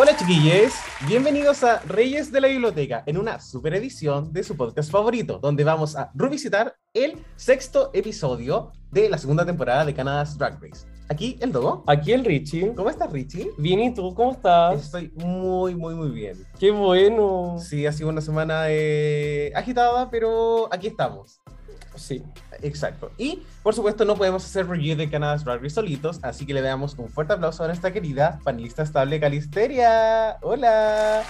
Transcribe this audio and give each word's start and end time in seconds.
Hola 0.00 0.16
chiquillos, 0.16 0.74
bienvenidos 1.08 1.64
a 1.64 1.80
Reyes 1.80 2.30
de 2.30 2.40
la 2.40 2.46
Biblioteca 2.46 3.02
en 3.04 3.18
una 3.18 3.40
super 3.40 3.74
edición 3.74 4.32
de 4.32 4.44
su 4.44 4.56
podcast 4.56 4.92
favorito, 4.92 5.40
donde 5.40 5.64
vamos 5.64 5.96
a 5.96 6.12
revisitar 6.14 6.72
el 6.94 7.20
sexto 7.34 7.90
episodio 7.92 8.70
de 8.92 9.08
la 9.08 9.18
segunda 9.18 9.44
temporada 9.44 9.84
de 9.84 9.92
Canada's 9.92 10.38
Drag 10.38 10.62
Race. 10.62 10.86
Aquí 11.08 11.36
el 11.40 11.50
Dogo. 11.50 11.82
Aquí 11.88 12.12
el 12.12 12.24
Richie. 12.24 12.74
¿Cómo 12.76 12.90
estás, 12.90 13.10
Richie? 13.10 13.50
Bien, 13.58 13.80
¿y 13.80 13.92
tú? 13.92 14.14
¿Cómo 14.14 14.30
estás? 14.30 14.84
Estoy 14.84 15.10
muy, 15.16 15.74
muy, 15.74 15.96
muy 15.96 16.10
bien. 16.10 16.46
Qué 16.60 16.70
bueno. 16.70 17.56
Sí, 17.58 17.84
ha 17.84 17.90
sido 17.90 18.08
una 18.10 18.20
semana 18.20 18.66
eh, 18.68 19.50
agitada, 19.56 20.08
pero 20.10 20.72
aquí 20.72 20.86
estamos. 20.86 21.40
Sí. 21.98 22.22
Exacto. 22.62 23.12
Y 23.18 23.42
por 23.62 23.74
supuesto 23.74 24.04
no 24.04 24.16
podemos 24.16 24.44
hacer 24.44 24.68
review 24.68 24.96
de 24.96 25.10
Canada's 25.10 25.44
Drag 25.44 25.62
Race 25.62 25.74
solitos, 25.74 26.18
así 26.22 26.46
que 26.46 26.54
le 26.54 26.62
damos 26.62 26.94
un 26.98 27.08
fuerte 27.08 27.34
aplauso 27.34 27.64
a 27.64 27.66
nuestra 27.66 27.92
querida 27.92 28.38
panelista 28.44 28.82
estable 28.82 29.20
Calisteria. 29.20 30.38
Hola. 30.42 31.22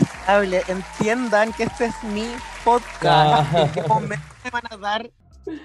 Estable, 0.00 0.62
entiendan 0.68 1.52
que 1.52 1.64
este 1.64 1.86
es 1.86 1.94
mi 2.04 2.26
podcast. 2.64 3.54
¿En 3.54 3.72
qué 3.72 3.82
momento 3.82 4.24
me 4.44 4.50
van 4.50 4.62
a 4.70 4.76
dar? 4.76 5.10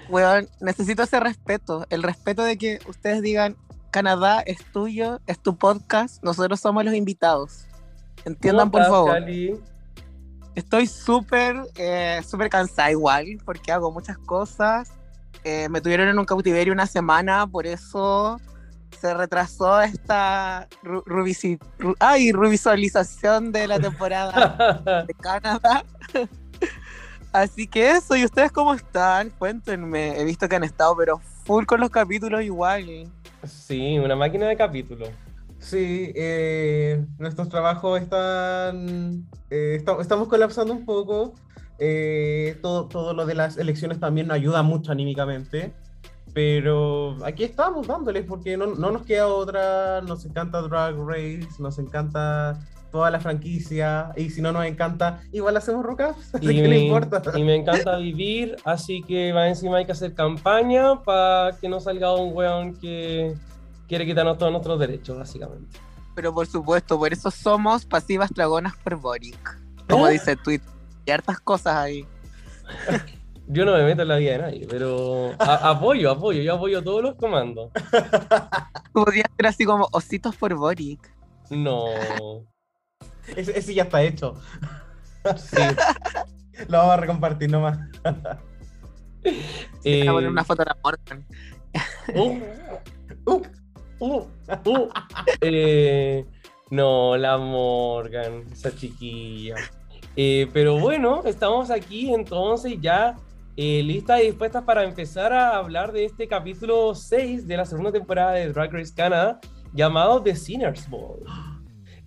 Weón, 0.08 0.48
necesito 0.60 1.02
ese 1.02 1.20
respeto, 1.20 1.86
el 1.90 2.02
respeto 2.02 2.42
de 2.42 2.58
que 2.58 2.80
ustedes 2.88 3.22
digan, 3.22 3.56
Canadá 3.90 4.40
es 4.40 4.58
tuyo, 4.72 5.20
es 5.26 5.38
tu 5.38 5.56
podcast, 5.56 6.22
nosotros 6.22 6.60
somos 6.60 6.84
los 6.84 6.94
invitados. 6.94 7.66
Entiendan, 8.24 8.70
por 8.70 8.84
favor. 8.84 9.12
Cali? 9.12 9.60
Estoy 10.56 10.86
súper, 10.88 11.54
eh, 11.76 12.20
súper 12.26 12.48
cansada 12.48 12.90
igual, 12.90 13.38
porque 13.44 13.70
hago 13.70 13.92
muchas 13.92 14.18
cosas. 14.18 14.90
Eh, 15.44 15.68
me 15.68 15.80
tuvieron 15.80 16.08
en 16.08 16.18
un 16.18 16.24
cautiverio 16.24 16.72
una 16.72 16.86
semana, 16.86 17.46
por 17.46 17.66
eso 17.66 18.40
se 18.98 19.12
retrasó 19.14 19.80
esta 19.82 20.66
ru- 20.82 21.94
ay, 22.00 22.32
de 23.52 23.68
la 23.68 23.78
temporada 23.78 25.04
de 25.06 25.14
Canadá. 25.20 25.84
Así 27.32 27.66
que 27.66 27.90
eso, 27.90 28.16
¿y 28.16 28.24
ustedes 28.24 28.50
cómo 28.50 28.72
están? 28.72 29.28
Cuéntenme. 29.30 30.18
He 30.18 30.24
visto 30.24 30.48
que 30.48 30.56
han 30.56 30.64
estado, 30.64 30.96
pero 30.96 31.20
full 31.44 31.66
con 31.66 31.80
los 31.80 31.90
capítulos 31.90 32.42
igual. 32.42 33.12
Sí, 33.44 33.98
una 33.98 34.16
máquina 34.16 34.48
de 34.48 34.56
capítulos. 34.56 35.10
Sí, 35.66 36.12
eh, 36.14 37.04
nuestros 37.18 37.48
trabajos 37.48 38.00
están, 38.00 39.26
eh, 39.50 39.74
esta- 39.76 40.00
estamos 40.00 40.28
colapsando 40.28 40.72
un 40.72 40.84
poco. 40.84 41.34
Eh, 41.80 42.56
todo, 42.62 42.86
todo 42.86 43.12
lo 43.14 43.26
de 43.26 43.34
las 43.34 43.56
elecciones 43.58 43.98
también 43.98 44.28
nos 44.28 44.36
ayuda 44.36 44.62
mucho 44.62 44.92
anímicamente. 44.92 45.72
Pero 46.32 47.16
aquí 47.24 47.42
estamos 47.42 47.86
dándoles 47.88 48.24
porque 48.24 48.56
no, 48.56 48.66
no 48.66 48.92
nos 48.92 49.02
queda 49.02 49.26
otra. 49.26 50.02
Nos 50.02 50.24
encanta 50.24 50.60
Drag 50.62 50.94
Race, 51.04 51.48
nos 51.58 51.78
encanta 51.80 52.60
toda 52.92 53.10
la 53.10 53.18
franquicia. 53.18 54.12
Y 54.16 54.30
si 54.30 54.40
no 54.40 54.52
nos 54.52 54.64
encanta, 54.66 55.20
igual 55.32 55.56
hacemos 55.56 55.84
rockups. 55.84 56.30
Que 56.40 56.62
no 56.62 56.68
me- 56.68 56.78
importa. 56.78 57.22
y 57.36 57.42
me 57.42 57.56
encanta 57.56 57.96
vivir, 57.96 58.54
así 58.64 59.02
que 59.02 59.32
va 59.32 59.48
encima 59.48 59.78
hay 59.78 59.84
que 59.86 59.92
hacer 59.92 60.14
campaña 60.14 61.02
para 61.02 61.56
que 61.60 61.68
no 61.68 61.80
salga 61.80 62.14
un 62.14 62.36
weón 62.36 62.74
que 62.76 63.34
quiere 63.88 64.06
quitarnos 64.06 64.38
todos 64.38 64.52
nuestros 64.52 64.78
derechos, 64.78 65.16
básicamente. 65.18 65.78
Pero 66.14 66.32
por 66.34 66.46
supuesto, 66.46 66.98
por 66.98 67.12
eso 67.12 67.30
somos 67.30 67.84
pasivas 67.84 68.30
dragonas 68.30 68.74
por 68.76 68.96
Boric. 68.96 69.58
Como 69.88 70.08
¿Eh? 70.08 70.12
dice 70.12 70.36
Twitter. 70.36 70.68
Y 71.04 71.10
hartas 71.10 71.38
cosas 71.40 71.76
ahí. 71.76 72.06
Yo 73.48 73.64
no 73.64 73.72
me 73.76 73.84
meto 73.84 74.02
en 74.02 74.08
la 74.08 74.16
vida 74.16 74.32
de 74.32 74.38
nadie, 74.38 74.66
pero 74.68 75.30
a- 75.38 75.70
apoyo, 75.70 76.10
apoyo, 76.10 76.42
yo 76.42 76.54
apoyo 76.56 76.82
todos 76.82 77.00
los 77.00 77.14
comandos. 77.14 77.70
Podría 78.92 79.22
ser 79.36 79.46
así 79.46 79.64
como 79.64 79.86
ositos 79.92 80.34
por 80.34 80.52
Boric. 80.56 81.08
No. 81.50 81.84
Ese, 83.36 83.56
ese 83.58 83.72
ya 83.74 83.84
está 83.84 84.02
hecho. 84.02 84.34
Sí. 85.36 85.56
Lo 86.68 86.78
vamos 86.78 86.94
a 86.94 86.96
recompartir 86.96 87.50
nomás. 87.50 87.78
Eh, 89.22 90.00
Voy 90.00 90.08
a 90.08 90.12
poner 90.12 90.30
una 90.30 90.44
foto 90.44 90.62
de 90.64 90.66
la 90.70 90.76
Morgan. 90.82 91.26
uh, 92.14 92.40
uh, 93.32 93.42
uh, 94.00 94.22
uh. 94.64 94.88
Eh, 95.40 96.24
no, 96.70 97.16
la 97.16 97.38
Morgan, 97.38 98.44
esa 98.52 98.74
chiquilla. 98.74 99.56
Eh, 100.16 100.48
pero 100.52 100.78
bueno, 100.78 101.22
estamos 101.24 101.70
aquí 101.70 102.12
entonces 102.12 102.74
ya 102.80 103.16
eh, 103.56 103.82
listas 103.82 104.20
y 104.22 104.26
dispuestas 104.26 104.64
para 104.64 104.84
empezar 104.84 105.32
a 105.32 105.56
hablar 105.56 105.92
de 105.92 106.04
este 106.06 106.26
capítulo 106.26 106.94
6 106.94 107.46
de 107.46 107.56
la 107.56 107.64
segunda 107.66 107.92
temporada 107.92 108.32
de 108.32 108.52
Drag 108.52 108.72
Race 108.72 108.94
Canada 108.94 109.40
llamado 109.72 110.22
The 110.22 110.34
Sinners 110.36 110.88
Ball. 110.88 111.20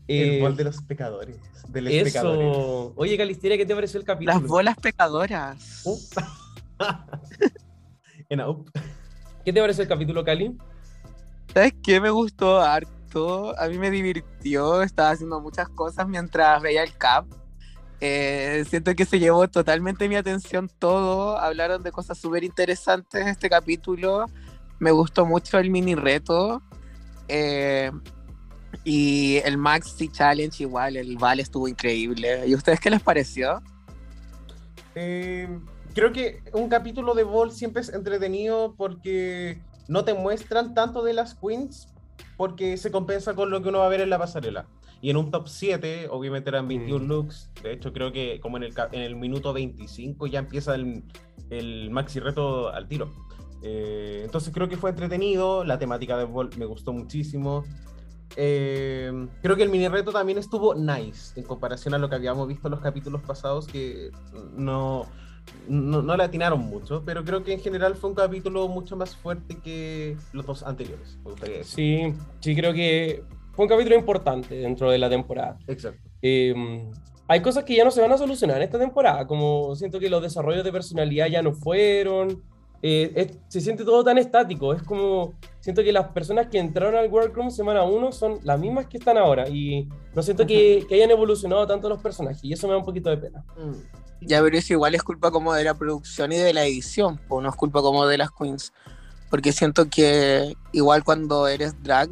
El 0.07 0.29
Eh, 0.29 0.41
bol 0.41 0.55
de 0.55 0.63
los 0.63 0.81
pecadores. 0.81 1.37
De 1.67 1.81
los 1.81 1.93
pecadores. 1.93 2.47
eso. 2.49 2.93
Oye, 2.95 3.15
Calisteria, 3.15 3.57
¿qué 3.57 3.65
te 3.65 3.75
pareció 3.75 3.99
el 3.99 4.05
capítulo? 4.05 4.39
Las 4.39 4.47
bolas 4.47 4.75
pecadoras. 4.77 5.81
Uh, 5.85 5.97
En 8.29 8.41
Up. 8.41 8.71
¿Qué 9.45 9.53
te 9.53 9.61
pareció 9.61 9.83
el 9.83 9.87
capítulo, 9.89 10.23
Cali? 10.23 10.55
¿Sabes 11.53 11.73
qué? 11.83 11.99
Me 11.99 12.09
gustó 12.09 12.61
harto. 12.61 13.59
A 13.59 13.67
mí 13.67 13.77
me 13.77 13.89
divirtió. 13.89 14.81
Estaba 14.81 15.11
haciendo 15.11 15.41
muchas 15.41 15.67
cosas 15.69 16.07
mientras 16.07 16.61
veía 16.61 16.83
el 16.83 16.95
cap. 16.95 17.25
Eh, 18.01 18.63
siento 18.69 18.95
que 18.95 19.05
se 19.05 19.19
llevó 19.19 19.47
totalmente 19.47 20.07
mi 20.07 20.15
atención 20.15 20.69
todo. 20.79 21.37
Hablaron 21.37 21.83
de 21.83 21.91
cosas 21.91 22.17
súper 22.17 22.43
interesantes 22.43 23.25
este 23.25 23.49
capítulo. 23.49 24.25
Me 24.79 24.91
gustó 24.91 25.25
mucho 25.25 25.57
el 25.57 25.69
mini 25.69 25.95
reto. 25.95 26.61
Eh, 27.27 27.91
y 28.83 29.37
el 29.37 29.57
Maxi 29.57 30.09
Challenge 30.09 30.63
igual. 30.63 30.95
El 30.95 31.17
Val 31.17 31.39
estuvo 31.39 31.67
increíble. 31.67 32.47
¿Y 32.47 32.55
ustedes 32.55 32.79
qué 32.79 32.89
les 32.89 33.01
pareció? 33.01 33.61
Eh, 34.95 35.49
creo 35.93 36.11
que 36.11 36.43
un 36.53 36.69
capítulo 36.69 37.13
de 37.15 37.23
Ball 37.23 37.51
siempre 37.51 37.81
es 37.81 37.89
entretenido 37.89 38.75
porque 38.77 39.61
no 39.89 40.05
te 40.05 40.13
muestran 40.13 40.73
tanto 40.73 41.03
de 41.03 41.13
las 41.13 41.35
queens 41.35 41.93
porque 42.37 42.77
se 42.77 42.89
compensa 42.91 43.33
con 43.35 43.49
lo 43.49 43.61
que 43.61 43.67
uno 43.69 43.79
va 43.79 43.87
a 43.87 43.89
ver 43.89 43.99
en 43.99 44.09
la 44.09 44.17
pasarela. 44.17 44.65
Y 45.01 45.09
en 45.09 45.17
un 45.17 45.31
top 45.31 45.47
7, 45.47 46.07
obviamente 46.09 46.49
eran 46.49 46.67
21 46.67 47.03
Mm. 47.05 47.07
looks. 47.07 47.49
De 47.63 47.73
hecho, 47.73 47.91
creo 47.91 48.11
que 48.11 48.39
como 48.41 48.57
en 48.57 48.63
el, 48.63 48.73
ca- 48.73 48.89
en 48.91 49.01
el 49.01 49.15
minuto 49.15 49.51
25 49.53 50.27
ya 50.27 50.39
empieza 50.39 50.75
el, 50.75 51.03
el 51.49 51.89
maxi 51.89 52.19
reto 52.19 52.69
al 52.69 52.87
tiro. 52.87 53.11
Eh, 53.61 54.21
entonces 54.23 54.53
creo 54.53 54.67
que 54.69 54.77
fue 54.77 54.89
entretenido. 54.91 55.63
La 55.65 55.79
temática 55.79 56.17
de 56.17 56.23
Ball 56.25 56.49
me 56.57 56.65
gustó 56.65 56.91
muchísimo. 56.93 57.63
Eh, 58.35 59.11
creo 59.41 59.55
que 59.55 59.63
el 59.63 59.69
mini 59.69 59.87
reto 59.87 60.11
también 60.11 60.37
estuvo 60.37 60.75
nice 60.75 61.37
en 61.39 61.45
comparación 61.45 61.93
a 61.93 61.97
lo 61.97 62.09
que 62.09 62.15
habíamos 62.15 62.47
visto 62.47 62.67
en 62.67 62.71
los 62.71 62.79
capítulos 62.81 63.21
pasados 63.23 63.67
que 63.67 64.11
no, 64.55 65.05
no, 65.67 66.01
no 66.01 66.17
le 66.17 66.23
atinaron 66.23 66.59
mucho, 66.61 67.03
pero 67.05 67.23
creo 67.23 67.43
que 67.43 67.53
en 67.53 67.59
general 67.59 67.95
fue 67.95 68.09
un 68.09 68.15
capítulo 68.15 68.67
mucho 68.67 68.95
más 68.95 69.15
fuerte 69.15 69.57
que 69.63 70.15
los 70.33 70.45
dos 70.45 70.63
anteriores, 70.63 71.17
me 71.23 71.31
gustaría 71.31 71.57
decir. 71.59 71.75
Sí, 72.13 72.19
sí, 72.39 72.55
creo 72.55 72.73
que 72.73 73.23
fue 73.53 73.65
un 73.65 73.69
capítulo 73.69 73.95
importante 73.95 74.55
dentro 74.55 74.89
de 74.91 74.97
la 74.97 75.09
temporada. 75.09 75.57
Exacto. 75.67 76.01
Eh, 76.21 76.53
hay 77.27 77.41
cosas 77.41 77.63
que 77.63 77.75
ya 77.75 77.83
no 77.83 77.91
se 77.91 78.01
van 78.01 78.11
a 78.11 78.17
solucionar 78.17 78.57
en 78.57 78.63
esta 78.63 78.79
temporada, 78.79 79.27
como 79.27 79.75
siento 79.75 79.99
que 79.99 80.09
los 80.09 80.21
desarrollos 80.21 80.63
de 80.63 80.71
personalidad 80.71 81.27
ya 81.27 81.41
no 81.43 81.53
fueron, 81.53 82.41
eh, 82.81 83.11
es- 83.13 83.37
se 83.49 83.59
siente 83.61 83.83
todo 83.83 84.03
tan 84.03 84.17
estático, 84.17 84.73
es 84.73 84.81
como, 84.83 85.33
siento 85.59 85.83
que 85.83 85.91
las 85.91 86.07
personas 86.07 86.47
que 86.47 86.57
entraron 86.57 86.95
al 86.95 87.11
Workroom 87.11 87.51
semana 87.51 87.83
1 87.83 88.11
son 88.13 88.39
las 88.43 88.57
mismas 88.59 88.87
que 88.87 88.97
están 88.97 89.17
ahora 89.17 89.47
y 89.49 89.87
no 90.15 90.23
siento 90.23 90.47
que, 90.47 90.85
que 90.87 90.95
hayan 90.95 91.11
evolucionado 91.11 91.67
tanto 91.67 91.89
los 91.89 92.01
personajes 92.01 92.43
y 92.43 92.53
eso 92.53 92.65
me 92.67 92.73
da 92.73 92.79
un 92.79 92.85
poquito 92.85 93.09
de 93.09 93.17
pena. 93.17 93.43
Ya, 94.21 94.41
pero 94.41 94.57
eso 94.57 94.73
igual 94.73 94.95
es 94.95 95.03
culpa 95.03 95.31
como 95.31 95.53
de 95.53 95.63
la 95.63 95.73
producción 95.73 96.31
y 96.31 96.37
de 96.37 96.53
la 96.53 96.65
edición, 96.65 97.19
pues 97.27 97.43
no 97.43 97.49
es 97.49 97.55
culpa 97.55 97.81
como 97.81 98.05
de 98.05 98.17
las 98.17 98.31
queens. 98.31 98.73
Porque 99.29 99.51
siento 99.51 99.89
que 99.89 100.55
igual 100.71 101.03
cuando 101.03 101.47
eres 101.47 101.81
drag 101.83 102.09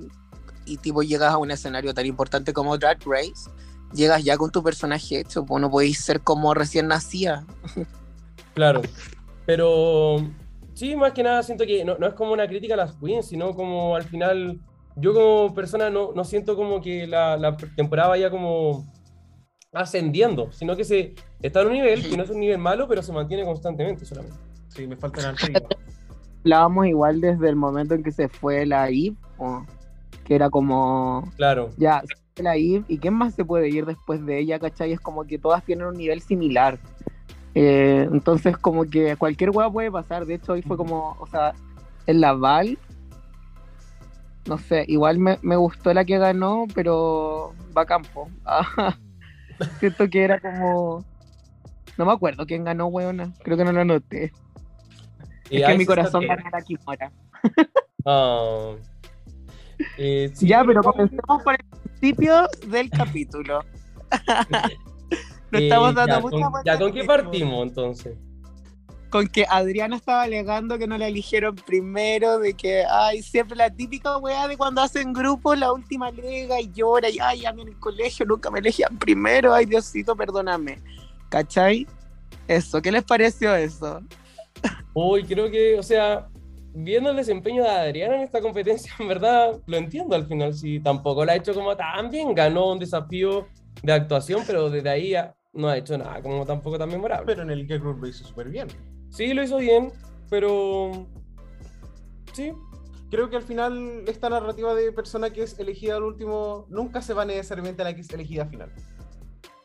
y 0.66 0.78
tipo 0.78 1.02
llegas 1.02 1.34
a 1.34 1.38
un 1.38 1.52
escenario 1.52 1.94
tan 1.94 2.06
importante 2.06 2.54
como 2.54 2.78
Drag 2.78 3.00
Race, 3.06 3.50
llegas 3.94 4.24
ya 4.24 4.38
con 4.38 4.52
tu 4.52 4.64
personaje 4.64 5.20
hecho, 5.20 5.46
pues 5.46 5.62
no 5.62 5.72
podéis 5.72 6.00
ser 6.00 6.22
como 6.22 6.54
recién 6.54 6.88
nacida. 6.88 7.46
Claro, 8.54 8.82
pero 9.46 10.18
sí, 10.74 10.96
más 10.96 11.12
que 11.12 11.22
nada 11.22 11.44
siento 11.44 11.64
que 11.68 11.86
no, 11.86 11.96
no 12.00 12.08
es 12.08 12.16
como 12.16 12.34
una 12.34 12.48
crítica 12.48 12.74
a 12.74 12.78
las 12.78 12.94
queens, 12.94 13.28
sino 13.28 13.54
como 13.54 13.96
al 13.96 14.02
final, 14.04 14.60
yo 14.96 15.14
como 15.14 15.54
persona 15.54 15.92
no, 15.92 16.12
no 16.16 16.24
siento 16.24 16.56
como 16.56 16.82
que 16.82 17.06
la, 17.06 17.56
temporada 17.76 18.10
vaya 18.10 18.32
como 18.32 18.92
ascendiendo, 19.80 20.52
sino 20.52 20.76
que 20.76 20.84
se 20.84 21.14
está 21.42 21.62
en 21.62 21.68
un 21.68 21.74
nivel 21.74 22.08
que 22.08 22.18
no 22.18 22.24
es 22.24 22.30
un 22.30 22.40
nivel 22.40 22.58
malo, 22.58 22.88
pero 22.88 23.02
se 23.02 23.12
mantiene 23.14 23.44
constantemente 23.46 24.06
solamente. 24.06 24.38
Sí, 24.70 24.86
me 24.88 24.96
falta 24.96 25.22
el 25.22 25.26
alto 25.28 25.48
Hablábamos 26.44 26.88
igual 26.88 27.20
desde 27.20 27.50
el 27.50 27.56
momento 27.56 27.94
en 27.94 28.04
que 28.04 28.12
se 28.12 28.30
fue 28.30 28.66
la 28.66 28.90
IV, 28.90 29.16
o- 29.38 29.66
que 30.24 30.36
era 30.36 30.50
como, 30.50 31.30
Claro. 31.36 31.70
ya, 31.78 32.02
se 32.02 32.16
fue 32.36 32.44
la 32.44 32.58
IV, 32.58 32.86
¿y 32.88 32.98
quién 33.00 33.14
más 33.14 33.34
se 33.34 33.44
puede 33.44 33.70
ir 33.70 33.86
después 33.86 34.26
de 34.26 34.40
ella, 34.40 34.60
cachai? 34.60 34.94
Es 34.94 35.00
como 35.00 35.26
que 35.26 35.38
todas 35.38 35.64
tienen 35.66 35.88
un 35.88 35.96
nivel 35.96 36.22
similar. 36.22 36.80
Eh, 37.54 38.08
entonces, 38.12 38.56
como 38.58 38.86
que 38.86 39.16
cualquier 39.18 39.50
hueá 39.50 39.70
puede 39.70 39.92
pasar. 39.92 40.26
De 40.26 40.36
hecho, 40.36 40.54
hoy 40.54 40.62
fue 40.62 40.78
como, 40.78 41.18
o 41.20 41.28
sea, 41.28 41.54
en 42.06 42.22
la 42.22 42.34
Val, 42.34 42.78
no 44.46 44.58
sé, 44.58 44.86
igual 44.88 45.18
me, 45.20 45.40
me 45.42 45.56
gustó 45.58 45.94
la 45.94 46.06
que 46.06 46.18
ganó, 46.18 46.66
pero 46.74 47.54
va 47.76 47.82
a 47.82 47.86
campo. 47.86 48.30
Siento 49.80 50.10
que 50.10 50.24
era 50.24 50.40
como. 50.40 51.06
No 51.98 52.06
me 52.06 52.12
acuerdo 52.12 52.46
quién 52.46 52.64
ganó, 52.64 52.88
weona. 52.88 53.34
Creo 53.44 53.58
que 53.58 53.66
no 53.66 53.72
lo 53.72 53.82
anoté. 53.82 54.32
Y 55.50 55.62
Es 55.62 55.68
que 55.68 55.78
mi 55.78 55.86
corazón 55.86 56.28
ganó 56.28 56.44
a 56.52 56.62
Kimura. 56.62 57.12
Ah. 58.06 58.74
Eh, 59.98 60.32
sí, 60.34 60.48
ya, 60.48 60.64
pero 60.64 60.82
comencemos 60.82 61.44
por 61.44 61.54
el 61.54 61.66
principio 62.00 62.48
del 62.68 62.90
capítulo. 62.90 63.64
no 65.52 65.60
eh, 65.60 65.64
estamos 65.64 65.96
dando 65.96 66.16
ya, 66.16 66.20
mucha 66.22 66.50
con, 66.50 66.64
ya, 66.64 66.80
¿con 66.80 66.94
qué 66.94 67.04
partimos 67.04 67.68
entonces? 67.68 68.18
Con 69.10 69.28
que 69.28 69.46
Adriana 69.50 69.96
estaba 69.96 70.24
alegando 70.24 70.78
que 70.78 70.86
no 70.86 70.98
la 70.98 71.08
eligieron 71.08 71.56
primero, 71.56 72.40
de 72.40 72.54
que, 72.54 72.84
ay, 72.90 73.22
siempre 73.22 73.56
la 73.56 73.70
típica 73.70 74.18
weá 74.18 74.48
de 74.50 74.58
cuando 74.58 74.82
hacen 74.82 75.14
grupo, 75.14 75.56
la 75.56 75.72
última 75.72 76.12
lega 76.12 76.60
y 76.60 76.70
llora, 76.74 77.10
y 77.10 77.18
ay, 77.20 77.46
a 77.46 77.54
mí 77.54 77.62
en 77.62 77.70
el 77.70 77.80
colegio 77.80 78.26
nunca 78.26 78.52
me 78.52 78.60
elegían 78.60 78.98
primero, 78.98 79.54
ay, 79.54 79.66
Diosito, 79.66 80.16
perdóname. 80.16 80.80
¿Cachai? 81.30 81.88
Eso, 82.50 82.82
¿qué 82.82 82.92
les 82.92 83.04
pareció 83.04 83.56
eso? 83.56 84.02
Uy, 84.94 85.24
creo 85.24 85.50
que, 85.50 85.78
o 85.80 85.84
sea, 85.84 86.28
viendo 86.74 87.10
el 87.12 87.16
desempeño 87.16 87.64
de 87.64 87.70
Adriana 87.70 88.16
en 88.18 88.22
esta 88.24 88.42
competencia, 88.42 88.92
en 89.00 89.08
verdad 89.08 89.58
lo 89.66 89.78
entiendo 89.78 90.16
al 90.16 90.28
final. 90.28 90.54
Sí, 90.54 90.80
tampoco 90.80 91.24
la 91.24 91.34
ha 91.34 91.36
hecho 91.36 91.54
como 91.54 91.76
tan 91.78 92.10
bien, 92.10 92.34
ganó 92.36 92.72
un 92.72 92.80
desafío 92.80 93.48
de 93.84 93.94
actuación, 93.94 94.44
pero 94.46 94.70
desde 94.70 94.90
ahí 94.90 95.16
a- 95.16 95.34
no 95.54 95.70
ha 95.70 95.78
hecho 95.78 95.98
nada 95.98 96.22
como 96.22 96.46
tampoco 96.46 96.78
tan 96.78 96.90
memorable. 96.90 97.26
Pero 97.26 97.42
en 97.42 97.52
el 97.52 97.66
Girl 97.66 97.80
Group 97.80 98.02
lo 98.02 98.08
hizo 98.08 98.24
súper 98.26 98.50
bien. 98.50 98.68
Sí, 99.18 99.34
lo 99.34 99.44
hizo 99.44 99.58
bien, 99.58 99.92
pero. 100.30 101.08
Sí, 102.34 102.54
Creo 103.10 103.30
que 103.30 103.38
al 103.38 103.42
final 103.44 104.04
esta 104.08 104.30
narrativa 104.30 104.76
de 104.76 104.92
persona 104.92 105.30
que 105.30 105.42
es 105.42 105.58
elegida 105.60 105.96
al 105.96 106.04
último 106.04 106.66
nunca 106.70 107.02
se 107.02 107.14
va 107.14 107.24
necesariamente 107.24 107.82
a 107.82 107.86
la 107.86 107.96
que 107.96 108.02
es 108.02 108.10
elegida 108.12 108.44
al 108.44 108.50
final. 108.50 108.72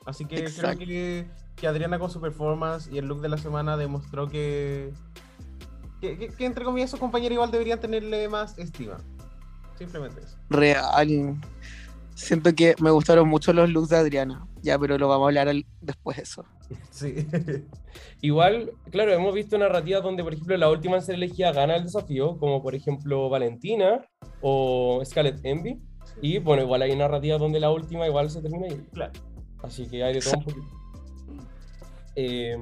Así 0.07 0.25
que 0.27 0.37
Exacto. 0.39 0.77
creo 0.77 0.87
que, 0.89 1.27
que 1.57 1.67
Adriana 1.67 1.99
con 1.99 2.09
su 2.09 2.21
performance 2.21 2.89
y 2.93 2.99
el 2.99 3.07
look 3.07 3.21
de 3.21 3.29
la 3.29 3.37
semana 3.39 3.77
demostró 3.77 4.29
que, 4.29 4.93
que, 6.01 6.17
que- 6.19 6.29
que, 6.29 6.45
entre 6.47 6.65
comillas 6.65 6.91
sus 6.91 7.01
compañeros 7.01 7.33
igual 7.35 7.51
deberían 7.51 7.81
tenerle 7.81 8.29
más 8.29 8.57
estima. 8.59 8.99
Simplemente 9.77 10.21
eso. 10.21 10.37
Real. 10.49 11.37
Siento 12.15 12.55
que 12.55 12.77
me 12.81 12.91
gustaron 12.93 13.29
mucho 13.29 13.53
los 13.53 13.69
looks 13.69 13.89
de 13.89 13.97
Adriana. 13.97 14.47
Ya, 14.63 14.79
pero 14.79 14.97
lo 14.97 15.09
vamos 15.09 15.25
a 15.25 15.29
hablar 15.29 15.49
al- 15.49 15.67
después 15.81 16.17
de 16.17 16.23
eso. 16.23 16.45
Sí. 16.91 17.15
Igual, 18.23 18.73
claro, 18.91 19.13
hemos 19.13 19.35
visto 19.35 19.59
narrativas 19.59 20.03
donde, 20.03 20.23
por 20.23 20.33
ejemplo, 20.33 20.57
la 20.57 20.71
última 20.71 20.97
en 20.97 21.03
ser 21.03 21.17
elegida 21.17 21.53
gana 21.53 21.77
el 21.77 21.83
desafío, 21.85 22.39
como 22.39 22.63
por 22.63 22.75
ejemplo 22.75 23.29
Valentina 23.29 24.07
o 24.41 25.03
Scarlett 25.05 25.45
Envy. 25.45 25.81
Y 26.21 26.39
bueno, 26.39 26.63
igual 26.63 26.83
hay 26.83 26.95
narrativas 26.97 27.41
donde 27.41 27.59
la 27.61 27.71
última 27.71 28.07
igual 28.07 28.31
se 28.31 28.41
termina 28.41 28.67
ahí. 28.67 28.87
claro. 28.93 29.13
Así 29.63 29.87
que 29.87 30.03
hay 30.03 30.15
de 30.15 30.21
todo 30.21 30.39
un 30.39 30.45
poquito. 30.45 30.67
Eh, 32.15 32.57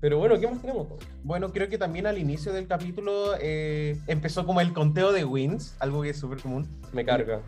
pero 0.00 0.18
bueno, 0.18 0.38
¿qué 0.40 0.48
más 0.48 0.60
tenemos? 0.60 0.88
Bueno, 1.22 1.52
creo 1.52 1.68
que 1.68 1.78
también 1.78 2.06
al 2.06 2.18
inicio 2.18 2.52
del 2.52 2.66
capítulo 2.66 3.34
eh, 3.40 3.98
empezó 4.08 4.44
como 4.46 4.60
el 4.60 4.72
conteo 4.72 5.12
de 5.12 5.24
wins, 5.24 5.76
algo 5.78 6.02
que 6.02 6.10
es 6.10 6.18
súper 6.18 6.38
común, 6.40 6.66
Me 6.92 7.04
carga. 7.04 7.40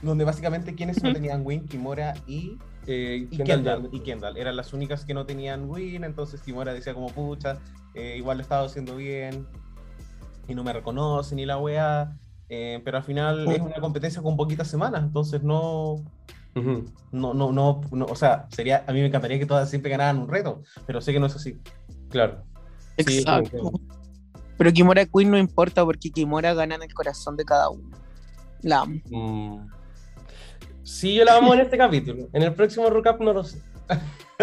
donde 0.00 0.24
básicamente 0.24 0.74
quienes 0.74 1.02
no 1.02 1.12
tenían 1.12 1.44
win, 1.44 1.66
Kimora 1.68 2.14
y 2.26 2.56
Eh, 2.86 3.28
Y 3.30 3.38
Kendall 3.38 3.88
y 3.92 4.00
Kendall 4.00 4.36
eran 4.36 4.56
las 4.56 4.72
únicas 4.72 5.04
que 5.04 5.14
no 5.14 5.26
tenían 5.26 5.68
win, 5.68 6.04
entonces 6.04 6.40
Kimura 6.40 6.72
decía 6.72 6.94
como 6.94 7.08
pucha, 7.08 7.58
eh, 7.94 8.14
igual 8.16 8.38
lo 8.38 8.40
he 8.40 8.44
estado 8.44 8.66
haciendo 8.66 8.96
bien 8.96 9.46
y 10.48 10.54
no 10.54 10.64
me 10.64 10.72
reconoce 10.72 11.34
ni 11.34 11.44
la 11.44 11.58
weá, 11.58 12.16
eh, 12.48 12.80
pero 12.84 12.96
al 12.96 13.04
final 13.04 13.46
es 13.52 13.60
una 13.60 13.80
competencia 13.80 14.22
con 14.22 14.36
poquitas 14.36 14.68
semanas, 14.68 15.02
entonces 15.04 15.42
no, 15.42 15.96
no, 16.54 17.34
no, 17.34 17.52
no, 17.52 17.80
no, 17.92 18.04
o 18.06 18.16
sea, 18.16 18.46
sería, 18.50 18.84
a 18.86 18.92
mí 18.92 19.00
me 19.00 19.06
encantaría 19.06 19.38
que 19.38 19.46
todas 19.46 19.68
siempre 19.68 19.90
ganaran 19.90 20.18
un 20.18 20.28
reto, 20.28 20.62
pero 20.86 21.00
sé 21.00 21.12
que 21.12 21.20
no 21.20 21.26
es 21.26 21.36
así. 21.36 21.60
Claro. 22.08 22.42
Sí, 22.98 23.18
Exacto. 23.18 23.56
entiendo. 23.56 23.80
Pero 24.58 24.72
Kimura 24.72 25.06
Queen 25.06 25.30
no 25.30 25.38
importa 25.38 25.84
porque 25.84 26.10
Kimura 26.10 26.52
gana 26.54 26.74
en 26.74 26.82
el 26.82 26.92
corazón 26.92 27.36
de 27.36 27.44
cada 27.44 27.70
uno. 27.70 27.96
La 28.62 28.80
amo. 28.80 29.00
Mm. 29.08 29.79
Sí, 30.82 31.14
yo 31.14 31.24
la 31.24 31.36
amo 31.36 31.54
en 31.54 31.60
este 31.60 31.76
capítulo. 31.76 32.28
En 32.32 32.42
el 32.42 32.54
próximo 32.54 32.88
recap 32.90 33.20
no 33.20 33.32
lo 33.32 33.44
sé. 33.44 33.60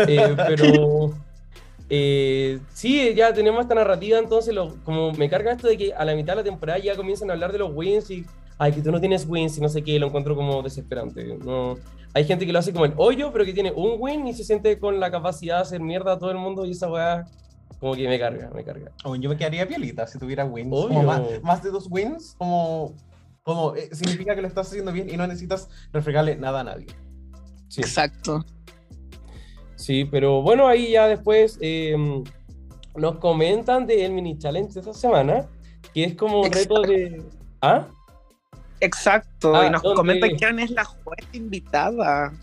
Eh, 0.07 0.35
pero 0.47 1.11
eh, 1.89 2.59
sí, 2.71 3.15
ya 3.15 3.33
tenemos 3.33 3.61
esta 3.61 3.73
narrativa, 3.73 4.19
entonces 4.19 4.53
lo, 4.53 4.75
como 4.83 5.11
me 5.13 5.27
carga 5.27 5.53
esto 5.53 5.67
de 5.67 5.75
que 5.75 5.91
a 5.91 6.05
la 6.05 6.13
mitad 6.13 6.33
de 6.33 6.37
la 6.37 6.43
temporada 6.43 6.77
ya 6.77 6.95
comienzan 6.95 7.31
a 7.31 7.33
hablar 7.33 7.51
de 7.51 7.57
los 7.57 7.71
wins 7.73 8.11
y, 8.11 8.23
ay, 8.59 8.73
que 8.73 8.81
tú 8.81 8.91
no 8.91 8.99
tienes 8.99 9.25
wins 9.27 9.57
y 9.57 9.61
no 9.61 9.69
sé 9.69 9.83
qué, 9.83 9.97
lo 9.97 10.05
encuentro 10.05 10.35
como 10.35 10.61
desesperante. 10.61 11.25
No, 11.43 11.79
hay 12.13 12.25
gente 12.25 12.45
que 12.45 12.53
lo 12.53 12.59
hace 12.59 12.73
como 12.73 12.85
el 12.85 12.93
hoyo, 12.97 13.31
pero 13.31 13.43
que 13.43 13.53
tiene 13.53 13.71
un 13.71 13.95
win 13.97 14.27
y 14.27 14.33
se 14.33 14.43
siente 14.43 14.77
con 14.77 14.99
la 14.99 15.09
capacidad 15.09 15.55
de 15.55 15.61
hacer 15.61 15.81
mierda 15.81 16.13
a 16.13 16.19
todo 16.19 16.29
el 16.29 16.37
mundo 16.37 16.63
y 16.63 16.71
esa 16.71 16.91
weá 16.91 17.25
como 17.79 17.95
que 17.95 18.07
me 18.07 18.19
carga, 18.19 18.49
me 18.53 18.63
carga. 18.63 18.91
Yo 19.19 19.29
me 19.29 19.37
quedaría 19.37 19.67
pielita 19.67 20.07
si 20.07 20.17
tuviera 20.17 20.45
wins, 20.45 20.69
como 20.69 21.03
más, 21.03 21.21
más 21.43 21.63
de 21.63 21.69
dos 21.69 21.87
wins, 21.89 22.35
como, 22.37 22.93
como 23.47 23.73
eh, 23.77 23.87
significa 23.93 24.35
que 24.35 24.41
lo 24.41 24.47
estás 24.49 24.67
haciendo 24.67 24.91
bien 24.91 25.09
y 25.09 25.15
no 25.15 25.25
necesitas 25.25 25.69
refregarle 25.93 26.35
nada 26.35 26.59
a 26.59 26.63
nadie. 26.65 26.87
Sí. 27.69 27.79
Exacto. 27.79 28.45
Sí, 29.77 30.03
pero 30.03 30.41
bueno, 30.41 30.67
ahí 30.67 30.91
ya 30.91 31.07
después 31.07 31.57
eh, 31.61 31.95
nos 32.97 33.19
comentan 33.19 33.87
del 33.87 34.11
mini 34.11 34.37
challenge 34.37 34.73
de 34.73 34.81
esta 34.81 34.93
semana, 34.93 35.47
que 35.93 36.03
es 36.03 36.15
como 36.15 36.41
un 36.41 36.51
reto 36.51 36.81
de... 36.81 37.23
¿Ah? 37.61 37.87
Exacto. 38.81 39.55
Ah, 39.55 39.67
y 39.67 39.69
nos 39.69 39.81
¿dónde? 39.81 39.95
comenta 39.95 40.27
quién 40.37 40.59
es 40.59 40.71
la 40.71 40.83
juez 40.83 41.25
invitada. 41.31 42.33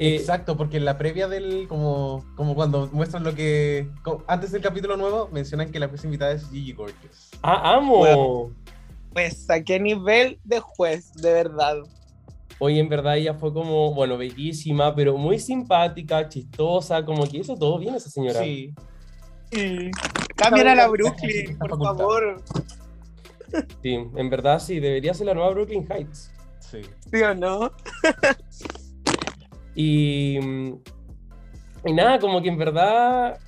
Eh, 0.00 0.16
Exacto, 0.16 0.56
porque 0.56 0.78
en 0.78 0.84
la 0.84 0.98
previa 0.98 1.28
del, 1.28 1.68
como, 1.68 2.24
como 2.34 2.56
cuando 2.56 2.88
muestran 2.92 3.22
lo 3.22 3.36
que, 3.36 3.88
antes 4.26 4.50
del 4.50 4.62
capítulo 4.62 4.96
nuevo, 4.96 5.28
mencionan 5.30 5.70
que 5.70 5.78
la 5.78 5.86
juez 5.86 6.02
invitada 6.02 6.32
es 6.32 6.50
Gigi 6.50 6.72
Gorgeous. 6.72 7.30
ah, 7.42 7.76
amo. 7.76 8.00
Pues 8.00 8.67
a 9.48 9.60
qué 9.62 9.80
nivel 9.80 10.38
de 10.44 10.60
juez, 10.60 11.12
de 11.14 11.32
verdad. 11.32 11.76
Hoy 12.60 12.78
en 12.78 12.88
verdad 12.88 13.16
ella 13.16 13.34
fue 13.34 13.52
como, 13.52 13.94
bueno, 13.94 14.16
bellísima, 14.18 14.94
pero 14.94 15.16
muy 15.16 15.38
simpática, 15.38 16.28
chistosa, 16.28 17.04
como 17.04 17.24
que 17.28 17.38
hizo 17.38 17.56
todo 17.56 17.78
bien 17.78 17.94
esa 17.94 18.10
señora. 18.10 18.40
Sí, 18.40 18.74
Cambien 20.36 20.68
a 20.68 20.74
la 20.74 20.88
Brooklyn, 20.88 21.56
por 21.58 21.70
facultad. 21.70 21.96
favor. 21.96 22.42
Sí, 23.82 23.94
en 23.94 24.30
verdad 24.30 24.58
sí, 24.58 24.78
debería 24.78 25.14
ser 25.14 25.26
la 25.26 25.34
nueva 25.34 25.50
Brooklyn 25.50 25.86
Heights. 25.90 26.30
sí. 26.60 26.82
¿Sí 27.10 27.22
o 27.22 27.34
no? 27.34 27.72
Y, 29.74 30.38
y 31.84 31.92
nada, 31.94 32.18
como 32.18 32.42
que 32.42 32.48
en 32.48 32.58
verdad 32.58 33.38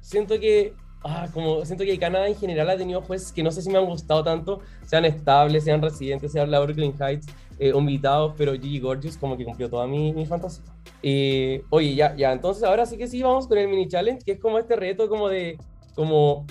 siento 0.00 0.38
que, 0.38 0.74
ah, 1.02 1.28
como 1.32 1.64
siento 1.64 1.84
que 1.84 1.98
Canadá 1.98 2.28
en 2.28 2.36
general 2.36 2.70
ha 2.70 2.76
tenido 2.76 3.00
jueces 3.02 3.32
que 3.32 3.42
no 3.42 3.50
sé 3.50 3.62
si 3.62 3.70
me 3.70 3.78
han 3.78 3.86
gustado 3.86 4.22
tanto, 4.24 4.60
sean 4.86 5.04
estables, 5.04 5.64
sean 5.64 5.80
residentes, 5.82 6.32
sean 6.32 6.50
la 6.50 6.60
Brooklyn 6.60 6.94
Heights, 7.00 7.26
eh, 7.58 7.72
invitados, 7.76 8.34
pero 8.38 8.52
Gigi 8.52 8.78
Gorgeous 8.80 9.16
como 9.18 9.36
que 9.36 9.44
cumplió 9.44 9.68
toda 9.68 9.86
mi, 9.86 10.12
mi 10.12 10.24
fantasía. 10.26 10.64
Eh, 11.02 11.62
oye, 11.70 11.94
ya, 11.94 12.14
ya, 12.16 12.32
entonces 12.32 12.62
ahora 12.64 12.86
sí 12.86 12.96
que 12.96 13.06
sí 13.06 13.22
vamos 13.22 13.46
con 13.46 13.58
el 13.58 13.68
mini 13.68 13.86
challenge, 13.88 14.24
que 14.24 14.32
es 14.32 14.40
como 14.40 14.58
este 14.58 14.76
reto 14.76 15.08
como 15.08 15.28
de, 15.28 15.58
como 15.94 16.46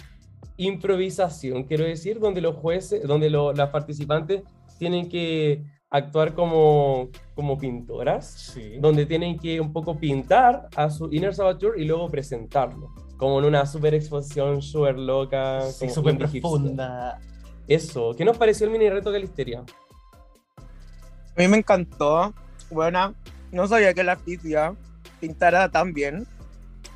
improvisación, 0.58 1.64
quiero 1.64 1.86
decir, 1.86 2.20
donde 2.20 2.42
los 2.42 2.56
jueces, 2.56 3.04
donde 3.08 3.30
lo- 3.30 3.54
las 3.54 3.70
participantes 3.70 4.44
tienen 4.78 5.10
que 5.10 5.64
actuar 5.90 6.34
como, 6.36 7.10
como 7.34 7.58
pintoras 7.58 8.28
Sí. 8.54 8.74
donde 8.80 9.06
tienen 9.06 9.40
que 9.40 9.60
un 9.60 9.74
poco 9.74 9.98
pintar 9.98 10.68
a 10.76 10.90
su 10.90 11.12
Inner 11.12 11.34
Saboteur 11.34 11.80
y 11.80 11.86
luego 11.86 12.10
presentarlo, 12.10 12.90
como 13.20 13.38
en 13.40 13.46
una 13.46 13.66
super 13.66 13.94
exposición 13.94 14.62
súper 14.62 14.98
loca, 14.98 15.70
Sí, 15.72 15.90
súper 15.90 16.18
profunda. 16.18 17.20
Eso, 17.68 18.16
¿qué 18.18 18.24
nos 18.24 18.38
pareció 18.38 18.66
el 18.66 18.72
mini 18.72 18.90
reto 18.90 19.12
Galisteria? 19.12 19.60
A 19.60 21.42
mí 21.42 21.48
me 21.50 21.58
encantó. 21.58 22.34
Bueno, 22.72 23.14
no 23.52 23.68
sabía 23.68 23.94
que 23.94 24.06
la 24.06 24.16
Fitia 24.16 24.74
pintara 25.20 25.70
tan 25.70 25.92
bien. 25.92 26.26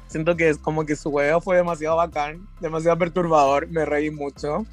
Siento 0.08 0.38
que 0.38 0.48
es 0.48 0.58
como 0.58 0.86
que 0.86 0.96
su 0.96 1.10
huevo 1.10 1.42
fue 1.42 1.58
demasiado 1.58 1.98
bacán, 1.98 2.48
demasiado 2.62 2.98
perturbador. 2.98 3.68
Me 3.68 3.84
reí 3.84 4.10
mucho. 4.10 4.66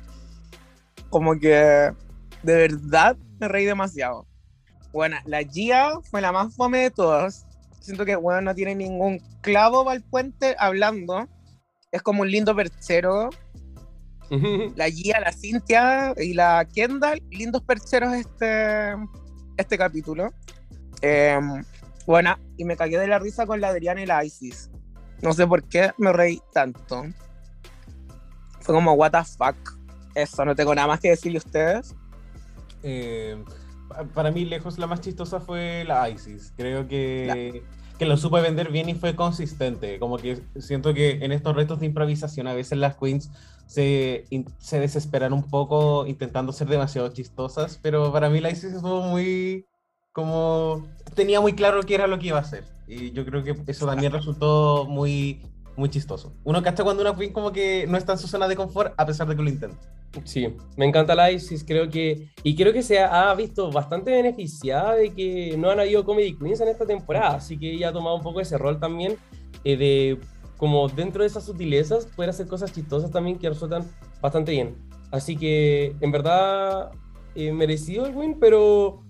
Como 1.08 1.36
que 1.40 1.90
de 2.44 2.54
verdad 2.54 3.16
me 3.40 3.48
reí 3.48 3.64
demasiado. 3.64 4.24
Bueno, 4.92 5.16
la 5.24 5.42
Gia 5.42 6.00
fue 6.10 6.20
la 6.20 6.30
más 6.30 6.54
fome 6.54 6.78
de 6.78 6.90
todas. 6.92 7.44
Siento 7.80 8.04
que 8.04 8.14
bueno, 8.14 8.40
no 8.40 8.54
tiene 8.54 8.76
ningún 8.76 9.20
clavo 9.40 9.84
para 9.84 9.96
el 9.96 10.04
puente 10.04 10.54
hablando. 10.56 11.26
Es 11.92 12.02
como 12.02 12.22
un 12.22 12.30
lindo 12.30 12.54
perchero. 12.54 13.30
La 14.76 14.88
Gia, 14.88 15.18
la 15.18 15.32
Cintia 15.32 16.14
y 16.16 16.34
la 16.34 16.64
Kendall, 16.72 17.20
lindos 17.30 17.62
percheros 17.62 18.14
este, 18.14 18.92
este 19.56 19.76
capítulo. 19.76 20.28
Em, 21.02 21.64
bueno, 22.06 22.36
y 22.56 22.64
me 22.64 22.76
cagué 22.76 22.96
de 22.98 23.08
la 23.08 23.18
risa 23.18 23.44
con 23.44 23.60
la 23.60 23.68
Adriana 23.68 24.02
y 24.02 24.06
la 24.06 24.24
Isis. 24.24 24.70
No 25.20 25.32
sé 25.32 25.46
por 25.48 25.64
qué 25.64 25.90
me 25.98 26.12
reí 26.12 26.40
tanto. 26.52 27.02
Fue 28.60 28.72
como, 28.74 28.92
what 28.92 29.10
the 29.10 29.24
fuck. 29.24 29.56
Eso, 30.14 30.44
no 30.44 30.54
tengo 30.54 30.74
nada 30.76 30.86
más 30.86 31.00
que 31.00 31.10
decirle 31.10 31.38
a 31.38 31.44
ustedes. 31.46 31.96
Eh, 32.84 33.42
pa- 33.88 34.04
para 34.04 34.30
mí, 34.30 34.44
lejos, 34.44 34.78
la 34.78 34.86
más 34.86 35.00
chistosa 35.00 35.40
fue 35.40 35.84
la 35.88 36.08
Isis. 36.08 36.52
Creo 36.56 36.86
que, 36.86 37.64
que 38.00 38.06
lo 38.06 38.16
supe 38.16 38.40
vender 38.40 38.72
bien 38.72 38.88
y 38.88 38.94
fue 38.94 39.14
consistente. 39.14 39.98
Como 39.98 40.16
que 40.16 40.40
siento 40.58 40.94
que 40.94 41.22
en 41.22 41.32
estos 41.32 41.54
retos 41.54 41.80
de 41.80 41.86
improvisación, 41.86 42.46
a 42.46 42.54
veces 42.54 42.78
las 42.78 42.96
queens 42.96 43.30
se, 43.66 44.24
se 44.58 44.80
desesperan 44.80 45.34
un 45.34 45.42
poco 45.42 46.06
intentando 46.06 46.50
ser 46.54 46.68
demasiado 46.68 47.08
chistosas, 47.12 47.78
pero 47.82 48.10
para 48.10 48.30
mí 48.30 48.40
la 48.40 48.50
Isis 48.50 48.72
estuvo 48.72 49.02
muy. 49.02 49.66
como. 50.12 50.88
tenía 51.14 51.42
muy 51.42 51.52
claro 51.52 51.82
qué 51.82 51.94
era 51.94 52.06
lo 52.06 52.18
que 52.18 52.28
iba 52.28 52.38
a 52.38 52.40
hacer. 52.40 52.64
Y 52.88 53.10
yo 53.10 53.26
creo 53.26 53.44
que 53.44 53.54
eso 53.66 53.84
también 53.84 54.12
resultó 54.12 54.86
muy. 54.88 55.42
Muy 55.76 55.88
chistoso. 55.88 56.32
Uno 56.44 56.62
cacha 56.62 56.84
cuando 56.84 57.02
una 57.02 57.14
queen 57.14 57.32
como 57.32 57.52
que 57.52 57.86
no 57.86 57.96
está 57.96 58.12
en 58.12 58.18
su 58.18 58.26
zona 58.26 58.48
de 58.48 58.56
confort 58.56 58.94
a 58.96 59.06
pesar 59.06 59.26
de 59.28 59.36
que 59.36 59.42
lo 59.42 59.48
intenta. 59.48 59.78
Sí, 60.24 60.56
me 60.76 60.86
encanta 60.86 61.14
la 61.14 61.30
Isis, 61.30 61.64
creo 61.64 61.88
que, 61.88 62.28
y 62.42 62.56
creo 62.56 62.72
que 62.72 62.82
se 62.82 62.98
ha 62.98 63.32
visto 63.34 63.70
bastante 63.70 64.10
beneficiada 64.10 64.96
de 64.96 65.14
que 65.14 65.56
no 65.56 65.70
han 65.70 65.78
habido 65.78 66.04
comedy 66.04 66.36
queens 66.36 66.60
en 66.60 66.68
esta 66.68 66.84
temporada, 66.84 67.36
así 67.36 67.56
que 67.56 67.72
ella 67.72 67.90
ha 67.90 67.92
tomado 67.92 68.16
un 68.16 68.22
poco 68.22 68.40
ese 68.40 68.58
rol 68.58 68.80
también 68.80 69.16
eh, 69.62 69.76
de, 69.76 70.20
como 70.56 70.88
dentro 70.88 71.22
de 71.22 71.28
esas 71.28 71.44
sutilezas, 71.44 72.06
poder 72.06 72.30
hacer 72.30 72.48
cosas 72.48 72.72
chistosas 72.72 73.12
también 73.12 73.38
que 73.38 73.48
resultan 73.48 73.84
bastante 74.20 74.50
bien. 74.50 74.76
Así 75.12 75.36
que, 75.36 75.94
en 76.00 76.10
verdad, 76.10 76.90
eh, 77.34 77.52
merecido 77.52 78.06
el 78.06 78.14
win, 78.14 78.38
pero 78.40 79.02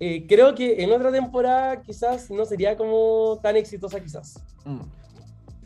eh, 0.00 0.26
creo 0.26 0.54
que 0.54 0.82
en 0.82 0.92
otra 0.92 1.12
temporada 1.12 1.80
quizás 1.80 2.30
no 2.30 2.44
sería 2.44 2.76
como 2.76 3.38
tan 3.42 3.56
exitosa 3.56 4.00
quizás. 4.00 4.42
Mm. 4.64 4.80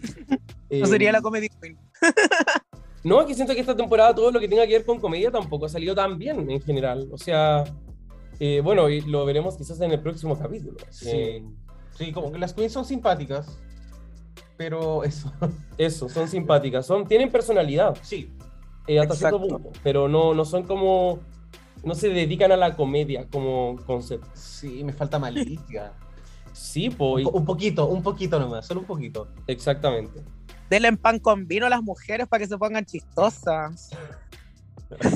No 0.71 0.87
sería 0.87 1.11
Eh, 1.11 1.13
la 1.13 1.21
comedy 1.23 1.49
queen. 1.49 1.77
No, 3.05 3.25
que 3.25 3.35
siento 3.35 3.55
que 3.55 3.61
esta 3.61 3.77
temporada 3.77 4.13
todo 4.15 4.31
lo 4.33 4.41
que 4.41 4.49
tenga 4.49 4.67
que 4.67 4.73
ver 4.73 4.85
con 4.85 4.99
comedia 4.99 5.31
tampoco 5.31 5.67
ha 5.67 5.69
salido 5.69 5.95
tan 5.95 6.19
bien 6.19 6.51
en 6.51 6.61
general. 6.61 7.09
O 7.13 7.17
sea, 7.17 7.65
eh, 8.41 8.61
bueno, 8.63 8.89
y 8.89 9.01
lo 9.03 9.25
veremos 9.25 9.57
quizás 9.57 9.81
en 9.81 9.93
el 9.93 10.01
próximo 10.01 10.37
capítulo. 10.39 10.77
Sí. 10.91 11.09
Eh, 11.11 11.45
Sí, 11.99 12.13
como 12.13 12.31
que 12.31 12.39
las 12.39 12.55
queens 12.55 12.73
son 12.73 12.85
simpáticas, 12.85 13.59
pero 14.57 15.03
eso. 15.03 15.33
eso, 15.79 16.09
son 16.09 16.29
simpáticas, 16.29 16.87
son, 16.87 17.07
tienen 17.09 17.29
personalidad 17.31 17.97
Sí, 18.03 18.31
eh, 18.87 19.01
hasta 19.01 19.15
cierto 19.17 19.41
punto, 19.41 19.71
pero 19.83 20.09
no, 20.09 20.33
no 20.33 20.45
son 20.45 20.63
como, 20.63 21.19
no 21.83 21.97
se 21.97 22.09
dedican 22.11 22.53
a 22.53 22.57
la 22.57 22.77
comedia 22.77 23.27
como 23.33 23.77
concepto. 23.85 24.29
sí, 24.35 24.85
me 24.85 24.93
falta 24.93 25.19
malicia. 25.19 25.93
Sí, 26.59 26.89
Un, 26.89 26.97
pues, 26.97 27.25
po- 27.25 27.31
un 27.31 27.45
poquito, 27.45 27.87
un 27.87 28.03
poquito 28.03 28.39
nomás, 28.41 28.67
solo 28.67 28.81
un 28.81 28.87
poquito. 28.87 29.29
exactamente. 29.47 30.23
Denle 30.69 30.89
en 30.89 30.97
pan 30.99 31.19
con 31.19 31.47
vino 31.47 31.67
a 31.67 31.71
las 31.71 31.83
mujeres 31.83 32.27
para 32.29 32.41
que 32.43 32.49
se 32.49 32.59
pongan 32.59 32.85
chistosas. 32.85 33.91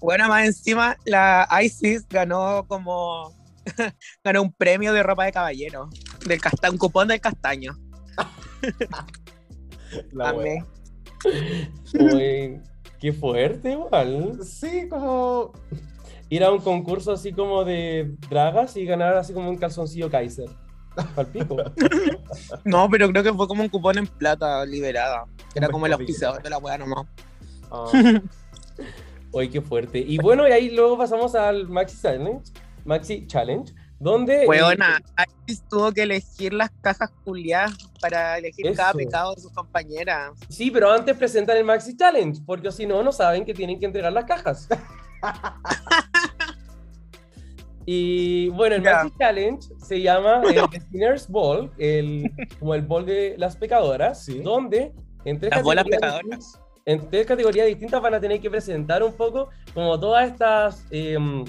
Bueno, 0.00 0.28
más 0.28 0.46
encima, 0.46 0.96
la 1.04 1.48
Isis 1.60 2.06
ganó 2.08 2.64
como. 2.68 3.32
ganó 4.22 4.42
un 4.42 4.52
premio 4.52 4.92
de 4.92 5.02
ropa 5.02 5.24
de 5.24 5.32
caballero. 5.32 5.88
Del 6.24 6.40
casta 6.40 6.70
un 6.70 6.78
cupón 6.78 7.08
del 7.08 7.20
castaño. 7.20 7.76
La 10.12 10.28
Amé. 10.28 10.64
Uy, 11.94 12.60
qué 13.00 13.12
fuerte, 13.12 13.72
igual. 13.72 14.38
Sí, 14.44 14.88
como. 14.88 15.52
Ir 16.28 16.44
a 16.44 16.52
un 16.52 16.60
concurso 16.60 17.10
así 17.10 17.32
como 17.32 17.64
de 17.64 18.14
dragas 18.30 18.76
y 18.76 18.84
ganar 18.84 19.16
así 19.16 19.32
como 19.32 19.50
un 19.50 19.56
calzoncillo 19.56 20.08
Kaiser. 20.10 20.48
Palpico. 21.14 21.56
No, 22.64 22.88
pero 22.90 23.10
creo 23.10 23.22
que 23.22 23.32
fue 23.32 23.48
como 23.48 23.62
un 23.62 23.68
cupón 23.68 23.98
en 23.98 24.06
plata 24.06 24.64
liberada. 24.64 25.24
Era 25.54 25.68
como 25.68 25.86
el 25.86 25.92
auspiciador 25.92 26.42
de 26.42 26.50
la 26.50 26.58
wea 26.58 26.78
nomás. 26.78 27.06
Uy, 29.32 29.48
qué 29.50 29.60
fuerte. 29.60 29.98
Y 29.98 30.18
bueno, 30.18 30.48
y 30.48 30.52
ahí 30.52 30.70
luego 30.70 30.96
pasamos 30.96 31.34
al 31.34 31.68
Maxi 31.68 32.00
Challenge, 32.00 32.42
Maxi 32.84 33.26
Challenge, 33.26 33.72
donde... 33.98 34.46
Weona, 34.46 35.00
Isis 35.46 35.62
tuvo 35.68 35.92
que 35.92 36.02
elegir 36.02 36.52
las 36.52 36.70
cajas 36.80 37.10
culiadas 37.24 37.76
para 38.00 38.38
elegir 38.38 38.74
cada 38.74 38.92
pecado 38.94 39.34
de 39.34 39.42
sus 39.42 39.52
compañeras. 39.52 40.32
Sí, 40.48 40.70
pero 40.70 40.90
antes 40.90 41.16
presentan 41.16 41.56
el 41.56 41.64
Maxi 41.64 41.96
Challenge, 41.96 42.40
porque 42.46 42.72
si 42.72 42.86
no, 42.86 43.02
no 43.02 43.12
saben 43.12 43.44
que 43.44 43.52
tienen 43.54 43.78
que 43.78 43.86
entregar 43.86 44.12
las 44.12 44.24
cajas. 44.24 44.68
Y 47.90 48.50
bueno, 48.50 48.74
el 48.76 48.82
Ya. 48.82 48.96
Maxi 49.04 49.12
Challenge 49.18 49.66
se 49.78 50.02
llama 50.02 50.42
el 50.46 50.56
The 50.70 50.80
Sinner's 50.90 51.26
Ball, 51.26 51.70
el, 51.78 52.30
como 52.58 52.74
el 52.74 52.82
bol 52.82 53.06
de 53.06 53.34
las 53.38 53.56
pecadoras, 53.56 54.26
Sí. 54.26 54.40
donde 54.40 54.92
en 55.24 55.40
tres, 55.40 55.52
Las 55.54 55.62
bolas 55.62 55.84
categorías 55.84 56.18
pecadoras. 56.20 56.38
distintas- 56.38 56.62
en 56.84 57.10
tres 57.10 57.26
categorías 57.26 57.66
distintas 57.66 58.02
van 58.02 58.12
a 58.12 58.20
tener 58.20 58.40
que 58.42 58.50
presentar 58.50 59.02
un 59.02 59.14
poco 59.14 59.48
como 59.72 59.98
todas 59.98 60.30
estas 60.30 60.84
em, 60.90 61.46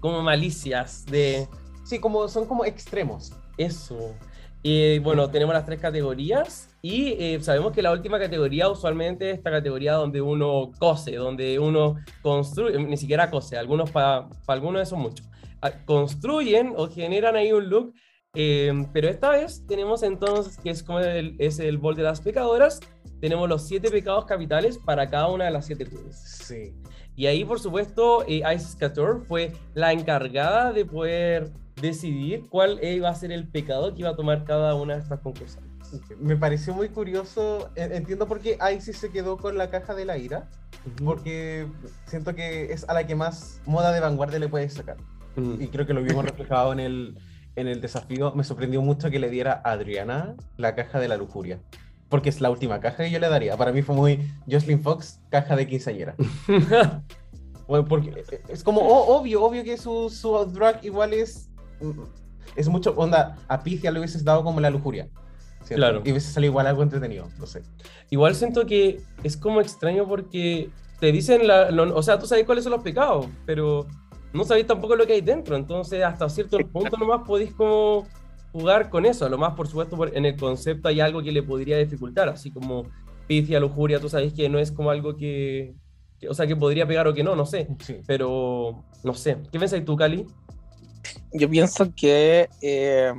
como 0.00 0.22
malicias 0.22 1.06
de 1.06 1.46
sí, 1.84 2.00
como 2.00 2.26
son 2.26 2.46
como 2.46 2.64
extremos. 2.64 3.32
eso. 3.56 4.16
Y 4.64 4.98
bueno, 4.98 5.30
tenemos 5.30 5.54
las 5.54 5.64
tres 5.64 5.80
categorías 5.80 6.68
y 6.82 7.12
eh, 7.12 7.38
sabemos 7.42 7.72
que 7.72 7.80
la 7.82 7.92
última 7.92 8.18
categoría 8.18 8.68
usualmente 8.68 9.30
es 9.30 9.38
esta 9.38 9.50
categoría 9.52 9.92
donde 9.94 10.20
uno 10.20 10.72
cose, 10.80 11.14
donde 11.14 11.58
uno 11.60 11.96
construye, 12.22 12.76
ni 12.78 12.96
siquiera 12.96 13.30
cose, 13.30 13.56
algunos 13.56 13.90
para 13.92 14.26
algunos 14.48 14.82
eso 14.82 14.96
mucho. 14.96 15.22
Construyen 15.84 16.74
o 16.76 16.88
generan 16.88 17.36
ahí 17.36 17.52
un 17.52 17.68
look, 17.68 17.94
eh, 18.34 18.72
pero 18.92 19.08
esta 19.08 19.30
vez 19.30 19.66
tenemos 19.66 20.02
entonces, 20.02 20.56
que 20.58 20.70
es 20.70 20.82
como 20.82 21.00
el, 21.00 21.36
es 21.38 21.58
el 21.58 21.78
bol 21.78 21.96
de 21.96 22.02
las 22.04 22.20
pecadoras, 22.20 22.80
tenemos 23.20 23.48
los 23.48 23.66
siete 23.66 23.90
pecados 23.90 24.24
capitales 24.24 24.78
para 24.78 25.08
cada 25.10 25.28
una 25.28 25.44
de 25.46 25.50
las 25.50 25.66
siete 25.66 25.84
queens. 25.86 26.16
Sí. 26.46 26.72
Y 27.16 27.26
ahí, 27.26 27.44
por 27.44 27.60
supuesto, 27.60 28.24
eh, 28.26 28.42
Isis 28.54 28.76
Couture 28.76 29.20
fue 29.26 29.52
la 29.74 29.92
encargada 29.92 30.72
de 30.72 30.84
poder 30.86 31.50
decidir 31.82 32.48
cuál 32.48 32.78
eh, 32.80 32.94
iba 32.94 33.08
a 33.10 33.14
ser 33.14 33.32
el 33.32 33.48
pecado 33.48 33.92
que 33.94 34.00
iba 34.00 34.10
a 34.10 34.16
tomar 34.16 34.44
cada 34.44 34.74
una 34.74 34.94
de 34.94 35.00
estas 35.02 35.20
concursantes. 35.20 35.70
Me 36.18 36.36
pareció 36.36 36.72
muy 36.72 36.88
curioso. 36.88 37.68
en- 37.74 37.92
Entiendo 37.92 38.26
por 38.28 38.40
qué 38.40 38.56
Isis 38.76 38.96
se 38.96 39.10
quedó 39.10 39.36
con 39.36 39.58
la 39.58 39.70
caja 39.70 39.94
de 39.94 40.04
la 40.04 40.16
ira, 40.16 40.48
porque 41.04 41.66
siento 42.06 42.34
que 42.34 42.72
es 42.72 42.88
a 42.88 42.94
la 42.94 43.06
que 43.06 43.14
más 43.16 43.60
moda 43.66 43.92
de 43.92 44.00
vanguardia 44.00 44.38
le 44.38 44.48
puedes 44.48 44.72
sacar. 44.74 44.96
Y 45.36 45.68
creo 45.68 45.86
que 45.86 45.94
lo 45.94 46.02
vimos 46.02 46.24
reflejado 46.24 46.72
en 46.72 46.80
el, 46.80 47.18
en 47.56 47.68
el 47.68 47.80
desafío. 47.80 48.32
Me 48.34 48.44
sorprendió 48.44 48.82
mucho 48.82 49.10
que 49.10 49.18
le 49.18 49.30
diera 49.30 49.60
a 49.64 49.72
Adriana 49.72 50.34
la 50.56 50.74
caja 50.74 50.98
de 51.00 51.08
la 51.08 51.16
lujuria. 51.16 51.60
Porque 52.08 52.28
es 52.28 52.40
la 52.40 52.50
última 52.50 52.80
caja 52.80 53.04
que 53.04 53.10
yo 53.10 53.18
le 53.20 53.28
daría. 53.28 53.56
Para 53.56 53.70
mí 53.72 53.82
fue 53.82 53.94
muy 53.94 54.28
Jocelyn 54.50 54.80
Fox, 54.82 55.20
caja 55.30 55.54
de 55.56 55.66
quinceañera. 55.66 56.14
Bueno, 57.66 57.84
porque 57.86 58.24
es 58.48 58.64
como 58.64 58.80
oh, 58.80 59.16
obvio, 59.16 59.44
obvio 59.44 59.62
que 59.62 59.76
su, 59.76 60.10
su 60.10 60.36
drag 60.46 60.84
igual 60.84 61.12
es. 61.12 61.48
Es 62.56 62.68
mucho. 62.68 62.94
Onda, 62.96 63.36
a 63.46 63.62
Picia 63.62 63.92
le 63.92 64.00
hubieses 64.00 64.24
dado 64.24 64.42
como 64.42 64.58
la 64.60 64.70
lujuria. 64.70 65.08
¿cierto? 65.62 65.76
Claro. 65.76 66.02
Y 66.04 66.10
hubiese 66.10 66.32
salido 66.32 66.50
igual 66.50 66.66
algo 66.66 66.82
entretenido. 66.82 67.28
No 67.38 67.46
sé. 67.46 67.62
Igual 68.10 68.34
siento 68.34 68.66
que 68.66 69.00
es 69.22 69.36
como 69.36 69.60
extraño 69.60 70.08
porque 70.08 70.70
te 70.98 71.12
dicen, 71.12 71.46
la, 71.46 71.70
lo- 71.70 71.94
o 71.96 72.02
sea, 72.02 72.18
tú 72.18 72.26
sabes 72.26 72.44
cuáles 72.44 72.64
son 72.64 72.72
los 72.72 72.82
pecados, 72.82 73.28
pero 73.46 73.86
no 74.32 74.44
sabéis 74.44 74.66
tampoco 74.66 74.96
lo 74.96 75.06
que 75.06 75.14
hay 75.14 75.20
dentro. 75.20 75.56
Entonces, 75.56 76.02
hasta 76.02 76.28
cierto 76.28 76.58
punto 76.58 76.96
nomás 76.96 77.22
podéis 77.26 77.52
como 77.54 78.06
jugar 78.52 78.90
con 78.90 79.06
eso. 79.06 79.26
A 79.26 79.28
lo 79.28 79.38
más, 79.38 79.54
por 79.54 79.66
supuesto, 79.68 79.96
por- 79.96 80.16
en 80.16 80.24
el 80.24 80.36
concepto 80.36 80.88
hay 80.88 81.00
algo 81.00 81.22
que 81.22 81.32
le 81.32 81.42
podría 81.42 81.78
dificultar, 81.78 82.28
así 82.28 82.50
como 82.50 82.84
picia, 83.26 83.60
lujuria, 83.60 84.00
tú 84.00 84.08
sabes 84.08 84.32
que 84.32 84.48
no 84.48 84.58
es 84.58 84.72
como 84.72 84.90
algo 84.90 85.16
que, 85.16 85.74
que- 86.18 86.28
o 86.28 86.34
sea, 86.34 86.46
que 86.46 86.56
podría 86.56 86.86
pegar 86.86 87.06
o 87.06 87.14
que 87.14 87.22
no, 87.22 87.36
no 87.36 87.46
sé. 87.46 87.68
Sí. 87.80 87.96
Pero, 88.06 88.84
no 89.04 89.14
sé. 89.14 89.36
¿Qué 89.52 89.58
pensáis 89.58 89.84
tú, 89.84 89.96
Cali? 89.96 90.26
Yo 91.32 91.48
pienso 91.48 91.92
que 91.94 92.48
eh, 92.60 93.12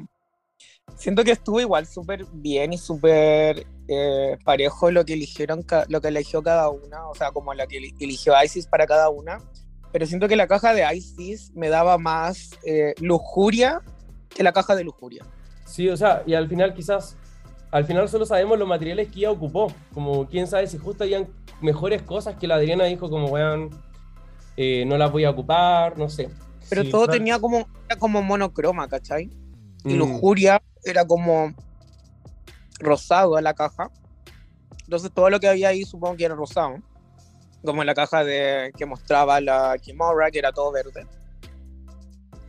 siento 0.97 1.23
que 1.23 1.31
estuvo 1.31 1.59
igual 1.61 1.87
súper 1.87 2.25
bien 2.33 2.73
y 2.73 2.77
súper 2.77 3.65
eh, 3.87 4.37
parejo 4.43 4.91
lo 4.91 5.03
que 5.05 5.13
eligieron 5.13 5.65
lo 5.87 6.01
que 6.01 6.07
eligió 6.09 6.43
cada 6.43 6.69
una, 6.69 7.07
o 7.09 7.15
sea, 7.15 7.31
como 7.31 7.53
la 7.53 7.65
que 7.67 7.77
eli- 7.77 7.95
eligió 7.99 8.33
Isis 8.43 8.67
para 8.67 8.85
cada 8.85 9.09
una. 9.09 9.39
Pero 9.91 10.05
siento 10.05 10.27
que 10.27 10.35
la 10.35 10.47
caja 10.47 10.73
de 10.73 10.85
Isis 10.95 11.51
me 11.53 11.69
daba 11.69 11.97
más 11.97 12.51
eh, 12.65 12.93
lujuria 13.01 13.81
que 14.29 14.43
la 14.43 14.53
caja 14.53 14.75
de 14.75 14.83
lujuria. 14.83 15.25
Sí, 15.65 15.89
o 15.89 15.97
sea, 15.97 16.23
y 16.25 16.33
al 16.33 16.47
final 16.47 16.73
quizás, 16.73 17.17
al 17.71 17.85
final 17.85 18.07
solo 18.09 18.25
sabemos 18.25 18.57
los 18.57 18.67
materiales 18.67 19.09
que 19.09 19.19
ella 19.19 19.31
ocupó. 19.31 19.73
Como 19.93 20.27
quién 20.27 20.47
sabe 20.47 20.67
si 20.67 20.77
justo 20.77 21.03
hayan 21.03 21.27
mejores 21.61 22.01
cosas 22.01 22.35
que 22.35 22.47
la 22.47 22.55
Adriana 22.55 22.85
dijo, 22.85 23.09
como 23.09 23.27
weón, 23.27 23.69
eh, 24.57 24.85
no 24.85 24.97
las 24.97 25.11
voy 25.11 25.25
a 25.25 25.29
ocupar, 25.31 25.97
no 25.97 26.09
sé. 26.09 26.29
Pero 26.69 26.83
Sí, 26.83 26.89
todo 26.91 27.05
claro. 27.05 27.17
tenía 27.17 27.39
como, 27.39 27.67
era 27.89 27.99
como 27.99 28.21
monocroma, 28.21 28.87
¿cachai? 28.87 29.29
Y 29.83 29.93
Mm, 29.95 29.97
lujuria 29.97 30.61
era 30.83 31.05
como 31.05 31.53
rosado 32.79 33.37
en 33.37 33.43
la 33.43 33.53
caja. 33.53 33.89
Entonces 34.85 35.11
todo 35.13 35.29
lo 35.29 35.39
que 35.39 35.47
había 35.47 35.69
ahí 35.69 35.83
supongo 35.83 36.15
que 36.17 36.25
era 36.25 36.35
rosado. 36.35 36.75
Como 37.63 37.81
en 37.81 37.87
la 37.87 37.93
caja 37.93 38.23
de 38.23 38.71
que 38.77 38.85
mostraba 38.85 39.39
la 39.39 39.77
Kimura, 39.79 40.31
que 40.31 40.39
era 40.39 40.51
todo 40.51 40.71
verde. 40.71 41.05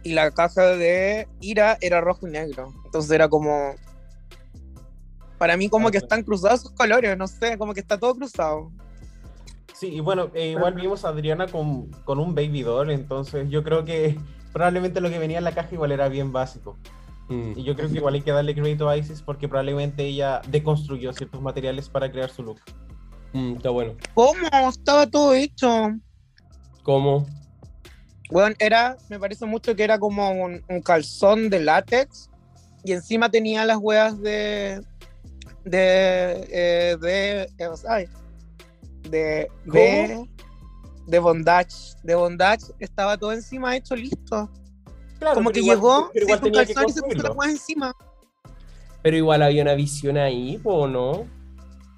Y 0.03 0.13
la 0.13 0.31
caja 0.31 0.69
de 0.77 1.29
Ira 1.41 1.79
era 1.81 2.01
rojo 2.01 2.27
y 2.27 2.31
negro. 2.31 2.73
Entonces 2.85 3.11
era 3.11 3.29
como. 3.29 3.75
Para 5.39 5.57
mí, 5.57 5.69
como 5.69 5.91
que 5.91 5.99
están 5.99 6.23
cruzados 6.23 6.63
sus 6.63 6.73
colores, 6.73 7.17
no 7.19 7.27
sé, 7.27 7.59
como 7.59 7.75
que 7.75 7.81
está 7.81 7.99
todo 7.99 8.15
cruzado. 8.15 8.71
Sí, 9.75 9.89
y 9.89 10.01
bueno, 10.01 10.31
eh, 10.35 10.51
igual 10.51 10.75
vimos 10.75 11.05
a 11.05 11.09
Adriana 11.09 11.49
con, 11.49 11.91
con 12.05 12.21
un 12.21 12.37
baby 12.37 12.63
doll, 12.63 12.91
entonces 12.91 13.51
yo 13.51 13.65
creo 13.65 13.85
que 13.85 14.17
probablemente 14.53 15.01
lo 15.01 15.11
que 15.11 15.19
venía 15.19 15.39
en 15.39 15.45
la 15.45 15.53
caja 15.53 15.71
igual 15.73 15.91
era 15.91 16.09
bien 16.09 16.33
básico. 16.33 16.79
Mm. 17.29 17.59
Y 17.59 17.65
yo 17.65 17.75
creo 17.75 17.89
que 17.89 17.97
igual 17.97 18.15
hay 18.15 18.21
que 18.21 18.31
darle 18.31 18.55
crédito 18.55 18.89
a 18.89 18.97
Isis 18.97 19.23
porque 19.23 19.49
probablemente 19.49 20.05
ella 20.05 20.41
deconstruyó 20.49 21.13
ciertos 21.13 21.41
materiales 21.41 21.89
para 21.89 22.11
crear 22.11 22.31
su 22.31 22.43
look. 22.43 22.61
Mm, 23.33 23.57
está 23.57 23.71
bueno. 23.71 23.95
¿Cómo? 24.15 24.47
Estaba 24.69 25.07
todo 25.07 25.35
hecho. 25.35 25.91
¿Cómo? 26.83 27.27
Bueno, 28.31 28.55
era, 28.59 28.97
me 29.09 29.19
parece 29.19 29.45
mucho 29.47 29.77
que 29.77 29.85
era 29.85 29.99
como 29.99 30.31
un, 30.31 30.63
un 30.69 30.81
calzón 30.83 31.51
de 31.51 31.61
látex 31.61 32.31
y 32.85 32.93
encima 32.93 33.31
tenía 33.31 33.65
las 33.65 33.79
huevas 33.79 34.21
de. 34.21 34.83
de. 35.65 36.47
eh, 36.51 36.97
de. 37.01 37.43
eh, 37.59 37.69
ay, 37.89 38.07
de. 39.09 39.49
de. 39.65 40.29
de 41.07 41.19
bondage. 41.19 41.95
De 42.03 42.15
bondage 42.15 42.73
estaba 42.79 43.17
todo 43.17 43.33
encima 43.33 43.77
hecho, 43.77 43.95
listo. 43.95 44.51
Claro, 45.19 45.35
como 45.37 45.51
que 45.51 45.61
igual- 45.61 45.77
llegó, 45.77 46.11
se 46.13 46.27
calzón 46.51 46.85
y 46.89 46.93
se 46.93 47.03
puso 47.03 47.23
las 47.23 47.31
huevas 47.37 47.51
encima. 47.51 47.93
Pero 49.03 49.17
igual 49.17 49.43
había 49.43 49.63
una 49.63 49.75
visión 49.75 50.17
ahí, 50.17 50.61
¿o 50.65 50.87
no? 50.87 51.27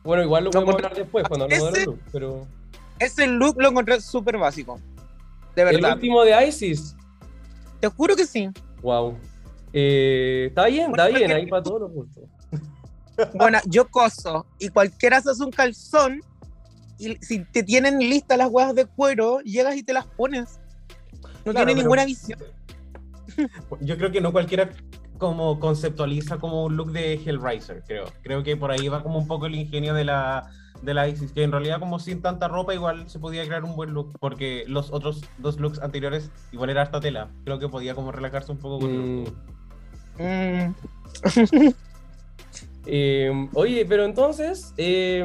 Bueno, 0.04 0.22
igual 0.22 0.44
lo 0.44 0.50
No, 0.50 0.52
podemos 0.52 0.74
hablar 0.76 0.94
después, 0.94 1.26
cuando 1.26 1.44
hablamos 1.46 1.72
de 1.72 1.78
ese- 1.78 1.86
los 1.86 1.96
looks, 1.96 2.08
pero... 2.12 2.46
Ese 2.98 3.26
look 3.26 3.56
lo 3.60 3.68
encontré 3.70 4.00
súper 4.00 4.38
básico. 4.38 4.78
De 5.56 5.62
El 5.62 5.76
verdad. 5.76 5.94
último 5.94 6.22
de 6.22 6.46
Isis. 6.46 6.94
Te 7.80 7.88
juro 7.88 8.14
que 8.14 8.26
sí. 8.26 8.48
Wow. 8.82 9.16
Eh, 9.72 10.46
está 10.48 10.66
bien, 10.66 10.90
está 10.90 11.08
bien, 11.08 11.32
ahí 11.32 11.46
para 11.46 11.62
todos 11.62 11.80
los 11.82 11.90
gustos. 11.92 12.24
Bueno, 13.34 13.58
yo 13.66 13.86
coso 13.88 14.44
y 14.58 14.68
cualquiera 14.70 15.20
se 15.20 15.30
hace 15.30 15.44
un 15.44 15.52
calzón 15.52 16.20
y 16.98 17.14
si 17.24 17.44
te 17.44 17.62
tienen 17.62 18.00
listas 18.00 18.36
las 18.36 18.48
huevas 18.50 18.74
de 18.74 18.86
cuero, 18.86 19.38
llegas 19.42 19.76
y 19.76 19.84
te 19.84 19.92
las 19.92 20.04
pones. 20.04 20.58
No 21.44 21.52
Claro, 21.52 21.66
tiene 21.66 21.80
ninguna 21.80 22.04
visión. 22.04 22.40
Yo 23.80 23.96
creo 23.96 24.10
que 24.10 24.20
no 24.20 24.32
cualquiera 24.32 24.68
como 25.26 25.58
conceptualiza 25.58 26.38
como 26.38 26.64
un 26.64 26.76
look 26.76 26.92
de 26.92 27.14
Hellraiser, 27.14 27.82
creo. 27.86 28.04
Creo 28.22 28.42
que 28.42 28.56
por 28.56 28.70
ahí 28.70 28.88
va 28.88 29.02
como 29.02 29.18
un 29.18 29.26
poco 29.26 29.46
el 29.46 29.54
ingenio 29.54 29.94
de 29.94 30.04
la, 30.04 30.50
de 30.82 30.94
la 30.94 31.08
Isis, 31.08 31.32
que 31.32 31.42
en 31.42 31.52
realidad 31.52 31.80
como 31.80 31.98
sin 31.98 32.20
tanta 32.20 32.48
ropa 32.48 32.74
igual 32.74 33.08
se 33.08 33.18
podía 33.18 33.44
crear 33.46 33.64
un 33.64 33.74
buen 33.74 33.92
look, 33.94 34.18
porque 34.20 34.64
los 34.66 34.92
otros 34.92 35.22
dos 35.38 35.58
looks 35.58 35.80
anteriores 35.80 36.30
igual 36.52 36.70
era 36.70 36.82
harta 36.82 37.00
tela. 37.00 37.30
Creo 37.44 37.58
que 37.58 37.68
podía 37.68 37.94
como 37.94 38.12
relajarse 38.12 38.52
un 38.52 38.58
poco 38.58 38.80
con 38.80 39.24
Mm. 39.24 39.24
Mm, 40.16 40.74
eh, 42.86 43.48
oye, 43.54 43.84
pero 43.84 44.04
entonces, 44.04 44.72
eh, 44.76 45.24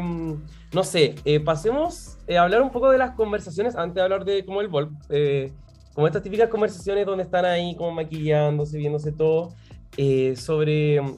no 0.74 0.84
sé, 0.84 1.15
eh, 1.25 1.39
pasemos 1.39 2.18
eh, 2.27 2.38
a 2.38 2.44
hablar 2.44 2.62
un 2.62 2.72
poco 2.72 2.89
de 2.89 2.98
las 2.98 3.12
conversaciones 3.12 3.75
antes 3.75 3.96
de 3.96 4.01
hablar 4.01 4.25
de 4.25 4.46
como 4.46 4.62
el 4.62 4.68
Volp. 4.68 4.91
eh, 5.10 5.51
como 5.94 6.08
estas 6.08 6.24
típicas 6.24 6.48
conversaciones 6.50 7.06
donde 7.06 7.24
están 7.24 7.44
ahí 7.44 7.75
como 7.75 7.91
maquillándose, 7.91 8.77
viéndose 8.77 9.12
todo, 9.12 9.53
eh, 9.98 10.36
sobre 10.36 11.01
mm, 11.01 11.15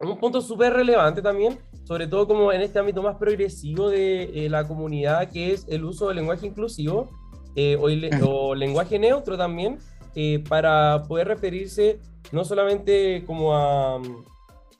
un 0.00 0.18
punto 0.18 0.40
súper 0.40 0.72
relevante 0.72 1.22
también, 1.22 1.58
sobre 1.84 2.06
todo 2.06 2.26
como 2.28 2.52
en 2.52 2.60
este 2.60 2.78
ámbito 2.78 3.02
más 3.02 3.16
progresivo 3.16 3.88
de 3.90 4.44
eh, 4.46 4.48
la 4.48 4.66
comunidad, 4.68 5.30
que 5.30 5.52
es 5.52 5.66
el 5.68 5.84
uso 5.84 6.08
del 6.08 6.16
lenguaje 6.16 6.46
inclusivo 6.46 7.10
eh, 7.56 7.76
o, 7.80 7.88
el- 7.88 8.10
o 8.22 8.54
lenguaje 8.54 8.98
neutro 8.98 9.36
también, 9.36 9.78
eh, 10.14 10.42
para 10.48 11.02
poder 11.08 11.26
referirse 11.28 11.98
no 12.30 12.44
solamente 12.44 13.24
como 13.26 13.54
a, 13.56 14.00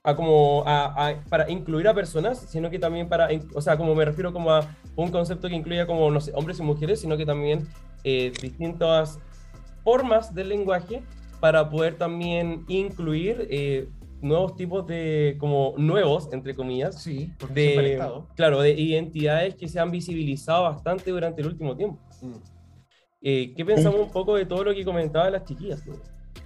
a 0.05 0.15
como 0.15 0.63
a, 0.67 1.09
a- 1.09 1.25
para 1.29 1.51
incluir 1.51 1.89
a 1.89 1.95
personas, 1.95 2.39
sino 2.51 2.71
que 2.71 2.79
también 2.79 3.09
para, 3.09 3.29
o 3.55 3.61
sea, 3.61 3.77
como 3.77 3.95
me 3.95 4.05
refiero 4.05 4.33
como 4.33 4.53
a 4.53 4.69
un 4.97 5.11
concepto 5.11 5.49
que 5.49 5.55
incluya 5.57 5.87
como, 5.87 6.11
no 6.11 6.21
sé, 6.21 6.31
hombres 6.35 6.61
y 6.61 6.63
mujeres, 6.63 7.01
sino 7.01 7.17
que 7.17 7.25
también 7.27 7.67
eh, 8.05 8.33
distintas 8.41 9.19
formas 9.83 10.35
del 10.35 10.51
lenguaje 10.51 11.03
para 11.41 11.69
poder 11.69 11.97
también 11.97 12.65
incluir 12.69 13.47
eh, 13.51 13.89
nuevos 14.21 14.57
tipos 14.57 14.87
de, 14.87 15.37
como 15.39 15.75
nuevos, 15.77 16.29
entre 16.33 16.55
comillas, 16.55 17.03
Sí, 17.03 17.33
de, 17.53 18.01
claro, 18.35 18.61
de 18.61 18.73
identidades 18.73 19.55
que 19.55 19.69
se 19.69 19.79
han 19.79 19.91
visibilizado 19.91 20.65
bastante 20.65 21.11
durante 21.11 21.41
el 21.41 21.49
último 21.49 21.77
tiempo. 21.77 22.01
Mm. 22.21 22.33
Eh, 23.21 23.53
¿Qué 23.57 23.65
pensamos 23.65 24.01
un 24.01 24.11
poco 24.11 24.37
de 24.37 24.47
todo 24.47 24.65
lo 24.65 24.75
que 24.75 24.85
comentaban 24.85 25.33
las 25.33 25.45
chiquillas? 25.45 25.87
no? 25.87 25.95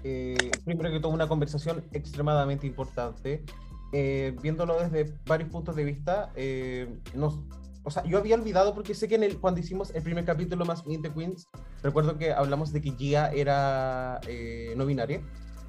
eh, 0.05 0.51
primero 0.65 0.91
que 0.91 1.01
todo 1.01 1.13
una 1.13 1.29
conversación 1.29 1.85
extremadamente 1.93 2.67
importante, 2.67 3.45
eh, 3.93 4.35
viéndolo 4.43 4.79
desde 4.81 5.15
varios 5.27 5.51
puntos 5.51 5.77
de 5.77 5.85
vista. 5.85 6.31
eh, 6.35 6.89
nos, 7.15 7.39
o 7.85 7.90
sea, 7.90 8.05
yo 8.05 8.18
había 8.18 8.37
olvidado 8.37 8.75
porque 8.75 8.95
sé 8.95 9.09
que 9.09 9.16
en 9.16 9.23
el, 9.25 9.38
cuando 9.40 9.61
hicimos 9.61 9.90
el 9.95 10.03
primer 10.03 10.25
capítulo 10.25 10.64
más 10.64 10.87
Meet 10.87 11.03
the 11.03 11.11
Queens, 11.12 11.49
recuerdo 11.83 12.16
que 12.18 12.33
hablamos 12.33 12.73
de 12.73 12.81
que 12.81 12.92
Gia 12.92 13.31
era 13.33 14.21
eh, 14.29 14.75
no 14.77 14.87
binaria, 14.87 15.21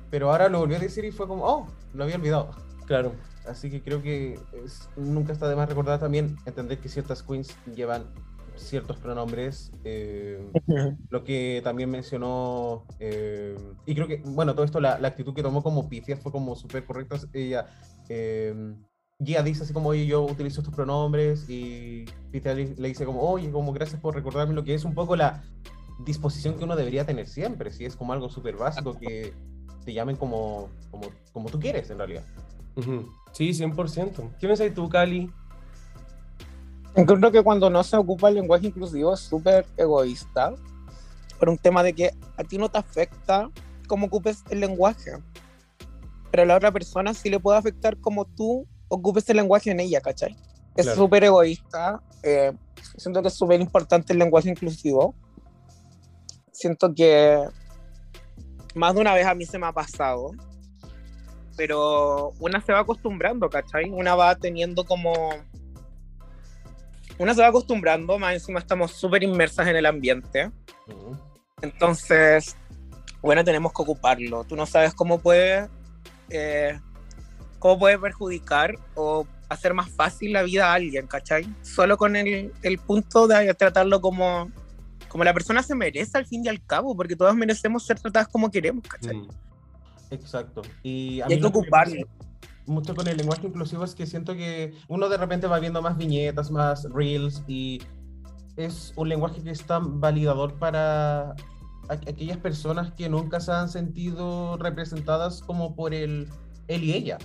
pero 0.09 0.31
ahora 0.31 0.49
lo 0.49 0.59
volví 0.59 0.75
a 0.75 0.79
decir 0.79 1.05
y 1.05 1.11
fue 1.11 1.27
como, 1.27 1.43
oh, 1.45 1.67
lo 1.93 2.03
había 2.03 2.15
olvidado. 2.15 2.51
Claro. 2.85 3.13
Así 3.47 3.69
que 3.69 3.81
creo 3.81 4.01
que 4.01 4.39
es- 4.63 4.89
nunca 4.95 5.33
está 5.33 5.49
de 5.49 5.55
más 5.55 5.67
recordar 5.67 5.99
también 5.99 6.37
entender 6.45 6.77
que 6.79 6.87
ciertas 6.89 7.23
queens 7.23 7.55
llevan 7.75 8.05
ciertos 8.55 8.97
pronombres. 8.97 9.71
eh, 9.83 10.39
lo 11.09 11.23
que 11.23 11.61
también 11.63 11.89
mencionó, 11.89 12.85
eh, 12.99 13.55
y 13.85 13.95
creo 13.95 14.07
que, 14.07 14.21
bueno, 14.25 14.53
todo 14.53 14.65
esto, 14.65 14.79
la, 14.79 14.99
la 14.99 15.07
actitud 15.09 15.33
que 15.33 15.41
tomó 15.43 15.63
como 15.63 15.89
Pifia 15.89 16.15
fue 16.17 16.31
como 16.31 16.55
súper 16.55 16.85
correcta. 16.85 17.17
Ella, 17.33 17.65
eh, 18.09 18.75
Gia 19.19 19.43
dice 19.43 19.63
así 19.63 19.73
como, 19.73 19.89
oye, 19.89 20.05
yo 20.05 20.23
utilizo 20.23 20.61
estos 20.61 20.75
pronombres, 20.75 21.49
y 21.49 22.05
Pifia 22.31 22.53
le, 22.53 22.65
dice 22.65 23.05
como, 23.05 23.21
oye, 23.21 23.51
como 23.51 23.71
gracias 23.73 24.01
por 24.01 24.15
recordarme 24.15 24.53
lo 24.53 24.63
que 24.63 24.73
es 24.73 24.85
un 24.85 24.93
poco 24.93 25.15
la 25.15 25.43
disposición 26.05 26.55
que 26.55 26.63
uno 26.63 26.75
debería 26.75 27.05
tener 27.05 27.27
siempre, 27.27 27.71
si 27.71 27.85
es 27.85 27.95
como 27.95 28.13
algo 28.13 28.29
súper 28.29 28.55
básico 28.55 28.97
que 28.97 29.33
te 29.85 29.93
llamen 29.93 30.15
como, 30.15 30.69
como, 30.91 31.07
como 31.31 31.49
tú 31.49 31.59
quieres 31.59 31.89
en 31.89 31.97
realidad. 31.97 32.23
Sí, 33.31 33.49
100%. 33.49 34.37
¿Qué 34.39 34.47
pensáis 34.47 34.73
tú, 34.73 34.89
Cali? 34.89 35.31
Encuentro 36.95 37.31
que 37.31 37.43
cuando 37.43 37.69
no 37.69 37.83
se 37.83 37.97
ocupa 37.97 38.29
el 38.29 38.35
lenguaje 38.35 38.67
inclusivo 38.67 39.13
es 39.13 39.19
súper 39.19 39.65
egoísta. 39.77 40.53
Por 41.39 41.49
un 41.49 41.57
tema 41.57 41.83
de 41.83 41.93
que 41.93 42.11
a 42.37 42.43
ti 42.43 42.57
no 42.57 42.69
te 42.69 42.77
afecta 42.77 43.49
cómo 43.87 44.07
ocupes 44.07 44.43
el 44.49 44.59
lenguaje. 44.59 45.11
Pero 46.31 46.43
a 46.43 46.45
la 46.45 46.55
otra 46.55 46.71
persona 46.71 47.13
sí 47.13 47.29
le 47.29 47.39
puede 47.39 47.57
afectar 47.57 47.97
como 47.97 48.25
tú 48.25 48.67
ocupes 48.95 49.27
el 49.29 49.37
lenguaje 49.37 49.71
en 49.71 49.79
ella, 49.79 50.01
¿cachai? 50.01 50.35
Es 50.75 50.85
Claro. 50.85 51.01
súper 51.01 51.23
egoísta. 51.25 52.01
eh, 52.25 52.53
siento 52.97 53.21
que 53.21 53.27
es 53.27 53.33
súper 53.33 53.59
importante 53.59 54.13
el 54.13 54.19
lenguaje 54.19 54.49
inclusivo. 54.49 55.13
Siento 56.53 56.93
que 56.95 57.37
más 58.75 58.95
de 58.95 59.01
una 59.01 59.13
vez 59.13 59.25
a 59.25 59.35
mí 59.35 59.45
se 59.45 59.59
me 59.59 59.67
ha 59.67 59.71
pasado. 59.73 60.31
Pero 61.57 62.31
una 62.39 62.61
se 62.61 62.71
va 62.71 62.79
acostumbrando, 62.79 63.49
¿cachai? 63.49 63.89
Una 63.91 64.15
va 64.15 64.35
teniendo 64.35 64.85
como 64.85 65.13
una 67.19 67.33
se 67.35 67.41
va 67.41 67.47
acostumbrando, 67.49 68.17
más 68.17 68.33
encima 68.33 68.59
estamos 68.59 68.91
súper 68.91 69.21
inmersas 69.23 69.67
en 69.67 69.75
el 69.75 69.85
ambiente. 69.85 70.49
Ujú. 70.87 71.17
Entonces, 71.61 72.55
bueno, 73.21 73.43
tenemos 73.43 73.71
que 73.73 73.81
ocuparlo. 73.83 74.43
Tú 74.45 74.55
no 74.55 74.65
sabes 74.65 74.93
cómo 74.95 75.19
puede, 75.19 75.67
eh, 76.29 76.79
cómo 77.63 77.79
puede 77.79 77.97
perjudicar 77.97 78.75
o 78.93 79.25
hacer 79.47 79.73
más 79.73 79.89
fácil 79.89 80.33
la 80.33 80.43
vida 80.43 80.69
a 80.69 80.73
alguien, 80.73 81.07
¿cachai? 81.07 81.47
Solo 81.61 81.95
con 81.95 82.17
el, 82.17 82.51
el 82.61 82.77
punto 82.77 83.25
de 83.25 83.53
tratarlo 83.53 84.01
como, 84.01 84.51
como 85.07 85.23
la 85.23 85.33
persona 85.33 85.63
se 85.63 85.73
merece 85.73 86.17
al 86.17 86.25
fin 86.25 86.43
y 86.43 86.49
al 86.49 86.61
cabo, 86.61 86.93
porque 86.93 87.15
todos 87.15 87.33
merecemos 87.37 87.85
ser 87.85 87.97
tratadas 88.01 88.27
como 88.27 88.51
queremos, 88.51 88.83
¿cachai? 88.85 89.15
Mm. 89.15 89.27
Exacto. 90.11 90.61
Y, 90.83 91.21
a 91.21 91.29
Y 91.29 91.33
hay 91.33 91.39
que 91.39 91.45
ocuparlo. 91.45 92.05
Mucho 92.65 92.93
con 92.95 93.07
el 93.07 93.15
lenguaje 93.15 93.47
inclusivo 93.47 93.85
es 93.85 93.95
que 93.95 94.05
siento 94.07 94.33
que 94.33 94.73
uno 94.89 95.07
de 95.07 95.15
repente 95.15 95.47
va 95.47 95.57
viendo 95.59 95.81
más 95.81 95.95
viñetas, 95.97 96.51
más 96.51 96.85
reels 96.93 97.43
y 97.47 97.81
es 98.57 98.91
un 98.97 99.07
lenguaje 99.07 99.41
que 99.41 99.51
es 99.51 99.63
tan 99.65 100.01
validador 100.01 100.59
para 100.59 101.29
a- 101.29 101.35
aquellas 101.93 102.37
personas 102.39 102.91
que 102.91 103.07
nunca 103.07 103.39
se 103.39 103.53
han 103.53 103.69
sentido 103.69 104.57
representadas 104.57 105.41
como 105.41 105.75
por 105.77 105.93
el 105.93 106.27
él 106.67 106.83
y 106.83 106.93
ella. 106.93 107.17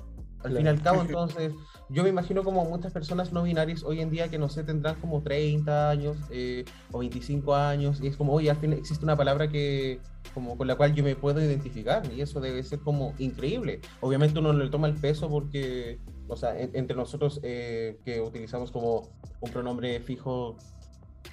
Al 0.45 0.57
fin 0.57 0.67
y 0.67 0.69
al 0.69 0.81
cabo, 0.83 1.03
entonces, 1.09 1.53
yo 1.89 2.03
me 2.03 2.09
imagino 2.11 2.45
como 2.45 2.65
muchas 2.65 2.93
personas 2.93 3.33
no 3.33 3.43
binarias 3.43 3.83
hoy 3.83 4.01
en 4.01 4.11
día 4.11 4.29
que 4.29 4.39
no 4.39 4.49
sé, 4.49 4.63
tendrán 4.65 4.95
como 5.01 5.23
30 5.23 5.91
años 5.91 6.17
eh, 6.31 6.65
o 6.93 6.99
25 6.99 7.55
años, 7.55 8.01
y 8.03 8.07
es 8.09 8.17
como, 8.17 8.33
oye, 8.35 8.51
al 8.51 8.57
fin 8.57 8.73
existe 8.73 9.05
una 9.05 9.17
palabra 9.17 9.49
que 9.49 10.01
como 10.35 10.57
con 10.57 10.67
la 10.67 10.77
cual 10.77 10.95
yo 10.95 11.03
me 11.03 11.17
puedo 11.17 11.41
identificar, 11.43 12.03
y 12.15 12.21
eso 12.21 12.41
debe 12.41 12.63
ser 12.63 12.81
como 12.81 13.15
increíble. 13.19 13.81
Obviamente 14.01 14.39
uno 14.39 14.53
le 14.53 14.69
toma 14.71 14.87
el 14.89 14.95
peso 14.95 15.29
porque, 15.29 15.99
o 16.29 16.37
sea, 16.37 16.59
en- 16.61 16.71
entre 16.75 16.97
nosotros 16.97 17.41
eh, 17.43 17.99
que 18.05 18.21
utilizamos 18.21 18.71
como 18.71 19.09
un 19.41 19.51
pronombre 19.51 19.99
fijo, 20.01 20.57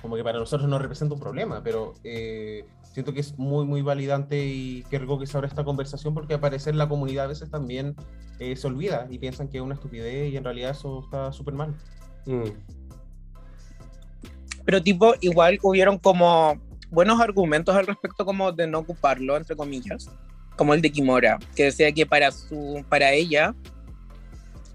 como 0.01 0.15
que 0.15 0.23
para 0.23 0.39
nosotros 0.39 0.67
no 0.69 0.79
representa 0.79 1.13
un 1.13 1.19
problema, 1.19 1.61
pero 1.63 1.93
eh, 2.03 2.65
siento 2.95 3.13
que 3.13 3.19
es 3.19 3.37
muy, 3.37 3.65
muy 3.65 3.81
validante 3.81 4.45
y 4.45 4.85
qué 4.89 4.99
rico 4.99 5.19
que 5.19 5.27
se 5.27 5.35
abra 5.35 5.49
esta 5.49 5.65
conversación 5.65 6.13
porque 6.13 6.35
al 6.35 6.39
parecer 6.39 6.75
la 6.75 6.87
comunidad 6.87 7.25
a 7.25 7.27
veces 7.27 7.51
también 7.51 7.93
eh, 8.39 8.55
se 8.55 8.67
olvida 8.67 9.05
y 9.09 9.19
piensan 9.19 9.49
que 9.49 9.57
es 9.57 9.63
una 9.63 9.73
estupidez 9.73 10.31
y 10.31 10.37
en 10.37 10.45
realidad 10.45 10.71
eso 10.71 11.01
está 11.03 11.33
súper 11.33 11.55
mal. 11.55 11.75
Mm. 12.25 12.51
Pero 14.63 14.81
tipo, 14.81 15.13
igual 15.19 15.59
hubieron 15.61 15.99
como 15.99 16.57
buenos 16.89 17.19
argumentos 17.19 17.75
al 17.75 17.85
respecto 17.85 18.23
como 18.25 18.53
de 18.53 18.65
no 18.65 18.79
ocuparlo, 18.79 19.35
entre 19.35 19.57
comillas. 19.57 20.09
Como 20.55 20.73
el 20.73 20.81
de 20.81 20.89
Kimora, 20.89 21.37
que 21.53 21.65
decía 21.65 21.91
que 21.91 22.05
para 22.05 22.31
su, 22.31 22.85
para 22.87 23.11
ella, 23.11 23.53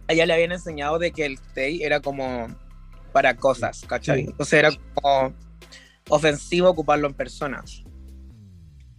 a 0.08 0.12
ella 0.12 0.26
le 0.26 0.34
habían 0.34 0.52
enseñado 0.52 0.98
de 0.98 1.10
que 1.10 1.24
el 1.24 1.40
Tei 1.54 1.82
era 1.82 2.00
como 2.00 2.48
para 3.14 3.34
cosas, 3.34 3.80
¿cachai? 3.88 4.26
Sí. 4.26 4.34
O 4.36 4.44
sea, 4.44 4.58
era 4.58 4.70
como 4.92 5.32
ofensivo 6.10 6.68
ocuparlo 6.68 7.08
en 7.08 7.14
personas. 7.14 7.82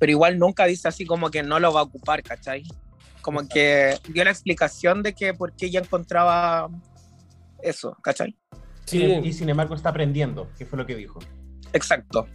Pero 0.02 0.14
igual 0.14 0.40
nunca 0.40 0.66
dice 0.66 0.88
así 0.88 1.06
como 1.06 1.30
que 1.30 1.44
no 1.44 1.60
lo 1.60 1.72
va 1.72 1.82
a 1.82 1.84
ocupar, 1.84 2.24
¿cachai? 2.24 2.64
Como 3.22 3.48
que 3.48 3.94
dio 4.12 4.24
la 4.24 4.32
explicación 4.32 5.04
de 5.04 5.14
que 5.14 5.36
por 5.36 5.54
qué 5.56 5.68
ella 5.68 5.80
encontraba 5.82 6.70
eso, 7.62 7.96
¿cachai? 8.02 8.36
Sí. 8.86 8.98
Sin- 9.00 9.24
Y 9.24 9.32
sin 9.32 9.48
embargo 9.50 9.76
está 9.76 9.90
aprendiendo, 9.90 10.50
que 10.58 10.66
fue 10.66 10.80
lo 10.80 10.88
que 10.88 10.96
dijo. 10.96 11.20
Exacto. 11.72 12.26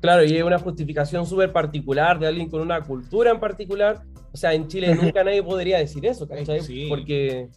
Claro, 0.00 0.24
y 0.24 0.36
es 0.36 0.42
una 0.42 0.58
justificación 0.58 1.24
súper 1.24 1.52
particular 1.52 2.18
de 2.18 2.26
alguien 2.26 2.50
con 2.50 2.60
una 2.60 2.80
cultura 2.82 3.30
en 3.30 3.38
particular. 3.38 4.02
O 4.32 4.36
sea, 4.36 4.52
en 4.52 4.66
Chile 4.66 4.92
nunca 5.14 5.22
nadie 5.22 5.40
podría 5.44 5.78
decir 5.78 6.04
eso, 6.04 6.26
¿cachai? 6.26 6.62
Sí. 6.62 6.86
Porque, 6.88 7.48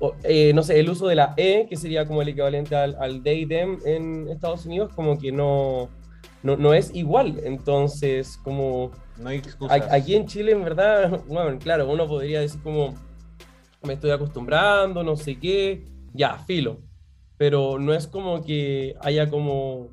o- 0.00 0.14
eh, 0.22 0.52
no 0.54 0.62
sé, 0.62 0.78
el 0.78 0.90
uso 0.90 1.06
de 1.08 1.14
la 1.14 1.32
E, 1.38 1.66
que 1.66 1.76
sería 1.78 2.04
como 2.04 2.20
el 2.20 2.28
equivalente 2.28 2.76
al, 2.76 2.94
al 3.00 3.22
they, 3.22 3.46
them 3.46 3.78
en 3.86 4.28
Estados 4.28 4.66
Unidos, 4.66 4.92
como 4.94 5.18
que 5.18 5.32
no, 5.32 5.88
no, 6.42 6.56
no 6.56 6.74
es 6.74 6.94
igual. 6.94 7.40
Entonces, 7.44 8.38
como 8.42 8.90
No 9.18 9.28
hay 9.28 9.38
excusas. 9.38 9.90
aquí 9.90 10.14
en 10.14 10.26
Chile, 10.26 10.52
en 10.52 10.64
verdad, 10.64 11.22
bueno, 11.26 11.58
claro, 11.58 11.88
uno 11.90 12.06
podría 12.06 12.40
decir 12.40 12.60
como, 12.62 12.94
me 13.82 13.94
estoy 13.94 14.10
acostumbrando, 14.10 15.02
no 15.02 15.16
sé 15.16 15.38
qué, 15.38 15.84
ya, 16.12 16.38
filo. 16.38 16.78
Pero 17.36 17.78
no 17.78 17.94
es 17.94 18.06
como 18.06 18.42
que 18.42 18.94
haya 19.00 19.28
como, 19.28 19.88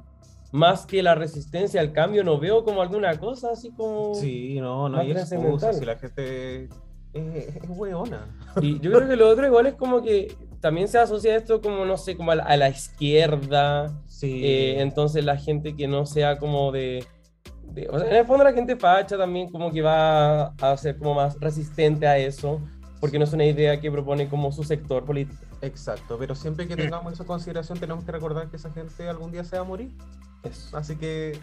más 0.51 0.85
que 0.85 1.03
la 1.03 1.15
resistencia 1.15 1.81
al 1.81 1.91
cambio, 1.91 2.23
no 2.23 2.39
veo 2.39 2.63
como 2.63 2.81
alguna 2.81 3.17
cosa 3.19 3.51
así 3.51 3.71
como... 3.71 4.15
Sí, 4.15 4.59
no, 4.59 4.89
no 4.89 4.99
hay 4.99 5.11
excusas 5.11 5.77
si 5.77 5.85
la 5.85 5.97
gente 5.97 6.69
es, 7.13 7.55
es 7.55 7.69
hueona. 7.69 8.27
Y 8.61 8.79
yo 8.79 8.91
creo 8.91 9.07
que 9.07 9.15
lo 9.15 9.29
otro 9.29 9.45
igual 9.45 9.67
es 9.67 9.75
como 9.75 10.01
que 10.01 10.35
también 10.61 10.87
se 10.87 10.97
asocia 10.99 11.35
esto 11.35 11.61
como, 11.61 11.85
no 11.85 11.97
sé, 11.97 12.15
como 12.17 12.31
a 12.31 12.35
la, 12.35 12.43
a 12.43 12.57
la 12.57 12.69
izquierda, 12.69 13.91
Sí. 14.07 14.41
eh, 14.43 14.81
entonces 14.81 15.23
la 15.23 15.37
gente 15.37 15.75
que 15.75 15.87
no 15.87 16.05
sea 16.05 16.37
como 16.37 16.71
de, 16.71 17.05
de- 17.71 17.87
O 17.89 17.99
sea, 17.99 18.09
en 18.09 18.15
el 18.15 18.25
fondo 18.25 18.43
la 18.43 18.53
gente 18.53 18.75
facha 18.75 19.17
también 19.17 19.49
como 19.49 19.71
que 19.71 19.81
va 19.81 20.47
a 20.47 20.77
ser 20.77 20.97
como 20.97 21.13
más 21.15 21.39
resistente 21.39 22.05
a 22.07 22.17
eso, 22.17 22.59
porque 22.99 23.17
no 23.17 23.23
es 23.25 23.31
una 23.33 23.45
idea 23.45 23.79
que 23.79 23.89
propone 23.91 24.27
como 24.27 24.51
su 24.51 24.63
sector 24.63 25.05
político. 25.05 25.39
Exacto, 25.61 26.17
pero 26.17 26.35
siempre 26.35 26.67
que 26.67 26.75
tengamos 26.75 27.13
esa 27.13 27.25
consideración 27.25 27.79
tenemos 27.79 28.03
que 28.03 28.11
recordar 28.11 28.49
que 28.49 28.55
esa 28.57 28.71
gente 28.71 29.07
algún 29.07 29.31
día 29.31 29.43
se 29.43 29.55
va 29.57 29.61
a 29.61 29.65
morir. 29.65 29.91
Eso. 30.43 30.75
Así 30.77 30.95
que 30.95 31.37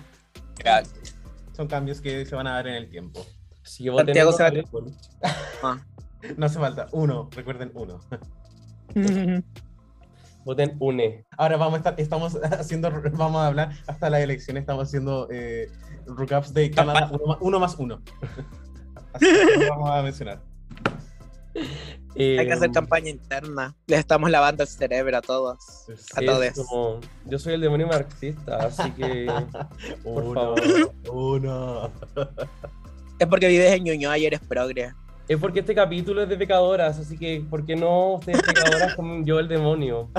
son 1.55 1.69
cambios 1.69 2.01
que 2.01 2.25
se 2.27 2.35
van 2.35 2.47
a 2.47 2.53
dar 2.53 2.67
en 2.67 2.75
el 2.75 2.89
tiempo. 2.91 3.21
Voten 3.91 4.07
Santiago 4.07 4.33
se 4.33 4.43
va 4.43 4.49
a-. 4.49 4.53
Ah. 5.63 5.81
No 6.37 6.47
hace 6.47 6.59
falta. 6.59 6.87
Uno, 6.93 7.29
recuerden 7.35 7.71
uno. 7.75 8.01
Voten 10.45 10.77
UNE. 10.79 11.25
Ahora 11.37 11.57
vamos 11.57 11.75
a 11.75 11.77
estar, 11.79 11.95
estamos 11.99 12.37
haciendo, 12.59 12.91
vamos 13.13 13.41
a 13.43 13.47
hablar 13.49 13.71
hasta 13.87 14.09
las 14.11 14.21
elecciones, 14.21 14.61
estamos 14.63 14.85
haciendo 14.89 15.27
eh, 15.31 15.69
recaps 16.07 16.55
de 16.55 16.71
Canadá, 16.71 17.11
uno 17.41 17.59
más 17.59 17.75
uno. 17.79 18.01
Más 18.01 18.01
uno. 18.01 18.03
Así 19.13 19.27
que 19.27 19.65
lo 19.65 19.71
vamos 19.71 19.91
a 19.91 20.03
mencionar. 20.03 20.41
Eh, 22.15 22.39
Hay 22.39 22.47
que 22.47 22.53
hacer 22.53 22.71
campaña 22.71 23.09
interna. 23.11 23.75
Les 23.87 23.99
estamos 23.99 24.31
lavando 24.31 24.63
el 24.63 24.69
cerebro 24.69 25.17
a 25.17 25.23
todos. 25.23 25.57
A 26.15 26.21
todos. 26.21 26.51
como- 26.55 27.01
yo 27.25 27.39
soy 27.39 27.55
el 27.55 27.63
demonio 27.63 27.87
marxista, 27.87 28.57
así 28.59 28.91
que 28.93 29.27
Por 30.05 30.23
Uno, 30.23 30.35
favor. 30.55 30.95
Uno. 31.11 31.91
Es 33.19 33.27
porque 33.27 33.49
vives 33.49 33.73
en 33.73 33.85
Ñuñoa 33.85 34.19
y 34.19 34.27
eres 34.27 34.41
progre. 34.41 34.93
Es 35.29 35.39
porque 35.39 35.61
este 35.61 35.75
capítulo 35.75 36.23
es 36.23 36.29
de 36.29 36.37
pecadoras, 36.37 36.99
así 36.99 37.19
que 37.19 37.45
¿por 37.49 37.65
qué 37.65 37.75
no 37.75 38.15
ustedes 38.15 38.43
pecadoras 38.43 38.95
como 38.95 39.25
yo 39.25 39.39
el 39.41 39.49
demonio? 39.49 40.11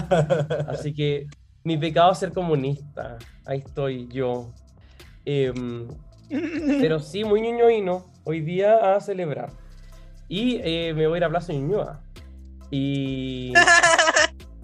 Así 0.67 0.93
que 0.93 1.28
mi 1.63 1.78
pecado 1.78 2.12
es 2.12 2.17
ser 2.17 2.32
comunista. 2.32 3.17
Ahí 3.46 3.60
estoy 3.60 4.08
yo. 4.08 4.52
Em, 5.26 5.88
pero 6.80 7.00
sí, 7.00 7.24
muy 7.24 7.41
ñoñoíno. 7.41 8.06
Hoy 8.24 8.41
día 8.41 8.96
a 8.96 9.00
celebrar. 9.00 9.52
Y 10.28 10.60
eh, 10.63 10.93
me 10.93 11.08
voy 11.08 11.15
a 11.15 11.17
ir 11.17 11.24
a 11.24 11.30
Plaza 11.30 11.54
Ñuñoa. 11.54 12.02
Y, 12.70 13.54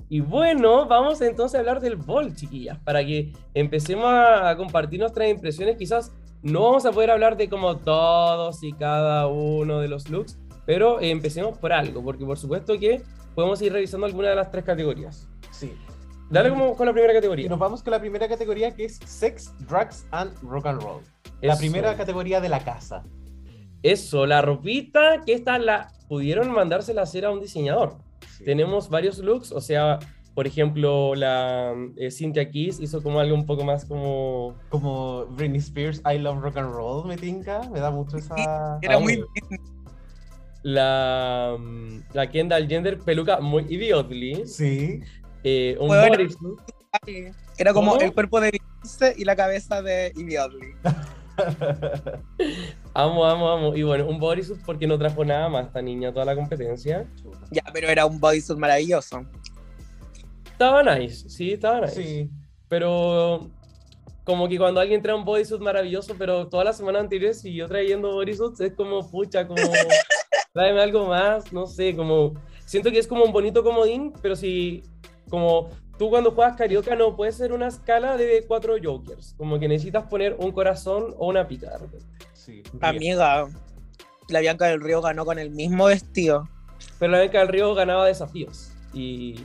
y 0.09 0.19
bueno, 0.19 0.85
vamos 0.87 1.21
entonces 1.21 1.55
a 1.55 1.59
hablar 1.59 1.79
del 1.79 1.95
bol, 1.95 2.35
chiquillas, 2.35 2.77
para 2.79 3.05
que 3.05 3.31
empecemos 3.53 4.07
a 4.07 4.53
compartir 4.57 4.99
nuestras 4.99 5.29
impresiones. 5.29 5.77
Quizás 5.77 6.11
no 6.43 6.61
vamos 6.63 6.85
a 6.85 6.91
poder 6.91 7.09
hablar 7.11 7.37
de 7.37 7.49
como 7.49 7.77
todos 7.77 8.63
y 8.63 8.73
cada 8.73 9.27
uno 9.27 9.79
de 9.79 9.87
los 9.87 10.09
looks, 10.09 10.37
pero 10.65 10.99
eh, 10.99 11.09
empecemos 11.09 11.57
por 11.57 11.73
algo, 11.73 12.03
porque 12.03 12.25
por 12.25 12.37
supuesto 12.37 12.77
que 12.77 13.01
podemos 13.33 13.61
ir 13.61 13.73
revisando 13.73 14.05
alguna 14.05 14.29
de 14.29 14.35
las 14.35 14.51
tres 14.51 14.63
categorías. 14.63 15.27
Sí. 15.51 15.73
Dale 16.29 16.49
como 16.49 16.75
con 16.75 16.85
la 16.87 16.93
primera 16.93 17.13
Y 17.13 17.15
categoría. 17.17 17.49
nos 17.49 17.59
vamos 17.59 17.83
con 17.83 17.91
la 17.91 17.99
primera 17.99 18.27
categoría 18.27 18.71
que 18.75 18.85
es 18.85 18.97
Sex, 19.05 19.53
Drugs 19.67 20.05
and 20.11 20.33
Rock 20.41 20.65
and 20.67 20.81
Roll. 20.81 21.01
La 21.41 21.57
primera 21.57 21.95
categoría 21.95 22.39
de 22.41 22.49
la 22.49 22.59
casa. 22.63 23.03
Eso, 23.81 24.25
la 24.25 24.41
ropita 24.41 25.21
que 25.25 25.33
esta 25.33 25.57
la 25.59 25.91
pudieron 26.07 26.51
mandársela 26.51 27.01
a 27.01 27.03
hacer 27.03 27.25
a 27.25 27.31
un 27.31 27.41
diseñador. 27.41 27.97
Sí. 28.37 28.45
Tenemos 28.45 28.89
varios 28.89 29.19
looks, 29.19 29.51
o 29.51 29.59
sea, 29.61 29.99
por 30.33 30.47
ejemplo, 30.47 31.13
la 31.15 31.73
eh, 31.97 32.09
Cynthia 32.09 32.49
Kiss 32.49 32.79
hizo 32.79 33.03
como 33.03 33.19
algo 33.19 33.35
un 33.35 33.45
poco 33.45 33.63
más 33.63 33.85
como... 33.85 34.55
Como 34.69 35.25
Britney 35.27 35.59
Spears, 35.59 36.01
I 36.11 36.17
Love 36.17 36.41
Rock 36.41 36.57
and 36.57 36.71
Roll, 36.71 37.07
me 37.07 37.17
tinca. 37.17 37.61
Me 37.71 37.79
da 37.79 37.91
mucho 37.91 38.17
esa. 38.17 38.79
Era 38.81 38.97
muy. 38.99 39.23
La, 40.63 41.55
mm, 41.59 41.99
la 42.13 42.29
Kendall 42.29 42.67
Jenner, 42.67 42.97
peluca 42.99 43.39
muy 43.41 43.63
idiotly. 43.69 44.47
Sí. 44.47 45.01
eh, 45.43 45.77
un 45.79 45.87
Bueno. 45.87 46.07
bodysuit. 46.09 46.59
Era 47.57 47.73
como 47.73 47.91
¿Cómo? 47.93 48.01
el 48.01 48.13
cuerpo 48.13 48.39
de 48.39 48.51
Beyoncé 48.51 49.13
y 49.17 49.25
la 49.25 49.35
cabeza 49.35 49.81
de 49.81 50.13
Ivy 50.15 50.37
Oddly. 50.37 50.67
Amo, 52.95 53.25
amo, 53.25 53.49
amo. 53.49 53.75
Y 53.75 53.81
bueno, 53.83 54.07
un 54.07 54.19
bodysuit 54.19 54.61
porque 54.65 54.85
no 54.87 54.97
trajo 54.99 55.25
nada 55.25 55.49
más 55.49 55.65
esta 55.67 55.81
niña 55.81 56.13
toda 56.13 56.25
la 56.25 56.35
competencia. 56.35 57.07
Ya, 57.51 57.63
pero 57.73 57.87
era 57.87 58.05
un 58.05 58.19
bodysuit 58.19 58.57
maravilloso. 58.57 59.25
Estaba 60.63 60.95
nice, 60.95 61.29
sí, 61.29 61.51
estaba 61.51 61.81
nice. 61.81 62.01
Sí. 62.01 62.29
Pero 62.69 63.49
como 64.23 64.47
que 64.47 64.57
cuando 64.57 64.79
alguien 64.79 65.01
trae 65.01 65.13
un 65.13 65.25
bodysuit 65.25 65.59
maravilloso, 65.59 66.15
pero 66.17 66.47
todas 66.47 66.65
las 66.65 66.77
semanas 66.77 67.01
anteriores 67.01 67.41
siguió 67.41 67.67
trayendo 67.67 68.13
bodysuits, 68.13 68.61
es 68.61 68.73
como, 68.73 69.11
pucha, 69.11 69.45
como, 69.45 69.61
tráeme 70.53 70.81
algo 70.81 71.05
más, 71.07 71.51
no 71.51 71.67
sé, 71.67 71.93
como, 71.97 72.35
siento 72.65 72.91
que 72.91 72.99
es 72.99 73.07
como 73.07 73.25
un 73.25 73.33
bonito 73.33 73.61
comodín, 73.61 74.13
pero 74.21 74.37
si, 74.37 74.83
como, 75.29 75.69
tú 75.97 76.09
cuando 76.09 76.31
juegas 76.31 76.55
carioca 76.55 76.95
no 76.95 77.13
puede 77.13 77.33
ser 77.33 77.51
una 77.51 77.67
escala 77.67 78.15
de 78.15 78.45
cuatro 78.47 78.75
jokers, 78.81 79.35
como 79.37 79.59
que 79.59 79.67
necesitas 79.67 80.05
poner 80.05 80.37
un 80.39 80.53
corazón 80.53 81.13
o 81.17 81.27
una 81.27 81.45
pica 81.45 81.71
de 81.71 81.77
repente. 81.79 82.05
Sí. 82.31 82.63
Amiga, 82.79 83.49
la 84.29 84.39
Bianca 84.39 84.67
del 84.67 84.79
Río 84.79 85.01
ganó 85.01 85.25
con 85.25 85.39
el 85.39 85.49
mismo 85.49 85.87
vestido. 85.87 86.47
Pero 86.99 87.11
la 87.11 87.19
Bianca 87.19 87.39
del 87.39 87.49
Río 87.49 87.75
ganaba 87.75 88.05
desafíos, 88.05 88.71
y 88.93 89.43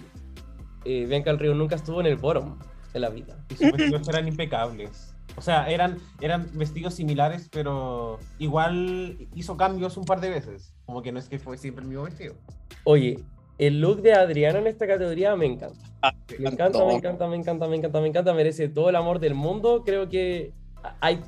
eh, 0.89 1.07
Bianca 1.07 1.31
del 1.31 1.39
Río 1.39 1.55
nunca 1.55 1.77
estuvo 1.77 2.01
en 2.01 2.07
el 2.07 2.17
bottom 2.17 2.59
de 2.93 3.01
la 3.01 3.11
vida. 3.11 3.37
Y 3.51 3.55
sus 3.57 3.71
vestidos 3.73 4.09
eran 4.09 4.27
impecables. 4.27 5.15
O 5.37 5.43
sea, 5.43 5.69
eran, 5.71 5.99
eran 6.21 6.49
vestidos 6.55 6.95
similares, 6.95 7.49
pero 7.53 8.19
igual 8.39 9.29
hizo 9.35 9.57
cambios 9.57 9.97
un 9.97 10.05
par 10.05 10.21
de 10.21 10.31
veces. 10.31 10.73
Como 10.87 11.03
que 11.03 11.13
no 11.13 11.19
es 11.19 11.29
que 11.29 11.39
fue 11.39 11.57
siempre 11.59 11.83
el 11.83 11.89
mismo 11.89 12.05
vestido. 12.05 12.35
Oye, 12.85 13.21
el 13.59 13.81
look 13.81 14.03
de 14.03 14.15
Adriana 14.15 14.59
en 14.59 14.67
esta 14.67 14.87
categoría 14.87 15.37
me 15.37 15.47
encanta. 15.47 15.79
Me 16.39 16.49
encanta, 16.49 16.85
me 16.85 16.95
encanta, 16.95 17.29
me 17.29 17.37
encanta, 17.37 17.67
me 17.69 17.77
encanta, 17.77 18.01
me 18.01 18.09
encanta. 18.09 18.35
Merece 18.35 18.69
todo 18.69 18.89
el 18.89 18.97
amor 18.97 19.21
del 19.21 19.35
mundo. 19.35 19.83
Creo 19.85 20.09
que 20.09 20.53
hay, 21.01 21.21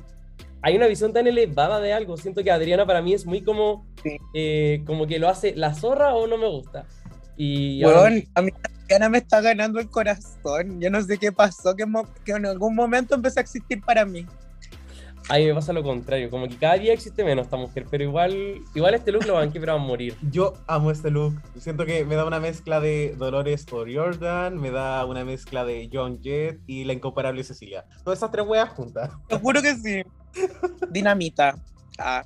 hay 0.61 0.75
una 0.75 0.87
visión 0.87 1.13
tan 1.13 1.27
elevada 1.27 1.79
de 1.79 1.93
algo. 1.93 2.17
Siento 2.17 2.43
que 2.43 2.51
Adriana 2.51 2.85
para 2.85 3.01
mí 3.01 3.13
es 3.13 3.25
muy 3.25 3.41
como, 3.43 3.85
Sí. 4.03 4.17
eh, 4.33 4.83
como 4.85 5.07
que 5.07 5.19
lo 5.19 5.29
hace 5.29 5.55
la 5.55 5.73
zorra 5.73 6.15
o 6.15 6.25
no 6.27 6.37
me 6.37 6.49
gusta. 6.49 6.85
Y 7.37 7.83
ahora- 7.83 8.01
Weón, 8.03 8.23
a 8.35 8.41
mí 8.41 8.51
Ana 8.93 9.09
me 9.09 9.19
está 9.19 9.41
ganando 9.41 9.79
el 9.79 9.89
corazón. 9.89 10.79
Yo 10.79 10.89
no 10.89 11.01
sé 11.01 11.17
qué 11.17 11.31
pasó, 11.31 11.75
que, 11.75 11.85
en 12.31 12.45
algún 12.45 12.75
momento 12.75 13.15
empezó 13.15 13.39
a 13.39 13.43
existir 13.43 13.81
para 13.81 14.05
mí. 14.05 14.25
a 15.29 15.37
mí 15.37 15.45
me 15.45 15.53
pasa 15.53 15.73
lo 15.73 15.83
contrario, 15.83 16.29
como 16.29 16.47
que 16.47 16.57
cada 16.57 16.75
día 16.75 16.93
existe 16.93 17.23
menos 17.23 17.45
esta 17.45 17.57
mujer, 17.57 17.85
pero 17.89 18.03
igual, 18.03 18.61
igual 18.73 18.93
este 18.93 19.11
look 19.11 19.25
lo 19.25 19.35
van 19.35 19.49
a 19.49 19.51
quebrar 19.51 19.75
a 19.75 19.79
morir. 19.79 20.15
Yo 20.29 20.53
amo 20.67 20.91
este 20.91 21.09
look. 21.11 21.41
Siento 21.57 21.85
que 21.85 22.05
me 22.05 22.15
da 22.15 22.25
una 22.25 22.39
mezcla 22.39 22.79
de 22.79 23.15
Dolores 23.17 23.65
O'Riordan, 23.71 24.59
me 24.59 24.71
da 24.71 25.05
una 25.05 25.23
mezcla 25.23 25.63
de 25.65 25.89
John 25.91 26.21
Jett 26.21 26.59
y 26.67 26.83
la 26.83 26.93
incomparable 26.93 27.43
Cecilia. 27.43 27.85
Todas 28.03 28.19
esas 28.19 28.31
tres 28.31 28.45
weas 28.47 28.69
juntas. 28.69 29.11
Te 29.27 29.37
juro 29.37 29.61
que 29.61 29.75
sí. 29.75 30.03
Dinamita. 30.91 31.55
Ah, 31.97 32.23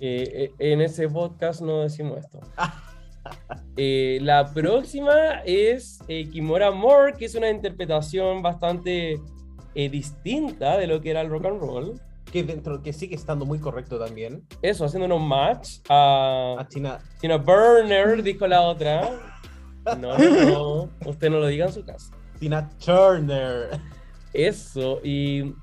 Eh, 0.00 0.52
eh, 0.58 0.72
en 0.72 0.80
ese 0.80 1.08
podcast 1.08 1.60
no 1.60 1.82
decimos 1.82 2.18
esto. 2.18 2.40
Eh, 3.76 4.18
la 4.22 4.52
próxima 4.52 5.42
es 5.44 6.00
eh, 6.08 6.28
Kimora 6.30 6.70
Moore, 6.70 7.12
que 7.12 7.26
es 7.26 7.34
una 7.34 7.50
interpretación 7.50 8.42
bastante 8.42 9.20
eh, 9.74 9.88
distinta 9.90 10.78
de 10.78 10.86
lo 10.86 11.00
que 11.00 11.10
era 11.10 11.20
el 11.20 11.28
rock 11.28 11.46
and 11.46 11.60
roll. 11.60 12.00
Que 12.32 12.42
dentro 12.42 12.82
que 12.82 12.92
sigue 12.92 13.14
estando 13.14 13.44
muy 13.44 13.58
correcto 13.60 13.98
también. 13.98 14.44
Eso, 14.60 14.84
haciendo 14.84 15.14
un 15.14 15.28
match 15.28 15.78
a 15.88 16.56
A 16.58 16.68
China. 16.68 16.98
Tina 17.20 17.36
Burner, 17.36 18.22
dijo 18.22 18.46
la 18.46 18.62
otra. 18.62 19.10
No, 20.00 20.18
no, 20.18 20.50
no, 20.50 20.90
usted 21.06 21.30
no 21.30 21.38
lo 21.38 21.46
diga 21.46 21.66
en 21.66 21.72
su 21.72 21.84
casa. 21.84 22.12
Tina 22.40 22.68
Turner. 22.84 23.80
Eso, 24.32 25.00
y 25.04 25.54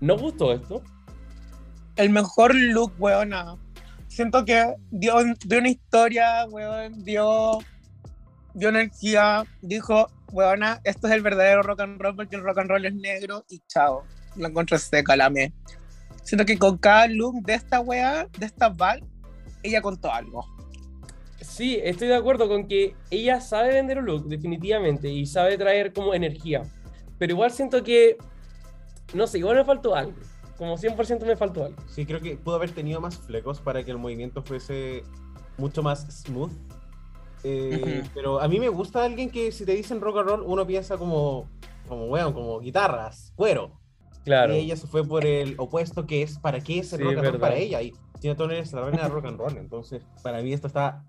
nos 0.00 0.20
gustó 0.22 0.52
esto. 0.52 0.82
el 1.96 2.10
mejor 2.10 2.54
look, 2.54 2.92
weona. 2.98 3.56
Siento 4.14 4.44
que 4.44 4.76
dio, 4.92 5.16
dio 5.44 5.58
una 5.58 5.68
historia, 5.68 6.46
weón, 6.48 7.02
dio, 7.02 7.58
dio 8.54 8.68
energía, 8.68 9.42
dijo, 9.60 10.06
weona, 10.30 10.80
esto 10.84 11.08
es 11.08 11.14
el 11.14 11.20
verdadero 11.20 11.64
rock 11.64 11.80
and 11.80 12.00
roll 12.00 12.14
porque 12.14 12.36
el 12.36 12.44
rock 12.44 12.58
and 12.58 12.70
roll 12.70 12.86
es 12.86 12.94
negro 12.94 13.44
y 13.48 13.60
chao. 13.66 14.04
La 14.36 14.46
encontré 14.46 14.78
seca, 14.78 15.16
la 15.16 15.30
me. 15.30 15.52
Siento 16.22 16.46
que 16.46 16.56
con 16.56 16.78
cada 16.78 17.08
look 17.08 17.42
de 17.42 17.54
esta 17.54 17.80
wea, 17.80 18.28
de 18.38 18.46
esta 18.46 18.68
Val, 18.68 19.02
ella 19.64 19.82
contó 19.82 20.12
algo. 20.14 20.46
Sí, 21.40 21.80
estoy 21.82 22.06
de 22.06 22.14
acuerdo 22.14 22.46
con 22.46 22.68
que 22.68 22.94
ella 23.10 23.40
sabe 23.40 23.74
vender 23.74 23.98
un 23.98 24.06
look, 24.06 24.28
definitivamente, 24.28 25.08
y 25.08 25.26
sabe 25.26 25.58
traer 25.58 25.92
como 25.92 26.14
energía. 26.14 26.62
Pero 27.18 27.32
igual 27.32 27.50
siento 27.50 27.82
que, 27.82 28.16
no 29.12 29.26
sé, 29.26 29.38
igual 29.38 29.56
me 29.56 29.64
faltó 29.64 29.96
algo. 29.96 30.14
Como 30.56 30.76
100% 30.76 31.24
me 31.26 31.36
faltó 31.36 31.64
algo. 31.64 31.82
Sí, 31.88 32.06
creo 32.06 32.20
que 32.20 32.36
pudo 32.36 32.56
haber 32.56 32.70
tenido 32.70 33.00
más 33.00 33.18
flecos 33.18 33.60
para 33.60 33.84
que 33.84 33.90
el 33.90 33.98
movimiento 33.98 34.42
fuese 34.42 35.02
mucho 35.58 35.82
más 35.82 36.06
smooth. 36.22 36.52
Eh, 37.42 38.00
Ujú. 38.00 38.10
Pero 38.14 38.40
a 38.40 38.48
mí 38.48 38.58
me 38.58 38.68
gusta 38.68 39.04
alguien 39.04 39.30
que 39.30 39.52
si 39.52 39.64
te 39.64 39.72
dicen 39.72 40.00
rock 40.00 40.18
and 40.18 40.28
roll, 40.28 40.42
uno 40.46 40.66
piensa 40.66 40.96
como, 40.96 41.48
como, 41.88 42.06
weón, 42.06 42.32
como 42.32 42.60
guitarras, 42.60 43.32
cuero. 43.36 43.80
Claro. 44.24 44.54
Y 44.54 44.58
ella 44.58 44.76
se 44.76 44.86
fue 44.86 45.04
por 45.04 45.26
el 45.26 45.54
opuesto, 45.58 46.06
que 46.06 46.22
es 46.22 46.38
para 46.38 46.60
qué 46.60 46.78
es 46.78 46.92
el 46.94 47.00
Sí, 47.00 47.04
rock 47.04 47.18
and 47.18 47.26
roll 47.26 47.40
para 47.40 47.56
ella. 47.56 47.82
Y 47.82 47.92
Tina 48.20 48.34
Turner 48.34 48.58
es 48.58 48.72
la 48.72 48.82
reina 48.82 49.02
del 49.02 49.12
rock 49.12 49.26
and 49.26 49.38
roll. 49.38 49.56
Entonces, 49.58 50.02
para 50.22 50.40
mí 50.40 50.52
esto 50.52 50.66
está 50.66 51.04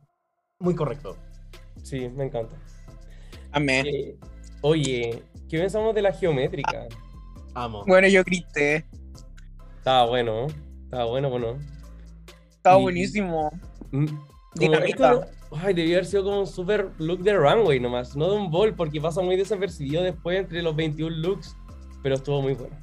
muy 0.59 0.75
correcto. 0.75 1.15
Sí, 1.81 2.09
me 2.09 2.25
encanta. 2.25 2.57
Amén. 3.51 3.85
Eh, 3.87 4.17
oye, 4.61 5.23
¿qué 5.47 5.59
pensamos 5.59 5.95
de 5.95 6.01
la 6.01 6.11
geométrica? 6.11 6.87
Amo. 7.53 7.85
Bueno, 7.87 8.09
yo 8.09 8.21
grité. 8.25 8.85
Estaba 9.85 10.07
bueno, 10.07 10.47
¿no? 10.47 10.47
estaba 10.85 11.05
bueno, 11.05 11.29
bueno. 11.29 11.59
Estaba 12.49 12.79
Y- 12.79 12.81
buenísimo. 12.81 13.51
Mm, 13.91 14.05
Como 14.07 14.19
Dinamita. 14.55 15.27
ay, 15.61 15.75
debió 15.75 15.97
haber 15.97 16.05
sido 16.07 16.23
como 16.23 16.39
un 16.39 16.47
super 16.47 16.89
look 16.97 17.19
de 17.21 17.35
runway 17.35 17.79
nomás, 17.79 18.15
no 18.15 18.31
de 18.31 18.35
un 18.35 18.49
ball, 18.49 18.73
porque 18.73 18.99
pasa 18.99 19.21
muy 19.21 19.35
desapercibido 19.35 20.01
después 20.01 20.39
entre 20.39 20.63
los 20.63 20.75
21 20.75 21.15
looks, 21.17 21.55
pero 22.01 22.15
estuvo 22.15 22.41
muy 22.41 22.53
bueno. 22.55 22.75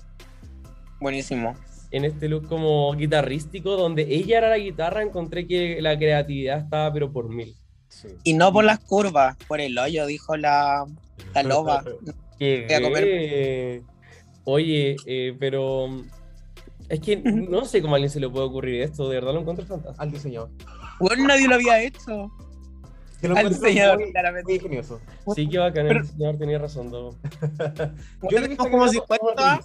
Buenísimo. 1.00 1.56
En 1.90 2.04
este 2.04 2.28
look 2.28 2.46
como 2.46 2.92
guitarrístico, 2.94 3.76
donde 3.76 4.02
ella 4.02 4.38
era 4.38 4.48
la 4.50 4.58
guitarra, 4.58 5.02
encontré 5.02 5.48
que 5.48 5.82
la 5.82 5.98
creatividad 5.98 6.58
estaba 6.60 6.92
pero 6.92 7.10
por 7.10 7.28
mil. 7.28 7.52
Sí. 7.88 8.10
Y 8.22 8.34
no 8.34 8.52
por 8.52 8.62
las 8.62 8.78
curvas, 8.78 9.36
por 9.48 9.60
el 9.60 9.76
hoyo, 9.76 10.06
dijo 10.06 10.36
la, 10.36 10.86
la 11.34 11.42
loba. 11.42 11.82
Qué 12.38 12.64
Voy 12.68 12.74
a 12.76 12.80
comer. 12.80 13.82
Oye, 14.44 14.94
eh, 15.06 15.36
pero 15.40 15.88
es 16.92 17.00
que 17.00 17.16
no 17.16 17.64
sé 17.64 17.80
cómo 17.80 17.94
a 17.94 17.96
alguien 17.96 18.10
se 18.10 18.20
le 18.20 18.28
puede 18.28 18.44
ocurrir 18.46 18.82
esto, 18.82 19.08
de 19.08 19.14
verdad 19.16 19.32
lo 19.32 19.40
encuentro 19.40 19.64
fantástico. 19.66 20.02
Al 20.02 20.10
diseñador. 20.12 20.50
Bueno, 21.00 21.26
nadie 21.26 21.48
lo 21.48 21.54
había 21.54 21.82
hecho. 21.82 22.30
Que 23.20 23.28
lo 23.28 23.36
Al 23.36 23.48
diseñador, 23.48 23.98
muy- 24.00 24.10
claramente. 24.12 24.44
muy 24.44 24.54
ingenioso. 24.56 25.00
Sí, 25.34 25.48
que 25.48 25.58
bacán, 25.58 25.86
Pero- 25.88 26.00
el 26.00 26.06
señor 26.06 26.36
tenía 26.38 26.58
razón. 26.58 26.90
Dogo. 26.90 27.16
Yo 28.30 28.38
le 28.40 28.44
he 28.44 28.48
visto 28.48 28.64
como 28.64 28.78
que 28.80 28.86
no- 28.86 28.92
50, 28.92 29.60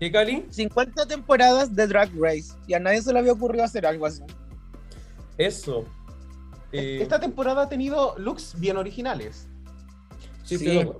¿Qué, 0.00 0.12
Cali? 0.12 0.44
50 0.50 1.06
temporadas 1.06 1.74
de 1.74 1.86
Drag 1.86 2.10
Race 2.20 2.52
y 2.66 2.74
a 2.74 2.78
nadie 2.80 3.00
se 3.02 3.12
le 3.12 3.18
había 3.20 3.32
ocurrido 3.32 3.64
hacer 3.64 3.86
algo 3.86 4.06
así. 4.06 4.22
Eso. 5.38 5.84
Eh, 6.72 6.98
Esta 7.00 7.18
temporada 7.18 7.62
ha 7.62 7.68
tenido 7.68 8.14
looks 8.18 8.54
bien 8.60 8.76
originales. 8.76 9.48
Sí, 10.44 10.58
Sí. 10.58 10.78
acuerdo. 10.78 10.98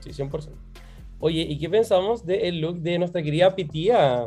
Sí, 0.00 0.12
100%. 0.12 0.56
Oye, 1.20 1.42
¿y 1.42 1.58
qué 1.58 1.68
pensamos 1.70 2.24
del 2.26 2.60
look 2.60 2.80
de 2.80 2.98
nuestra 2.98 3.22
querida 3.22 3.54
Pitía? 3.54 4.24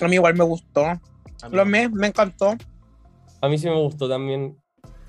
A 0.00 0.08
mí 0.08 0.14
igual 0.14 0.34
me 0.34 0.44
gustó. 0.44 0.84
A 0.84 1.48
mí 1.48 1.56
Lo 1.56 1.64
me, 1.64 1.88
me 1.88 2.08
encantó. 2.08 2.54
A 3.40 3.48
mí 3.48 3.58
sí 3.58 3.68
me 3.68 3.80
gustó 3.80 4.08
también. 4.08 4.56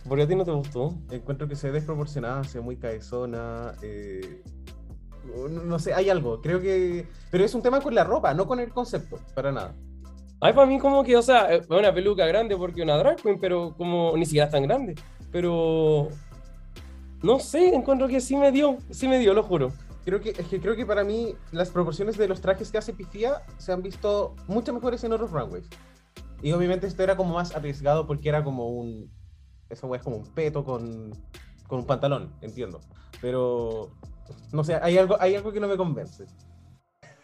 ¿Por 0.07 0.17
qué 0.17 0.23
a 0.23 0.27
ti 0.27 0.35
no 0.35 0.43
te 0.43 0.51
gustó? 0.51 0.93
Encuentro 1.11 1.47
que 1.47 1.55
se 1.55 1.67
ve 1.67 1.73
desproporcionada, 1.73 2.43
se 2.43 2.59
ve 2.59 2.63
muy 2.63 2.77
cabezona. 2.77 3.73
eh, 3.81 4.43
no, 5.25 5.47
no 5.47 5.79
sé, 5.79 5.93
hay 5.93 6.09
algo. 6.09 6.41
Creo 6.41 6.59
que. 6.59 7.07
Pero 7.31 7.45
es 7.45 7.55
un 7.55 7.61
tema 7.61 7.81
con 7.81 7.95
la 7.95 8.03
ropa, 8.03 8.33
no 8.33 8.45
con 8.45 8.59
el 8.59 8.69
concepto, 8.69 9.19
para 9.33 9.51
nada. 9.51 9.73
Ay, 10.41 10.51
para 10.51 10.67
mí 10.67 10.77
como 10.77 11.03
que, 11.03 11.15
o 11.15 11.21
sea, 11.21 11.53
es 11.53 11.69
una 11.69 11.93
peluca 11.93 12.25
grande 12.25 12.57
porque 12.57 12.81
una 12.81 12.97
drag 12.97 13.15
queen, 13.21 13.39
pero 13.39 13.73
como 13.77 14.15
ni 14.17 14.25
siquiera 14.25 14.47
es 14.47 14.51
tan 14.51 14.63
grande. 14.63 14.95
Pero 15.31 16.09
no 17.21 17.39
sé, 17.39 17.73
encuentro 17.73 18.09
que 18.09 18.19
sí 18.19 18.35
me 18.35 18.51
dio, 18.51 18.77
sí 18.89 19.07
me 19.07 19.19
dio, 19.19 19.33
lo 19.33 19.43
juro. 19.43 19.71
Creo 20.05 20.19
que, 20.19 20.31
es 20.31 20.47
que 20.47 20.59
creo 20.59 20.75
que 20.75 20.85
para 20.85 21.03
mí 21.03 21.35
las 21.51 21.69
proporciones 21.69 22.17
de 22.17 22.27
los 22.27 22.41
trajes 22.41 22.71
que 22.71 22.77
hace 22.77 22.93
Pifia 22.93 23.41
se 23.57 23.71
han 23.71 23.81
visto 23.81 24.35
mucho 24.47 24.73
mejores 24.73 25.03
en 25.03 25.13
otros 25.13 25.31
runways. 25.31 25.69
Y 26.41 26.51
obviamente 26.51 26.87
esto 26.87 27.03
era 27.03 27.15
como 27.15 27.33
más 27.33 27.55
arriesgado 27.55 28.05
porque 28.05 28.29
era 28.29 28.43
como 28.43 28.67
un. 28.67 29.09
Esa 29.69 29.87
es 29.95 30.03
como 30.03 30.17
un 30.17 30.33
peto 30.33 30.65
con, 30.65 31.11
con 31.67 31.79
un 31.79 31.85
pantalón, 31.85 32.33
entiendo. 32.41 32.81
Pero. 33.21 33.91
No 34.51 34.63
sé, 34.63 34.75
hay 34.75 34.97
algo, 34.97 35.15
hay 35.19 35.35
algo 35.35 35.51
que 35.53 35.59
no 35.59 35.67
me 35.67 35.77
convence. 35.77 36.25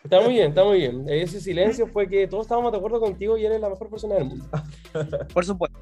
Está 0.03 0.21
muy 0.21 0.33
bien, 0.33 0.49
está 0.49 0.63
muy 0.63 0.77
bien. 0.77 1.05
Ese 1.09 1.41
silencio 1.41 1.85
fue 1.87 2.07
que 2.07 2.27
todos 2.27 2.45
estábamos 2.45 2.71
de 2.71 2.77
acuerdo 2.77 3.01
contigo 3.01 3.37
y 3.37 3.45
eres 3.45 3.59
la 3.59 3.69
mejor 3.69 3.89
persona 3.89 4.15
del 4.15 4.25
mundo. 4.25 4.45
Por 5.33 5.45
supuesto. 5.45 5.77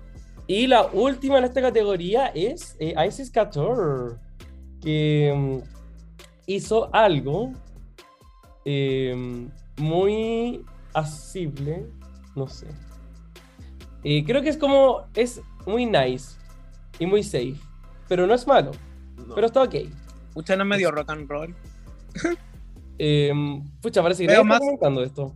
Y 0.48 0.66
la 0.66 0.88
última 0.88 1.38
en 1.38 1.44
esta 1.44 1.62
categoría 1.62 2.28
es 2.28 2.76
eh, 2.80 2.96
Isis 3.08 3.32
Couture, 3.32 4.16
que 4.82 5.34
mm, 5.36 5.77
hizo 6.48 6.90
algo 6.96 7.52
eh, 8.66 9.48
muy 9.78 10.66
asible, 10.94 11.86
no 12.36 12.48
sé. 12.48 12.68
Eh, 14.04 14.24
creo 14.26 14.42
que 14.42 14.50
es 14.50 14.58
como, 14.58 15.06
es 15.14 15.42
muy 15.66 15.86
nice 15.86 16.36
y 17.00 17.06
muy 17.06 17.22
safe, 17.24 17.56
pero 18.08 18.26
no 18.26 18.34
es 18.34 18.48
malo, 18.48 18.72
No. 19.28 19.36
pero 19.36 19.48
está 19.48 19.62
ok. 19.64 19.76
Usted 20.36 20.58
no 20.58 20.66
me 20.66 20.78
dio 20.78 20.90
rock 20.92 21.10
and 21.12 21.30
roll. 21.30 21.56
Eh, 23.00 23.32
pucha, 23.82 24.02
parece 24.02 24.24
que 24.24 24.28
nadie 24.28 24.40
está 24.42 24.48
más- 24.50 24.60
comentando 24.60 25.04
esto. 25.04 25.34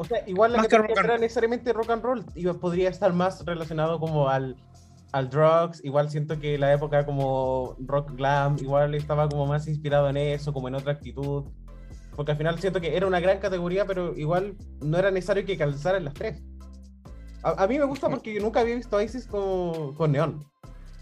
O 0.00 0.04
sea, 0.04 0.22
igual 0.28 0.52
la 0.52 0.58
Más 0.58 0.68
que 0.68 0.78
rock 0.78 0.90
and 0.90 0.98
era 0.98 1.08
roll. 1.08 1.20
necesariamente 1.20 1.72
rock 1.72 1.90
and 1.90 2.02
roll, 2.02 2.24
podría 2.60 2.88
estar 2.90 3.12
más 3.12 3.44
relacionado 3.44 4.00
como 4.00 4.28
al, 4.28 4.56
al 5.12 5.30
drugs, 5.30 5.82
igual 5.84 6.10
siento 6.10 6.38
que 6.38 6.58
la 6.58 6.72
época 6.72 7.06
como 7.06 7.76
rock 7.80 8.12
glam, 8.16 8.56
igual 8.60 8.94
estaba 8.94 9.28
como 9.28 9.46
más 9.46 9.66
inspirado 9.68 10.08
en 10.10 10.16
eso, 10.16 10.52
como 10.52 10.68
en 10.68 10.74
otra 10.74 10.92
actitud, 10.92 11.44
porque 12.14 12.32
al 12.32 12.38
final 12.38 12.58
siento 12.58 12.80
que 12.80 12.96
era 12.96 13.06
una 13.06 13.20
gran 13.20 13.38
categoría, 13.38 13.86
pero 13.86 14.16
igual 14.16 14.56
no 14.80 14.98
era 14.98 15.10
necesario 15.10 15.44
que 15.46 15.56
calzaran 15.56 16.04
las 16.04 16.14
tres. 16.14 16.42
A, 17.42 17.62
a 17.64 17.66
mí 17.68 17.78
me 17.78 17.84
gusta 17.84 18.08
porque 18.08 18.38
nunca 18.40 18.60
había 18.60 18.74
visto 18.74 18.96
a 18.96 19.02
Isis 19.04 19.26
con, 19.26 19.94
con 19.94 20.12
neón. 20.12 20.44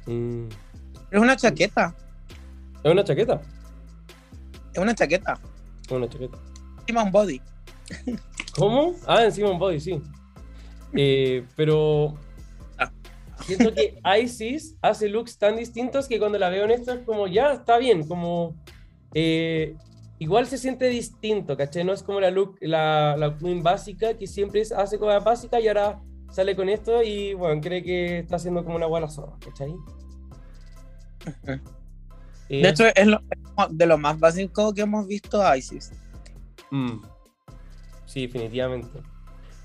Mm, 0.06 0.46
Es 1.10 1.20
una 1.20 1.36
chaqueta. 1.36 1.94
Es 2.82 2.92
una 2.92 3.02
chaqueta, 3.02 3.40
Es 4.74 4.78
una 4.78 4.94
chaqueta. 4.94 5.38
es 5.86 5.90
una 5.92 6.08
chaqueta. 6.08 6.36
Encima 6.80 7.02
un 7.04 7.10
body. 7.12 7.40
¿Cómo? 8.56 8.94
Ah, 9.06 9.24
encima 9.24 9.50
un 9.50 9.58
body, 9.58 9.80
sí. 9.80 10.02
Eh, 10.92 11.46
pero. 11.56 12.14
Siento 13.42 13.72
que 13.74 13.98
Isis 14.22 14.76
hace 14.82 15.08
looks 15.08 15.38
tan 15.38 15.56
distintos 15.56 16.06
que 16.08 16.18
cuando 16.18 16.38
la 16.38 16.48
veo 16.48 16.64
en 16.64 16.70
esto 16.70 16.92
es 16.92 17.00
como, 17.04 17.26
ya, 17.26 17.52
está 17.52 17.78
bien, 17.78 18.06
como... 18.06 18.54
eh, 19.14 19.76
igual 20.18 20.46
se 20.46 20.58
siente 20.58 20.86
distinto, 20.88 21.56
¿cachai? 21.56 21.84
No 21.84 21.92
es 21.92 22.02
como 22.02 22.20
la 22.20 22.30
look, 22.30 22.56
la, 22.60 23.16
la 23.18 23.36
queen 23.36 23.62
básica 23.62 24.14
que 24.16 24.26
siempre 24.26 24.62
hace 24.76 24.98
cosas 24.98 25.22
básicas 25.24 25.60
y 25.62 25.68
ahora 25.68 26.00
sale 26.30 26.56
con 26.56 26.68
esto 26.68 27.02
y, 27.02 27.34
bueno, 27.34 27.60
cree 27.60 27.82
que 27.82 28.18
está 28.20 28.36
haciendo 28.36 28.64
como 28.64 28.76
una 28.76 28.86
guala 28.86 29.08
zorra, 29.08 29.36
¿cachai? 29.44 29.74
Eh, 32.48 32.62
De 32.62 32.68
hecho, 32.68 32.84
es 32.94 33.06
lo- 33.06 33.20
de 33.70 33.86
lo 33.86 33.98
más 33.98 34.18
básico 34.18 34.72
que 34.74 34.82
hemos 34.82 35.06
visto 35.06 35.42
a 35.42 35.56
ISIS. 35.56 35.92
mm, 36.70 36.98
sí, 38.06 38.26
definitivamente. 38.26 39.00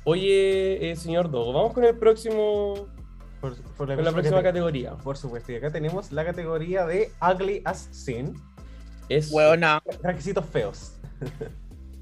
Oye, 0.03 0.91
eh, 0.91 0.95
señor 0.95 1.29
Dogo, 1.29 1.53
vamos 1.53 1.73
con 1.73 1.83
el 1.83 1.97
próximo, 1.97 2.87
Por, 3.41 3.55
por 3.55 3.87
con 3.87 4.03
la 4.03 4.11
próxima 4.11 4.37
cate- 4.37 4.43
categoría. 4.43 4.95
Por 4.97 5.17
supuesto, 5.17 5.51
y 5.51 5.55
acá 5.55 5.71
tenemos 5.71 6.11
la 6.11 6.25
categoría 6.25 6.85
de 6.85 7.11
Ugly 7.21 7.61
as 7.65 7.87
Sin, 7.91 8.33
Es 9.07 9.31
Weona, 9.31 9.81
requisitos 10.03 10.45
feos. 10.45 10.93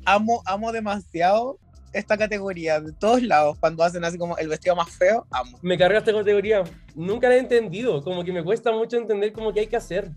amo, 0.06 0.42
amo 0.46 0.72
demasiado 0.72 1.60
esta 1.94 2.18
categoría 2.18 2.80
de 2.82 2.92
todos 2.94 3.22
lados. 3.24 3.58
Cuando 3.60 3.84
hacen 3.84 4.04
así 4.04 4.18
como 4.18 4.38
el 4.38 4.48
vestido 4.48 4.76
más 4.76 4.90
feo, 4.90 5.26
amo. 5.32 5.58
me 5.62 5.78
carga 5.78 6.00
esta 6.00 6.12
categoría. 6.14 6.64
Nunca 6.96 7.30
la 7.30 7.36
he 7.36 7.40
entendido, 7.40 8.04
como 8.04 8.24
que 8.24 8.32
me 8.34 8.44
cuesta 8.44 8.72
mucho 8.72 8.98
entender 8.98 9.32
cómo 9.32 9.54
que 9.54 9.62
hay 9.62 9.68
que 9.68 9.78
hacer. 9.78 10.12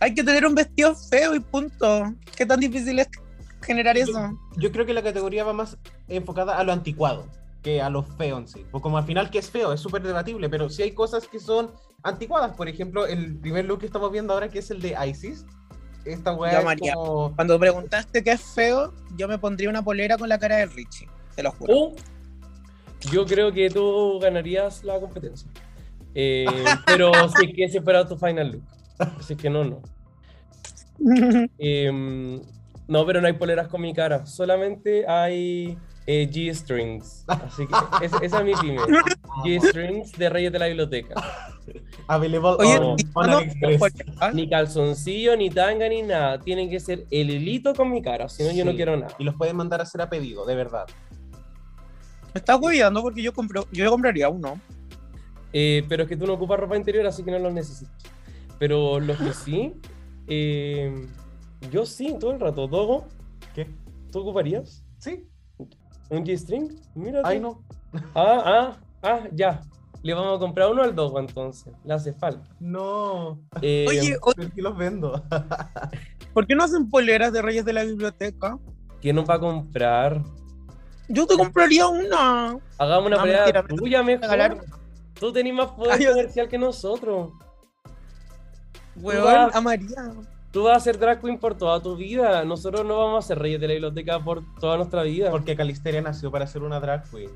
Hay 0.00 0.14
que 0.14 0.24
tener 0.24 0.44
un 0.46 0.54
vestido 0.54 0.94
feo 0.96 1.34
y 1.34 1.40
punto. 1.40 2.12
¿Qué 2.36 2.44
tan 2.46 2.58
difícil 2.58 2.98
es 2.98 3.08
generar 3.60 3.96
eso? 3.96 4.36
Yo 4.56 4.72
creo 4.72 4.84
que 4.86 4.92
la 4.94 5.02
categoría 5.02 5.44
va 5.44 5.52
más 5.52 5.76
enfocada 6.08 6.56
a 6.58 6.64
lo 6.64 6.72
anticuado 6.72 7.26
que 7.62 7.80
a 7.80 7.88
lo 7.88 8.02
feo 8.02 8.38
en 8.38 8.48
sí. 8.48 8.64
Pues 8.70 8.82
como 8.82 8.98
al 8.98 9.04
final 9.04 9.30
que 9.30 9.38
es 9.38 9.50
feo, 9.50 9.72
es 9.72 9.80
súper 9.80 10.02
debatible, 10.02 10.48
pero 10.48 10.68
sí 10.68 10.82
hay 10.82 10.92
cosas 10.92 11.26
que 11.28 11.38
son 11.38 11.70
anticuadas. 12.02 12.56
Por 12.56 12.68
ejemplo, 12.68 13.06
el 13.06 13.38
primer 13.38 13.64
look 13.64 13.80
que 13.80 13.86
estamos 13.86 14.10
viendo 14.10 14.32
ahora, 14.32 14.48
que 14.48 14.58
es 14.58 14.70
el 14.70 14.82
de 14.82 14.96
ISIS. 15.08 15.46
Esta 16.04 16.32
weá 16.32 16.58
es 16.58 16.64
María. 16.64 16.94
como... 16.94 17.34
Cuando 17.36 17.58
preguntaste 17.58 18.24
qué 18.24 18.32
es 18.32 18.42
feo, 18.42 18.92
yo 19.16 19.28
me 19.28 19.38
pondría 19.38 19.70
una 19.70 19.82
polera 19.82 20.18
con 20.18 20.28
la 20.28 20.38
cara 20.38 20.56
de 20.56 20.66
Richie. 20.66 21.08
Te 21.36 21.42
lo 21.44 21.52
juro. 21.52 21.74
O 21.74 21.94
yo 23.10 23.24
creo 23.24 23.52
que 23.52 23.70
tú 23.70 24.18
ganarías 24.20 24.82
la 24.84 24.98
competencia. 25.00 25.48
Eh, 26.14 26.44
pero 26.86 27.12
si 27.28 27.46
es 27.46 27.54
que 27.54 27.64
ese 27.64 27.80
fuera 27.80 28.06
tu 28.06 28.16
final 28.16 28.52
look. 28.52 28.62
Así 28.98 29.36
que 29.36 29.48
no, 29.48 29.64
no. 29.64 29.82
Em, 31.58 32.40
no, 32.86 33.06
pero 33.06 33.20
no 33.20 33.26
hay 33.26 33.32
poleras 33.32 33.68
con 33.68 33.80
mi 33.80 33.94
cara. 33.94 34.26
Solamente 34.26 35.06
hay 35.06 35.78
eh, 36.06 36.28
G-Strings. 36.30 37.24
Así 37.28 37.66
que 37.66 38.06
esa, 38.06 38.18
esa 38.18 38.38
es 38.40 38.44
mi 38.44 38.54
pyme. 38.54 38.80
G-Strings 39.44 40.12
de 40.12 40.28
Reyes 40.28 40.52
de 40.52 40.58
la 40.58 40.66
Biblioteca. 40.66 41.14
Available 42.08 42.56
Oye, 42.58 42.78
on, 42.78 42.96
¿y 42.98 43.04
on 43.14 43.26
no- 43.30 43.38
AliExpress. 43.38 44.34
Ni 44.34 44.48
calzoncillo, 44.48 45.36
ni 45.36 45.48
tanga, 45.50 45.88
ni 45.88 46.02
nada. 46.02 46.38
Tienen 46.40 46.68
que 46.68 46.80
ser 46.80 47.06
el 47.10 47.30
hilito 47.30 47.74
con 47.74 47.90
mi 47.90 48.02
cara. 48.02 48.28
Si 48.28 48.42
no, 48.42 48.52
yo 48.52 48.64
no 48.64 48.74
quiero 48.74 48.96
nada. 48.96 49.14
Y 49.18 49.24
los 49.24 49.34
pueden 49.36 49.56
mandar 49.56 49.80
a 49.80 49.84
hacer 49.84 50.00
a 50.02 50.10
pedido, 50.10 50.44
de 50.44 50.54
verdad. 50.56 50.86
Me 52.34 52.38
estás 52.38 52.58
hueveando 52.60 53.02
porque 53.02 53.22
yo, 53.22 53.32
compro, 53.32 53.66
yo 53.72 53.88
compraría 53.90 54.28
uno. 54.28 54.58
Eh, 55.52 55.84
pero 55.88 56.04
es 56.04 56.08
que 56.08 56.16
tú 56.16 56.26
no 56.26 56.32
ocupas 56.32 56.58
ropa 56.58 56.76
interior, 56.76 57.06
así 57.06 57.22
que 57.22 57.30
no 57.30 57.38
los 57.38 57.52
necesitas. 57.52 57.94
Pero 58.58 58.98
los 59.00 59.18
que 59.18 59.32
sí, 59.34 59.74
eh, 60.26 61.06
yo 61.70 61.84
sí, 61.86 62.16
todo 62.18 62.32
el 62.32 62.40
rato. 62.40 62.66
Dogo, 62.66 63.06
¿Qué? 63.54 63.66
¿tú 64.10 64.20
ocuparías 64.20 64.84
¿Sí? 64.98 65.28
Un 66.16 66.24
G-string? 66.24 66.78
Mira. 66.94 67.22
Ay, 67.24 67.40
no. 67.40 67.62
Ah, 68.14 68.42
ah, 68.44 68.76
ah, 69.02 69.20
ya. 69.32 69.60
Le 70.02 70.14
vamos 70.14 70.36
a 70.36 70.40
comprar 70.40 70.70
uno 70.70 70.82
al 70.82 70.94
Dogo 70.94 71.18
entonces. 71.20 71.72
Le 71.84 71.94
hace 71.94 72.12
falta. 72.12 72.48
No. 72.58 73.38
Eh, 73.60 73.86
Oye, 73.88 74.16
o- 74.20 74.32
Pero 74.34 74.48
sí 74.54 74.60
los 74.60 74.76
vendo. 74.76 75.22
¿por 76.34 76.46
qué 76.46 76.54
no 76.54 76.64
hacen 76.64 76.88
poleras 76.88 77.32
de 77.32 77.42
Reyes 77.42 77.64
de 77.64 77.72
la 77.72 77.84
Biblioteca? 77.84 78.58
¿quién 79.00 79.16
nos 79.16 79.28
va 79.28 79.34
a 79.34 79.40
comprar? 79.40 80.22
Yo 81.08 81.26
te 81.26 81.36
compraría 81.36 81.86
una. 81.88 82.56
Hagamos 82.78 83.06
una 83.08 83.16
No, 83.16 83.22
pelea 83.22 83.38
mentira, 83.44 83.62
me 83.62 83.76
tuya 83.76 84.02
regalar 84.02 84.56
mejor. 84.56 84.78
Tú 85.18 85.32
tenés 85.32 85.54
más 85.54 85.66
poder 85.72 85.92
Ay, 85.92 86.06
comercial 86.06 86.48
que 86.48 86.58
nosotros. 86.58 87.32
Weón, 88.96 89.50
a 89.52 89.60
María. 89.60 90.12
Tú 90.52 90.64
vas 90.64 90.76
a 90.76 90.80
ser 90.80 90.98
drag 90.98 91.20
queen 91.20 91.38
por 91.38 91.56
toda 91.56 91.80
tu 91.80 91.96
vida. 91.96 92.44
Nosotros 92.44 92.84
no 92.84 92.98
vamos 92.98 93.24
a 93.24 93.28
ser 93.28 93.38
reyes 93.38 93.60
de 93.60 93.68
la 93.68 93.72
biblioteca 93.74 94.22
por 94.22 94.42
toda 94.60 94.76
nuestra 94.76 95.02
vida. 95.02 95.30
Porque 95.30 95.56
Calisteria 95.56 96.02
nació 96.02 96.30
para 96.30 96.46
ser 96.46 96.62
una 96.62 96.78
drag 96.78 97.04
queen. 97.10 97.30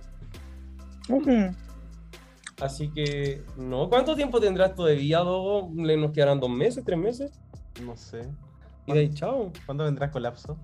Así 2.60 2.88
que, 2.90 3.42
no. 3.56 3.88
¿Cuánto 3.88 4.14
tiempo 4.16 4.40
tendrás 4.40 4.74
tú 4.74 4.84
de 4.84 4.94
vida, 4.96 5.18
Dogo? 5.20 5.70
¿Le 5.76 5.96
nos 5.96 6.12
quedarán 6.12 6.40
dos 6.40 6.50
meses, 6.50 6.84
tres 6.84 6.98
meses? 6.98 7.32
No 7.82 7.96
sé. 7.96 8.22
Y 8.86 8.92
de 8.92 9.00
ahí, 9.00 9.10
chao. 9.14 9.52
¿Cuándo 9.66 9.84
vendrá 9.84 10.10
colapso? 10.10 10.58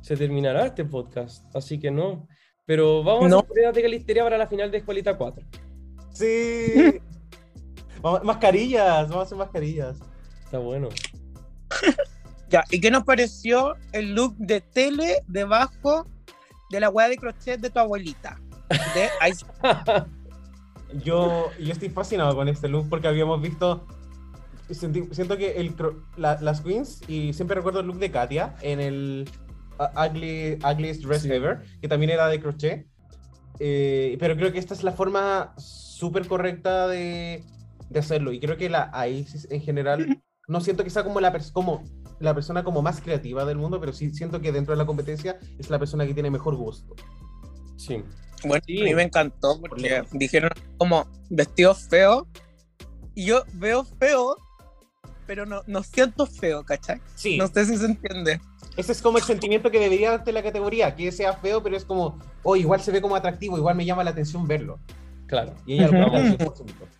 Se 0.00 0.16
terminará 0.16 0.66
este 0.66 0.84
podcast. 0.84 1.44
Así 1.54 1.78
que 1.78 1.90
no. 1.90 2.26
Pero 2.66 3.02
vamos 3.04 3.28
No. 3.30 3.36
a 3.36 3.38
hacer 3.40 3.50
pruebas 3.52 3.74
de 3.74 3.82
calisteria 3.82 4.24
para 4.24 4.38
la 4.38 4.46
final 4.46 4.70
de 4.70 4.78
Escuelita 4.78 5.16
4. 5.16 5.44
Sí. 6.12 7.00
Vamos- 8.02 8.22
mascarillas, 8.22 9.08
vamos 9.08 9.16
a 9.16 9.22
hacer 9.22 9.38
mascarillas. 9.38 9.98
Está 10.44 10.58
bueno. 10.58 10.88
Ya, 12.50 12.64
¿y 12.70 12.80
qué 12.80 12.90
nos 12.90 13.04
pareció 13.04 13.74
el 13.92 14.14
look 14.14 14.34
de 14.38 14.62
tele 14.62 15.22
debajo 15.28 16.06
de 16.70 16.80
la 16.80 16.88
hueá 16.88 17.08
de 17.10 17.18
crochet 17.18 17.60
de 17.60 17.68
tu 17.68 17.78
abuelita? 17.78 18.40
De 18.94 19.08
Ice- 19.28 19.44
Yo, 21.04 21.50
yo 21.60 21.72
estoy 21.72 21.90
fascinado 21.90 22.34
con 22.34 22.48
este 22.48 22.66
look 22.68 22.88
porque 22.88 23.08
habíamos 23.08 23.42
visto. 23.42 23.86
senti- 24.70 25.08
siento 25.12 25.36
que 25.36 25.52
el, 25.60 25.76
cro- 25.76 26.02
la- 26.16 26.38
las 26.40 26.62
queens, 26.62 27.02
y 27.06 27.34
siempre 27.34 27.56
recuerdo 27.56 27.80
el 27.80 27.86
look 27.86 27.98
de 27.98 28.10
Katia 28.10 28.54
en 28.62 28.80
el 28.80 29.30
uh, 29.78 30.00
Ugly, 30.08 30.58
Ugliest 30.64 31.02
Dress 31.04 31.22
Sí. 31.22 31.30
Ever, 31.32 31.60
que 31.82 31.88
también 31.88 32.10
era 32.12 32.28
de 32.28 32.40
crochet. 32.40 32.86
Eh, 33.60 34.16
pero 34.20 34.36
creo 34.36 34.52
que 34.52 34.58
esta 34.58 34.72
es 34.72 34.82
la 34.82 34.92
forma 34.92 35.52
súper 35.58 36.26
correcta 36.26 36.88
de, 36.88 37.44
de 37.90 37.98
hacerlo. 37.98 38.32
Y 38.32 38.40
creo 38.40 38.56
que 38.56 38.70
la 38.70 38.90
Isis 39.06 39.46
en 39.50 39.60
general, 39.60 40.22
no 40.48 40.60
siento 40.60 40.82
que 40.82 40.90
sea 40.90 41.04
como 41.04 41.20
la, 41.20 41.32
pers- 41.32 41.52
como 41.52 41.84
la 42.18 42.34
persona 42.34 42.64
como 42.64 42.82
más 42.82 43.00
creativa 43.00 43.44
del 43.44 43.58
mundo, 43.58 43.78
pero 43.78 43.92
sí 43.92 44.10
siento 44.12 44.40
que 44.40 44.50
dentro 44.50 44.72
de 44.74 44.78
la 44.78 44.86
competencia 44.86 45.38
es 45.58 45.70
la 45.70 45.78
persona 45.78 46.06
que 46.06 46.14
tiene 46.14 46.30
mejor 46.30 46.56
gusto. 46.56 46.94
Sí. 47.76 48.02
Bueno, 48.44 48.62
Sí. 48.66 48.80
a 48.80 48.84
mí 48.84 48.94
me 48.94 49.02
encantó 49.02 49.60
porque 49.60 50.02
dijeron 50.12 50.50
como 50.76 51.06
vestidos 51.30 51.86
feos. 51.88 52.24
Y 53.14 53.26
yo 53.26 53.42
veo 53.54 53.84
feo, 53.84 54.36
pero 55.26 55.44
no, 55.44 55.62
no 55.66 55.82
siento 55.82 56.24
feo, 56.24 56.64
¿cachai? 56.64 57.00
Sí. 57.16 57.36
No 57.36 57.48
sé 57.48 57.66
si 57.66 57.76
se 57.76 57.86
entiende. 57.86 58.40
Ese 58.76 58.92
es 58.92 59.02
como 59.02 59.18
el 59.18 59.24
sentimiento 59.24 59.72
que 59.72 59.80
debería 59.80 60.12
darte 60.12 60.32
la 60.32 60.42
categoría, 60.42 60.94
que 60.94 61.10
sea 61.10 61.32
feo, 61.32 61.60
pero 61.62 61.76
es 61.76 61.84
como, 61.84 62.18
oh, 62.44 62.54
igual 62.54 62.80
se 62.80 62.92
ve 62.92 63.00
como 63.02 63.16
atractivo, 63.16 63.58
igual 63.58 63.74
me 63.74 63.84
llama 63.84 64.04
la 64.04 64.10
atención 64.10 64.46
verlo. 64.46 64.78
Claro. 65.26 65.52
Y 65.66 65.74
ella 65.74 65.88
lo 65.88 66.06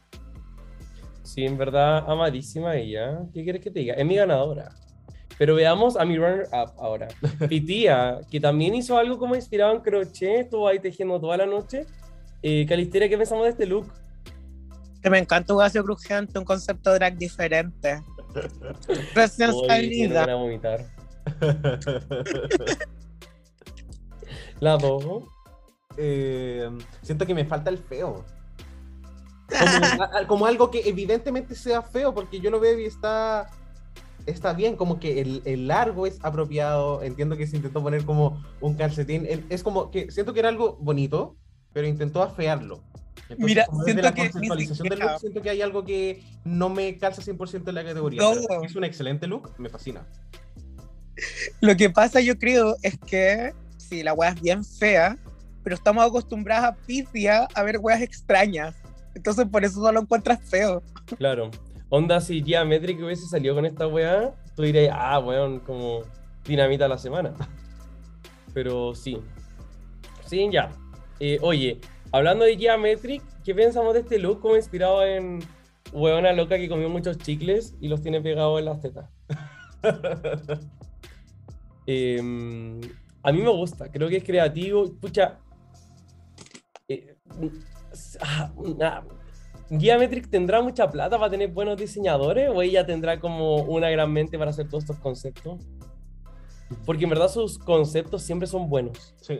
Sí, 1.29 1.45
en 1.45 1.59
verdad, 1.59 2.11
amadísima 2.11 2.75
ella. 2.75 3.19
¿Qué 3.35 3.45
quieres 3.45 3.61
que 3.61 3.71
te 3.71 3.81
diga? 3.81 3.93
Es 3.93 4.07
mi 4.07 4.17
ganadora. 4.17 4.71
Pero 5.37 5.55
veamos 5.57 5.99
a 5.99 6.07
mi 6.07 6.17
runner-up 6.17 6.73
ahora. 6.79 7.09
Mi 7.51 7.61
tía, 7.61 8.21
que 8.31 8.41
también 8.41 8.75
hizo 8.75 8.97
algo 8.97 9.19
como 9.19 9.35
inspirado 9.35 9.75
en 9.75 9.81
crochet, 9.83 10.45
estuvo 10.45 10.67
ahí 10.67 10.79
tejiendo 10.79 11.21
toda 11.21 11.37
la 11.37 11.45
noche. 11.45 11.85
Eh, 12.41 12.64
Calisteria, 12.67 13.11
¿qué 13.11 13.19
pensamos 13.19 13.45
de 13.45 13.51
este 13.51 13.67
look? 13.67 13.93
Que 15.03 15.11
me 15.11 15.19
encanta 15.19 15.55
Horacio 15.55 15.85
Crujiente, 15.85 16.38
un 16.38 16.47
concepto 16.47 16.95
drag 16.95 17.19
diferente. 17.19 18.03
Recién 19.14 19.53
salida. 19.67 20.25
ganas 20.25 20.27
de 20.29 20.35
vomitar. 20.35 20.87
La 24.61 24.79
dos. 24.79 25.25
Eh, 25.99 26.71
siento 27.03 27.27
que 27.27 27.35
me 27.35 27.45
falta 27.45 27.69
el 27.69 27.77
feo. 27.77 28.25
Como, 29.49 30.27
como 30.27 30.47
algo 30.47 30.71
que 30.71 30.89
evidentemente 30.89 31.55
sea 31.55 31.83
feo, 31.83 32.15
porque 32.15 32.41
yo 32.41 32.51
lo 32.51 32.61
veo 32.61 32.79
y 32.79 32.85
está, 32.85 33.51
está 34.27 34.53
bien, 34.53 34.77
como 34.77 35.01
que 35.01 35.21
el, 35.21 35.43
el 35.45 35.69
largo 35.69 36.07
es 36.07 36.19
apropiado, 36.23 37.03
entiendo 37.03 37.37
que 37.37 37.47
se 37.47 37.57
intentó 37.57 37.83
poner 37.83 38.05
como 38.05 38.43
un 38.61 38.75
calcetín, 38.75 39.27
es 39.49 39.63
como 39.63 39.91
que 39.91 40.11
siento 40.11 40.35
que 40.35 40.41
era 40.41 40.49
algo 40.49 40.77
bonito, 40.81 41.37
pero 41.73 41.87
intentó 41.87 42.23
afearlo. 42.23 42.83
Entonces, 43.29 43.45
Mira, 43.45 43.67
siento 43.85 44.03
la 44.03 44.15
que 44.15 44.23
conceptualización 44.23 44.89
del 44.89 44.99
look, 45.01 45.21
siento 45.21 45.43
que 45.43 45.51
hay 45.51 45.61
algo 45.61 45.85
que 45.85 46.23
no 46.45 46.71
me 46.71 46.97
calza 46.97 47.21
100% 47.21 47.69
en 47.69 47.75
la 47.75 47.85
categoría. 47.85 48.23
No. 48.23 48.63
es 48.63 48.75
un 48.75 48.85
excelente 48.85 49.27
look, 49.27 49.53
me 49.59 49.69
fascina. 49.69 50.07
Lo 51.61 51.77
que 51.77 51.91
pasa, 51.91 52.21
yo 52.21 52.39
creo, 52.39 52.77
es 52.83 52.97
que 52.99 53.53
sí, 53.77 54.03
la 54.03 54.15
wea 54.15 54.31
es 54.31 54.41
bien 54.41 54.65
fea, 54.65 55.19
pero 55.63 55.77
estamos 55.77 56.07
acostumbradas 56.07 56.75
a 56.75 57.49
a 57.55 57.62
ver 57.62 57.79
weas 57.79 58.01
extrañas. 58.01 58.75
Entonces, 59.19 59.47
por 59.51 59.64
eso 59.64 59.81
no 59.81 59.91
lo 59.91 60.01
encuentras 60.03 60.39
feo. 60.49 60.81
Claro. 61.16 61.51
Onda, 61.89 62.21
si 62.21 62.41
Geometric 62.41 63.03
hubiese 63.03 63.27
salido 63.27 63.57
con 63.57 63.66
esta 63.66 63.89
weá, 63.89 64.33
tú 64.55 64.62
dirías, 64.62 64.97
ah, 64.97 65.19
weón, 65.19 65.59
como 65.59 66.03
dinamita 66.45 66.87
la 66.87 66.99
semana. 66.99 67.35
Pero 68.55 68.95
sí. 68.95 69.19
Sí, 70.25 70.49
ya. 70.53 70.71
Eh, 71.19 71.39
oye, 71.43 71.81
hablando 72.12 72.45
de 72.45 72.57
Geometric, 72.57 73.23
¿qué 73.43 73.57
pensamos 73.57 73.93
de 73.95 74.01
este 74.01 74.21
look 74.21 74.41
como 74.41 74.55
inspirado 74.55 75.05
en 75.05 75.41
weona 75.93 76.33
loca 76.33 76.57
que 76.57 76.69
comió 76.69 76.89
muchos 76.89 77.19
chicles 77.19 77.75
y 77.81 77.89
los 77.89 78.01
tiene 78.01 78.21
pegados 78.21 78.61
en 78.61 78.64
las 78.66 78.81
tetas? 78.81 79.11
Em, 81.91 82.83
a 83.23 83.33
mí 83.33 83.41
me 83.41 83.49
gusta, 83.49 83.91
creo 83.91 84.11
que 84.11 84.19
es 84.19 84.25
creativo. 84.25 84.93
Pucha, 85.01 85.39
eh, 86.87 87.16
ah, 88.20 89.03
Geometric 89.70 90.30
tendrá 90.30 90.62
mucha 90.62 90.90
plata 90.90 91.18
para 91.18 91.30
tener 91.30 91.51
buenos 91.51 91.76
diseñadores 91.76 92.51
o 92.51 92.62
ella 92.62 92.86
tendrá 92.86 93.20
como 93.20 93.57
una 93.62 93.90
gran 93.90 94.12
mente 94.12 94.38
para 94.38 94.51
hacer 94.51 94.68
todos 94.68 94.84
estos 94.84 94.99
conceptos. 94.99 95.61
Porque 96.84 97.05
en 97.05 97.11
verdad 97.11 97.28
sus 97.28 97.59
conceptos 97.59 98.22
siempre 98.22 98.46
son 98.46 98.68
buenos. 98.68 99.14
Sí. 99.20 99.38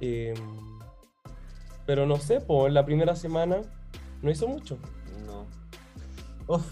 Eh, 0.00 0.34
pero 1.86 2.06
no 2.06 2.16
sé, 2.16 2.40
pues 2.40 2.68
en 2.68 2.74
la 2.74 2.84
primera 2.84 3.16
semana 3.16 3.60
no 4.22 4.30
hizo 4.30 4.46
mucho. 4.48 4.78
No. 5.26 5.46
Uf. 6.46 6.64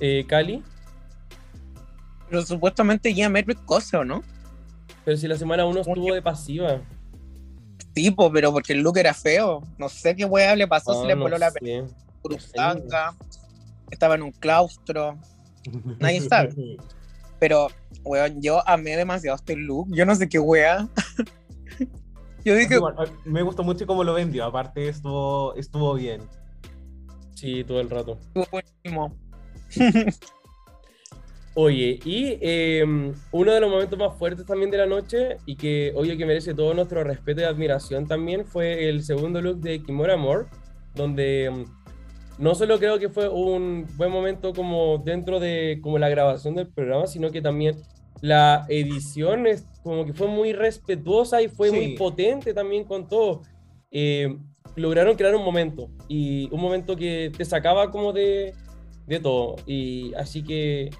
Eh, 0.00 0.24
Cali, 0.26 0.62
Pero 2.28 2.42
supuestamente 2.42 3.12
Geometric 3.12 3.62
cosa, 3.66 4.00
¿o 4.00 4.04
no? 4.04 4.22
pero 5.04 5.16
si 5.16 5.26
la 5.28 5.36
semana 5.36 5.64
1 5.66 5.80
estuvo 5.80 6.14
de 6.14 6.22
pasiva. 6.22 6.80
Tipo, 7.94 8.30
pero 8.32 8.52
porque 8.52 8.72
el 8.72 8.80
look 8.80 8.98
era 8.98 9.12
feo. 9.14 9.62
No 9.78 9.88
sé 9.88 10.14
qué 10.14 10.24
weá 10.24 10.54
le 10.56 10.66
pasó, 10.68 10.92
Ah, 10.92 11.02
si 11.02 11.06
le 11.08 11.14
no 11.16 11.22
voló 11.22 11.38
la 11.38 11.50
sé. 11.50 11.84
cruzanga, 12.22 13.14
estaba 13.90 14.14
en 14.14 14.22
un 14.22 14.32
claustro, 14.32 15.18
nadie 15.98 16.20
sabe. 16.28 16.54
Pero, 17.38 17.68
weón, 18.04 18.40
yo 18.42 18.66
amé 18.68 18.96
demasiado 18.96 19.36
este 19.36 19.56
look. 19.56 19.88
Yo 19.90 20.04
no 20.06 20.14
sé 20.14 20.28
qué 20.28 20.38
weá. 20.38 20.88
yo 22.44 22.54
dije, 22.54 22.78
Me 23.24 23.42
gustó 23.42 23.62
mucho 23.64 23.86
cómo 23.86 24.04
lo 24.04 24.14
vendió. 24.14 24.44
Aparte, 24.44 24.88
estuvo, 24.88 25.54
estuvo 25.56 25.94
bien. 25.94 26.20
Sí, 27.34 27.64
todo 27.64 27.80
el 27.80 27.88
rato. 27.88 28.18
estuvo 28.20 28.46
buenísimo. 28.52 29.16
Oye, 31.54 31.98
y 32.04 32.38
eh, 32.40 32.84
uno 33.32 33.52
de 33.52 33.60
los 33.60 33.70
momentos 33.70 33.98
más 33.98 34.16
fuertes 34.16 34.46
también 34.46 34.70
de 34.70 34.78
la 34.78 34.86
noche 34.86 35.36
y 35.46 35.56
que 35.56 35.92
obvio 35.96 36.16
que 36.16 36.24
merece 36.24 36.54
todo 36.54 36.72
nuestro 36.74 37.02
respeto 37.02 37.40
y 37.40 37.44
admiración 37.44 38.06
también 38.06 38.44
fue 38.44 38.88
el 38.88 39.02
segundo 39.02 39.42
look 39.42 39.58
de 39.60 39.82
Kimura 39.82 40.16
Moore, 40.16 40.46
donde 40.94 41.50
mm, 41.50 42.42
no 42.42 42.54
solo 42.54 42.78
creo 42.78 43.00
que 43.00 43.08
fue 43.08 43.28
un 43.28 43.84
buen 43.96 44.12
momento 44.12 44.52
como 44.54 44.98
dentro 45.04 45.40
de 45.40 45.80
como 45.82 45.98
la 45.98 46.08
grabación 46.08 46.54
del 46.54 46.68
programa, 46.68 47.08
sino 47.08 47.30
que 47.32 47.42
también 47.42 47.76
la 48.20 48.64
edición 48.68 49.46
es 49.48 49.66
como 49.82 50.06
que 50.06 50.12
fue 50.12 50.28
muy 50.28 50.52
respetuosa 50.52 51.42
y 51.42 51.48
fue 51.48 51.70
Sí. 51.70 51.74
muy 51.76 51.96
potente 51.96 52.54
también 52.54 52.84
con 52.84 53.08
todo. 53.08 53.42
Eh, 53.90 54.36
lograron 54.76 55.16
crear 55.16 55.34
un 55.34 55.44
momento 55.44 55.90
y 56.06 56.48
un 56.52 56.60
momento 56.60 56.94
que 56.94 57.32
te 57.36 57.44
sacaba 57.44 57.90
como 57.90 58.12
de, 58.12 58.54
de 59.08 59.18
todo. 59.18 59.56
Y 59.66 60.14
así 60.14 60.44
que 60.44 60.90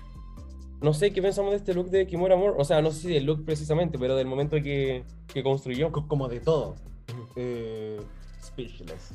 no 0.82 0.94
sé 0.94 1.12
qué 1.12 1.20
pensamos 1.22 1.50
de 1.52 1.58
este 1.58 1.74
look 1.74 1.90
de 1.90 2.06
Kimura 2.06 2.36
Moore. 2.36 2.54
O 2.58 2.64
sea, 2.64 2.80
no 2.82 2.90
sé 2.90 3.00
si 3.02 3.08
del 3.08 3.24
look 3.24 3.44
precisamente, 3.44 3.98
pero 3.98 4.16
del 4.16 4.26
momento 4.26 4.56
que, 4.56 5.04
que 5.32 5.42
construyó. 5.42 5.92
Co- 5.92 6.06
Como 6.08 6.28
de 6.28 6.40
todo. 6.40 6.74
Eh, 7.36 8.00
speechless. 8.42 9.12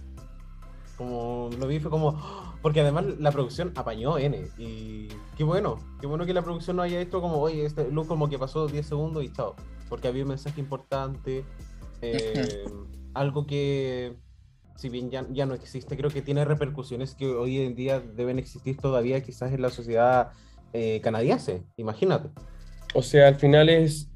Como 0.97 1.49
lo 1.59 1.67
vi, 1.67 1.79
fue 1.79 1.91
como. 1.91 2.09
¡oh! 2.09 2.53
Porque 2.61 2.79
además 2.81 3.05
la 3.19 3.31
producción 3.31 3.73
apañó 3.75 4.17
N. 4.17 4.47
Y 4.57 5.07
qué 5.37 5.43
bueno. 5.43 5.77
Qué 5.99 6.07
bueno 6.07 6.25
que 6.25 6.33
la 6.33 6.41
producción 6.41 6.77
no 6.77 6.83
haya 6.83 7.01
hecho 7.01 7.19
como, 7.21 7.37
oye, 7.39 7.65
este 7.65 7.89
look 7.91 8.07
como 8.07 8.29
que 8.29 8.39
pasó 8.39 8.67
10 8.67 8.85
segundos 8.85 9.23
y 9.23 9.31
chao. 9.31 9.55
Porque 9.89 10.07
había 10.07 10.23
un 10.23 10.29
mensaje 10.29 10.59
importante. 10.61 11.43
eh, 12.01 12.65
algo 13.13 13.45
que, 13.47 14.15
si 14.75 14.89
bien 14.89 15.09
ya, 15.09 15.25
ya 15.31 15.45
no 15.45 15.53
existe, 15.53 15.95
creo 15.95 16.09
que 16.09 16.21
tiene 16.21 16.43
repercusiones 16.43 17.15
que 17.15 17.27
hoy 17.27 17.61
en 17.61 17.75
día 17.75 17.99
deben 18.01 18.39
existir 18.39 18.75
todavía, 18.77 19.23
quizás 19.23 19.53
en 19.53 19.61
la 19.61 19.69
sociedad 19.69 20.31
eh, 20.75 21.01
canadiense. 21.01 21.63
Imagínate. 21.77 22.29
O 22.93 23.01
sea, 23.01 23.27
al 23.27 23.35
final 23.35 23.69
es. 23.69 24.09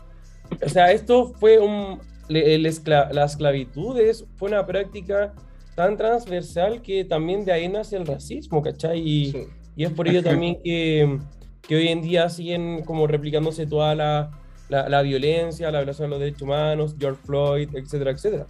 O 0.65 0.69
sea, 0.69 0.91
esto 0.91 1.33
fue 1.39 1.57
un. 1.59 1.99
el 2.29 2.65
escla- 2.65 3.09
la 3.11 3.25
esclavitud 3.25 3.97
es, 3.99 4.25
fue 4.35 4.49
una 4.49 4.65
práctica 4.65 5.33
tan 5.75 5.95
transversal 5.97 6.81
que 6.81 7.05
también 7.05 7.45
de 7.45 7.51
ahí 7.53 7.67
nace 7.69 7.95
el 7.95 8.05
racismo, 8.05 8.61
¿cachai? 8.61 8.99
Y, 8.99 9.31
Sí. 9.31 9.43
y 9.75 9.83
es 9.85 9.91
por 9.91 10.07
ello 10.07 10.21
también 10.21 10.57
que, 10.63 11.17
que 11.67 11.75
hoy 11.75 11.87
en 11.87 12.01
día 12.01 12.29
siguen 12.29 12.83
como 12.83 13.07
replicándose 13.07 13.65
toda 13.65 13.95
la, 13.95 14.29
la, 14.69 14.89
la 14.89 15.01
violencia, 15.01 15.71
la 15.71 15.79
violación 15.79 16.07
de 16.07 16.09
los 16.11 16.19
derechos 16.19 16.41
humanos, 16.41 16.95
George 16.99 17.21
Floyd, 17.25 17.69
etcétera, 17.73 18.11
etcétera. 18.11 18.47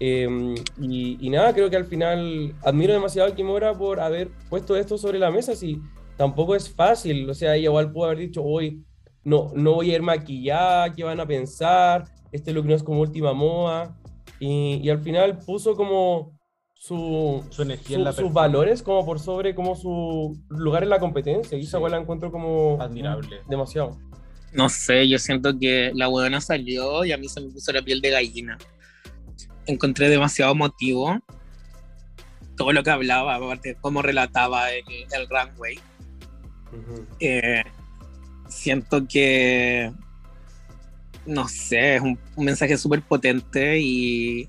Eh, 0.00 0.54
y, 0.80 1.18
y 1.26 1.30
nada, 1.30 1.52
creo 1.54 1.70
que 1.70 1.76
al 1.76 1.86
final 1.86 2.54
admiro 2.62 2.92
demasiado 2.92 3.32
a 3.32 3.34
Kimura 3.34 3.72
por 3.74 3.98
haber 3.98 4.28
puesto 4.48 4.76
esto 4.76 4.96
sobre 4.98 5.18
la 5.18 5.30
mesa, 5.30 5.56
si 5.56 5.80
tampoco 6.18 6.54
es 6.54 6.68
fácil, 6.68 7.30
o 7.30 7.32
sea, 7.34 7.54
ella 7.56 7.64
igual 7.70 7.90
pudo 7.90 8.06
haber 8.06 8.18
dicho, 8.18 8.42
hoy 8.44 8.84
no, 9.24 9.50
no 9.54 9.74
voy 9.74 9.92
a 9.92 9.94
ir 9.96 10.02
maquillada, 10.02 10.92
¿qué 10.92 11.04
van 11.04 11.20
a 11.20 11.26
pensar? 11.26 12.04
Este 12.32 12.52
look 12.52 12.66
no 12.66 12.74
es 12.74 12.82
como 12.82 13.00
última 13.00 13.32
moda, 13.32 13.96
y, 14.38 14.80
y 14.82 14.90
al 14.90 14.98
final 15.00 15.38
puso 15.38 15.74
como 15.74 16.36
su, 16.74 17.42
Su 17.50 17.62
energía 17.62 17.94
su- 17.96 18.00
en 18.00 18.04
la 18.04 18.12
sus 18.12 18.32
valores 18.32 18.82
como 18.82 19.04
por 19.04 19.18
sobre 19.18 19.54
como 19.54 19.74
su 19.74 20.38
lugar 20.50 20.82
en 20.82 20.90
la 20.90 20.98
competencia, 20.98 21.56
y 21.56 21.62
esa 21.62 21.70
Sí. 21.72 21.76
igual 21.78 21.92
la 21.92 21.98
encuentro 21.98 22.30
como 22.30 22.76
Admirable. 22.80 23.40
demasiado. 23.48 23.98
No 24.52 24.68
sé, 24.68 25.06
yo 25.08 25.18
siento 25.18 25.58
que 25.58 25.92
la 25.94 26.06
buena 26.08 26.40
salió 26.40 27.04
y 27.04 27.12
a 27.12 27.16
mí 27.18 27.28
se 27.28 27.40
me 27.40 27.48
puso 27.50 27.70
la 27.72 27.82
piel 27.82 28.00
de 28.00 28.10
gallina. 28.10 28.56
Encontré 29.66 30.08
demasiado 30.08 30.54
motivo. 30.54 31.18
Todo 32.56 32.72
lo 32.72 32.82
que 32.82 32.90
hablaba, 32.90 33.34
aparte 33.36 33.70
de 33.70 33.74
cómo 33.76 34.00
relataba 34.02 34.70
el, 34.72 34.82
el 35.12 35.28
runway. 35.28 35.78
Eh, 37.20 37.62
siento 38.48 39.06
que, 39.06 39.92
no 41.26 41.48
sé, 41.48 41.96
es 41.96 42.02
un, 42.02 42.18
un 42.36 42.44
mensaje 42.44 42.76
súper 42.76 43.02
potente 43.02 43.78
y 43.80 44.48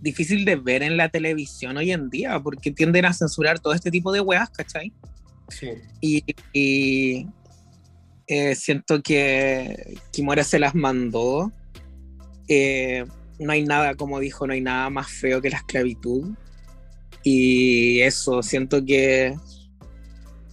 difícil 0.00 0.44
de 0.44 0.56
ver 0.56 0.82
en 0.82 0.96
la 0.96 1.08
televisión 1.08 1.76
hoy 1.76 1.92
en 1.92 2.10
día, 2.10 2.40
porque 2.40 2.72
tienden 2.72 3.04
a 3.04 3.12
censurar 3.12 3.60
todo 3.60 3.72
este 3.72 3.90
tipo 3.90 4.12
de 4.12 4.20
weas, 4.20 4.50
¿cachai? 4.50 4.92
Sí. 5.48 5.70
Y, 6.00 6.24
y, 6.52 7.26
eh, 8.26 8.54
siento 8.54 9.02
que 9.02 9.98
Kimura 10.10 10.42
se 10.42 10.58
las 10.58 10.74
mandó. 10.74 11.52
Eh, 12.48 13.04
no 13.38 13.52
hay 13.52 13.62
nada, 13.62 13.94
como 13.94 14.20
dijo, 14.20 14.46
no 14.46 14.52
hay 14.52 14.60
nada 14.60 14.90
más 14.90 15.10
feo 15.10 15.40
que 15.40 15.50
la 15.50 15.58
esclavitud. 15.58 16.30
Y 17.22 18.00
eso, 18.00 18.42
siento 18.42 18.84
que. 18.84 19.36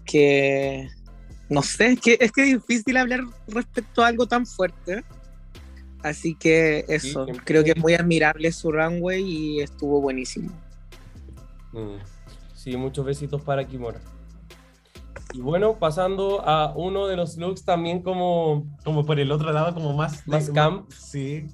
Que. 0.09 0.89
No 1.49 1.61
sé, 1.63 1.93
es 1.93 1.99
que 1.99 2.17
es 2.19 2.31
que 2.31 2.43
es 2.43 2.53
difícil 2.59 2.97
hablar 2.97 3.21
respecto 3.47 4.03
a 4.03 4.07
algo 4.07 4.27
tan 4.27 4.45
fuerte. 4.45 5.03
Así 6.03 6.35
que 6.35 6.85
eso, 6.87 7.27
creo 7.43 7.63
que 7.63 7.71
es 7.71 7.77
muy 7.77 7.93
admirable 7.93 8.51
su 8.51 8.71
runway 8.71 9.21
y 9.21 9.61
estuvo 9.61 9.99
buenísimo. 9.99 10.49
Mm. 11.73 11.97
Sí, 12.55 12.77
muchos 12.77 13.05
besitos 13.05 13.41
para 13.41 13.67
Kimura. 13.67 13.99
Y 15.33 15.41
bueno, 15.41 15.77
pasando 15.77 16.41
a 16.47 16.73
uno 16.75 17.07
de 17.07 17.15
los 17.15 17.37
looks 17.37 17.63
también 17.63 18.01
como 18.01 18.65
Como 18.83 19.05
por 19.05 19.19
el 19.19 19.31
otro 19.31 19.51
lado, 19.51 19.73
como 19.73 19.93
más... 19.93 20.25
Más 20.27 20.49
camp. 20.49 20.89
Sí. 20.91 21.45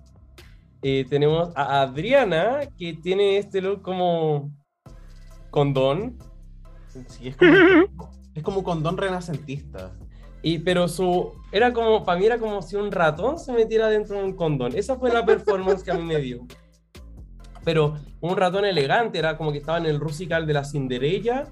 eh, 0.81 1.05
tenemos 1.09 1.49
a 1.55 1.81
Adriana 1.81 2.59
que 2.77 2.93
tiene 2.93 3.37
este 3.37 3.61
look 3.61 3.81
como 3.81 4.51
condón, 5.49 6.17
Sí, 7.07 7.27
es 7.27 7.35
como, 7.35 7.51
es 8.35 8.43
como 8.43 8.59
un 8.59 8.63
condón 8.63 8.97
renacentista. 8.97 9.91
y, 10.43 10.59
pero 10.59 10.87
su 10.87 11.31
era 11.51 11.73
como, 11.73 12.03
para 12.03 12.19
mí 12.19 12.25
era 12.25 12.37
como 12.37 12.61
si 12.61 12.75
un 12.75 12.91
ratón 12.91 13.39
se 13.39 13.51
metiera 13.53 13.87
dentro 13.89 14.17
de 14.17 14.23
un 14.25 14.33
condón. 14.33 14.73
Esa 14.75 14.95
fue 14.97 15.11
la 15.11 15.25
performance 15.25 15.83
que 15.83 15.91
a 15.91 15.95
mí 15.95 16.03
me 16.03 16.17
dio. 16.19 16.45
Pero 17.63 17.95
un 18.21 18.37
ratón 18.37 18.63
elegante, 18.65 19.17
era 19.17 19.37
como 19.37 19.51
que 19.51 19.57
estaba 19.57 19.79
en 19.79 19.87
el 19.87 19.99
rusical 19.99 20.45
de 20.45 20.53
la 20.53 20.63
Cinderella 20.63 21.45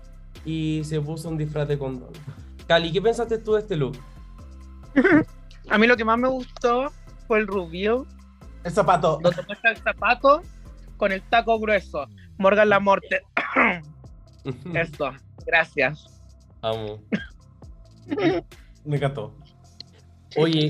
y 0.46 0.82
se 0.84 1.02
puso 1.02 1.30
un 1.30 1.38
disfraz 1.38 1.68
de 1.68 1.80
condón. 1.80 2.12
Cali, 2.68 2.92
¿qué 2.92 3.02
pensaste 3.02 3.40
tú 3.40 3.54
de 3.54 3.62
este 3.62 3.76
look? 3.78 3.98
A 5.70 5.78
mí 5.78 5.88
lo 5.88 5.96
que 5.98 6.06
más 6.06 6.18
me 6.20 6.28
gustó 6.28 6.92
fue 7.28 7.40
el 7.40 7.48
rubio, 7.48 8.06
El 8.64 8.72
zapato. 8.72 9.18
donde 9.24 9.42
muestra 9.48 9.72
el 9.72 9.78
zapato 9.78 10.42
con 10.98 11.12
el 11.12 11.22
taco 11.24 11.58
grueso. 11.60 12.06
Morgan 12.38 12.70
la 12.70 12.80
Morte. 12.80 13.22
Esto, 14.74 15.12
gracias. 15.46 16.06
Amo. 16.64 17.00
Me 18.86 18.96
encantó. 18.96 19.36
Oye, 20.38 20.70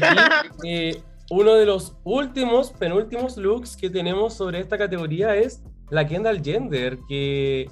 y, 0.64 0.68
eh, 0.68 1.02
uno 1.30 1.54
de 1.54 1.66
los 1.66 1.96
últimos, 2.04 2.72
penúltimos 2.72 3.38
looks 3.38 3.78
que 3.78 3.90
tenemos 3.90 4.34
sobre 4.34 4.60
esta 4.60 4.78
categoría 4.78 5.36
es 5.36 5.64
la 5.90 6.06
Kendall 6.06 6.44
Gender, 6.44 6.98
que 7.08 7.70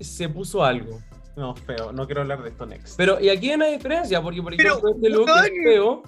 se 0.00 0.28
puso 0.28 0.64
algo. 0.64 1.00
No, 1.36 1.54
feo. 1.54 1.92
No 1.92 2.06
quiero 2.06 2.22
hablar 2.22 2.42
de 2.42 2.50
esto 2.50 2.66
next. 2.66 2.96
Pero, 2.96 3.20
y 3.20 3.28
aquí 3.28 3.48
hay 3.48 3.54
una 3.54 3.66
diferencia, 3.66 4.20
porque 4.20 4.42
por 4.42 4.56
Pero, 4.56 4.70
ejemplo, 4.70 4.90
este 4.94 5.08
look 5.08 5.28
es 5.28 5.52
feo. 5.64 6.02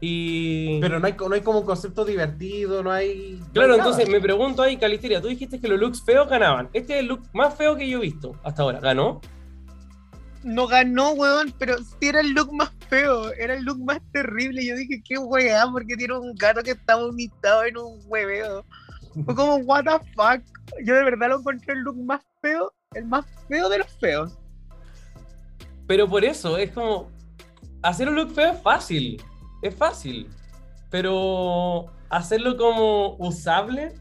Y. 0.00 0.80
Pero 0.80 0.98
no 0.98 1.06
hay, 1.06 1.14
no 1.18 1.34
hay 1.34 1.40
como 1.40 1.60
un 1.60 1.66
concepto 1.66 2.04
divertido, 2.04 2.82
no 2.82 2.90
hay. 2.90 3.38
no 3.40 3.52
claro, 3.52 3.74
hay 3.74 3.78
entonces 3.80 4.08
me 4.08 4.20
pregunto 4.20 4.62
ahí, 4.62 4.76
Calisteria, 4.76 5.20
tú 5.20 5.28
dijiste 5.28 5.60
que 5.60 5.68
los 5.68 5.78
looks 5.78 6.02
feos 6.02 6.28
ganaban. 6.28 6.70
Este 6.72 6.94
es 6.94 7.00
el 7.00 7.06
look 7.06 7.22
más 7.32 7.54
feo 7.54 7.76
que 7.76 7.88
yo 7.88 7.98
he 7.98 8.02
visto 8.02 8.32
hasta 8.42 8.62
ahora. 8.62 8.80
¿Ganó? 8.80 9.20
No 10.48 10.66
ganó, 10.66 11.12
weón, 11.12 11.54
pero 11.58 11.76
sí 11.78 12.08
era 12.08 12.20
el 12.20 12.30
look 12.30 12.52
más 12.54 12.70
feo, 12.88 13.32
era 13.34 13.54
el 13.54 13.64
look 13.64 13.78
más 13.84 14.00
terrible. 14.12 14.64
Yo 14.64 14.76
dije, 14.76 15.02
qué 15.04 15.18
weá, 15.18 15.66
porque 15.70 15.94
tiene 15.96 16.18
un 16.18 16.34
gato 16.34 16.62
que 16.62 16.70
está 16.70 16.96
vomitado 16.96 17.64
en 17.64 17.76
un 17.76 18.00
hueveo. 18.06 18.64
Fue 19.24 19.34
como, 19.34 19.56
what 19.56 19.84
the 19.84 19.98
fuck. 20.14 20.42
Yo 20.84 20.94
de 20.94 21.04
verdad 21.04 21.28
lo 21.28 21.40
encontré 21.40 21.74
el 21.74 21.80
look 21.80 21.96
más 21.96 22.22
feo, 22.40 22.72
el 22.94 23.04
más 23.04 23.26
feo 23.48 23.68
de 23.68 23.78
los 23.78 23.88
feos. 23.98 24.38
Pero 25.86 26.08
por 26.08 26.24
eso, 26.24 26.56
es 26.56 26.70
como. 26.70 27.10
Hacer 27.82 28.08
un 28.08 28.16
look 28.16 28.32
feo 28.32 28.52
es 28.52 28.62
fácil. 28.62 29.22
Es 29.62 29.74
fácil. 29.74 30.28
Pero 30.90 31.86
hacerlo 32.08 32.56
como 32.56 33.16
usable. 33.16 33.94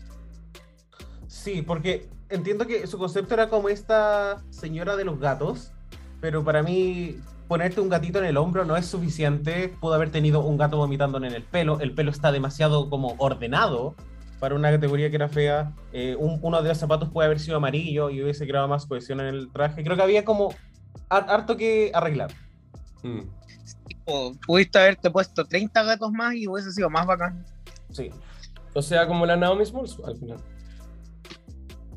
Sí, 1.28 1.62
porque 1.62 2.10
entiendo 2.30 2.66
que 2.66 2.88
su 2.88 2.98
concepto 2.98 3.34
era 3.34 3.50
como 3.50 3.70
esta 3.70 4.44
señora 4.50 4.96
de 4.96 5.06
los 5.06 5.20
gatos, 5.20 5.74
pero 6.22 6.44
para 6.44 6.64
mí 6.64 7.18
ponerte 7.48 7.80
un 7.80 7.90
gatito 7.90 8.20
en 8.20 8.26
el 8.26 8.38
hombro 8.38 8.66
no 8.66 8.76
es 8.76 8.86
suficiente. 8.86 9.70
Pudo 9.80 9.94
haber 9.94 10.10
tenido 10.12 10.42
un 10.44 10.58
gato 10.58 10.78
vomitando 10.78 11.18
en 11.18 11.26
el 11.26 11.44
pelo. 11.44 11.80
El 11.80 11.94
pelo 11.94 12.12
está 12.12 12.32
demasiado 12.32 12.90
como 12.90 13.16
ordenado 13.20 13.96
para 14.40 14.54
una 14.56 14.70
categoría 14.72 15.10
que 15.10 15.16
era 15.16 15.30
fea. 15.30 15.72
Eh, 15.94 16.16
un- 16.20 16.40
uno 16.42 16.62
de 16.62 16.70
los 16.70 16.78
zapatos 16.78 17.10
puede 17.10 17.26
haber 17.28 17.40
sido 17.40 17.58
amarillo 17.58 18.10
y 18.10 18.22
hubiese 18.22 18.46
creado 18.48 18.68
más 18.68 18.86
cohesión 18.86 19.20
en 19.22 19.28
el 19.28 19.52
traje. 19.52 19.84
Creo 19.84 19.96
que 19.96 20.04
había 20.04 20.26
como 20.26 20.54
har- 21.10 21.26
harto 21.30 21.56
que 21.58 21.92
arreglar. 21.94 22.32
Mm. 23.04 23.22
O 24.06 24.32
pudiste 24.46 24.78
haberte 24.80 25.10
puesto 25.12 25.44
30 25.46 25.84
gatos 25.84 26.12
más 26.12 26.34
y 26.36 26.48
hubiese 26.48 26.72
sido 26.72 26.90
más 26.90 27.06
bacán. 27.06 27.46
Sí. 27.92 28.10
O 28.74 28.82
sea, 28.82 29.08
como 29.08 29.26
la 29.26 29.36
Naomi 29.38 29.66
Smalls 29.66 29.98
al 30.06 30.18
final. 30.18 30.38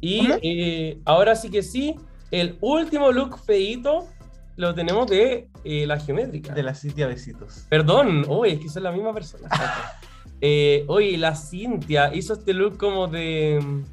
Y 0.00 0.28
eh, 0.42 1.00
ahora 1.04 1.34
sí 1.36 1.50
que 1.50 1.62
sí, 1.62 1.94
el 2.30 2.56
último 2.60 3.12
look 3.12 3.38
feíto 3.38 4.08
lo 4.56 4.74
tenemos 4.74 5.06
de 5.08 5.48
eh, 5.64 5.86
la 5.86 5.98
geométrica. 5.98 6.52
De 6.52 6.62
la 6.62 6.74
Cintia 6.74 7.06
Besitos. 7.06 7.66
Perdón, 7.68 8.24
uy, 8.28 8.50
es 8.50 8.60
que 8.60 8.68
son 8.68 8.82
la 8.82 8.92
misma 8.92 9.12
persona. 9.14 9.48
eh, 10.40 10.84
oye, 10.88 11.16
la 11.16 11.34
Cintia 11.34 12.14
hizo 12.14 12.34
este 12.34 12.52
look 12.52 12.76
como 12.76 13.06
de 13.08 13.58
mm, 13.62 13.84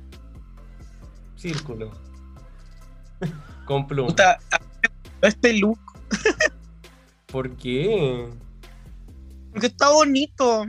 círculo. 1.37 1.91
Con 3.65 3.87
pluma. 3.87 4.09
Puta, 4.09 4.39
este 5.21 5.53
look, 5.53 5.79
¿Por 7.27 7.55
qué? 7.57 8.29
porque 9.51 9.67
está 9.67 9.89
bonito, 9.91 10.65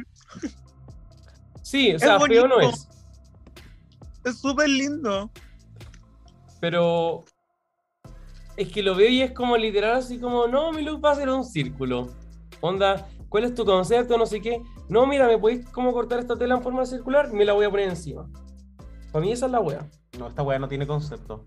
Sí, 1.62 1.92
o 1.92 1.96
Es 1.96 2.02
sea, 2.02 2.18
feo 2.18 2.48
no 2.48 2.60
es. 2.60 2.88
es 4.24 4.40
súper 4.40 4.68
lindo. 4.70 5.30
Pero 6.60 7.24
es 8.58 8.68
que 8.70 8.82
lo 8.82 8.94
veo 8.94 9.08
y 9.08 9.22
es 9.22 9.32
como 9.32 9.56
literal 9.56 9.96
así 9.96 10.18
como, 10.18 10.46
no, 10.48 10.72
mi 10.72 10.82
look 10.82 11.02
va 11.04 11.12
a 11.12 11.14
ser 11.14 11.28
un 11.30 11.44
círculo. 11.44 12.08
Onda, 12.60 13.06
¿cuál 13.28 13.44
es 13.44 13.54
tu 13.54 13.64
concepto? 13.64 14.18
No 14.18 14.26
sé 14.26 14.40
qué. 14.40 14.60
No, 14.88 15.06
mira, 15.06 15.26
¿me 15.26 15.38
podéis 15.38 15.66
como 15.70 15.92
cortar 15.92 16.18
esta 16.18 16.36
tela 16.36 16.56
en 16.56 16.62
forma 16.62 16.84
circular? 16.84 17.32
Me 17.32 17.44
la 17.44 17.52
voy 17.52 17.64
a 17.66 17.70
poner 17.70 17.88
encima. 17.88 18.28
Para 19.12 19.24
mí 19.24 19.32
esa 19.32 19.46
es 19.46 19.52
la 19.52 19.60
wea. 19.60 19.88
No, 20.18 20.26
esta 20.28 20.42
weá 20.42 20.58
no 20.58 20.68
tiene 20.68 20.86
concepto. 20.86 21.44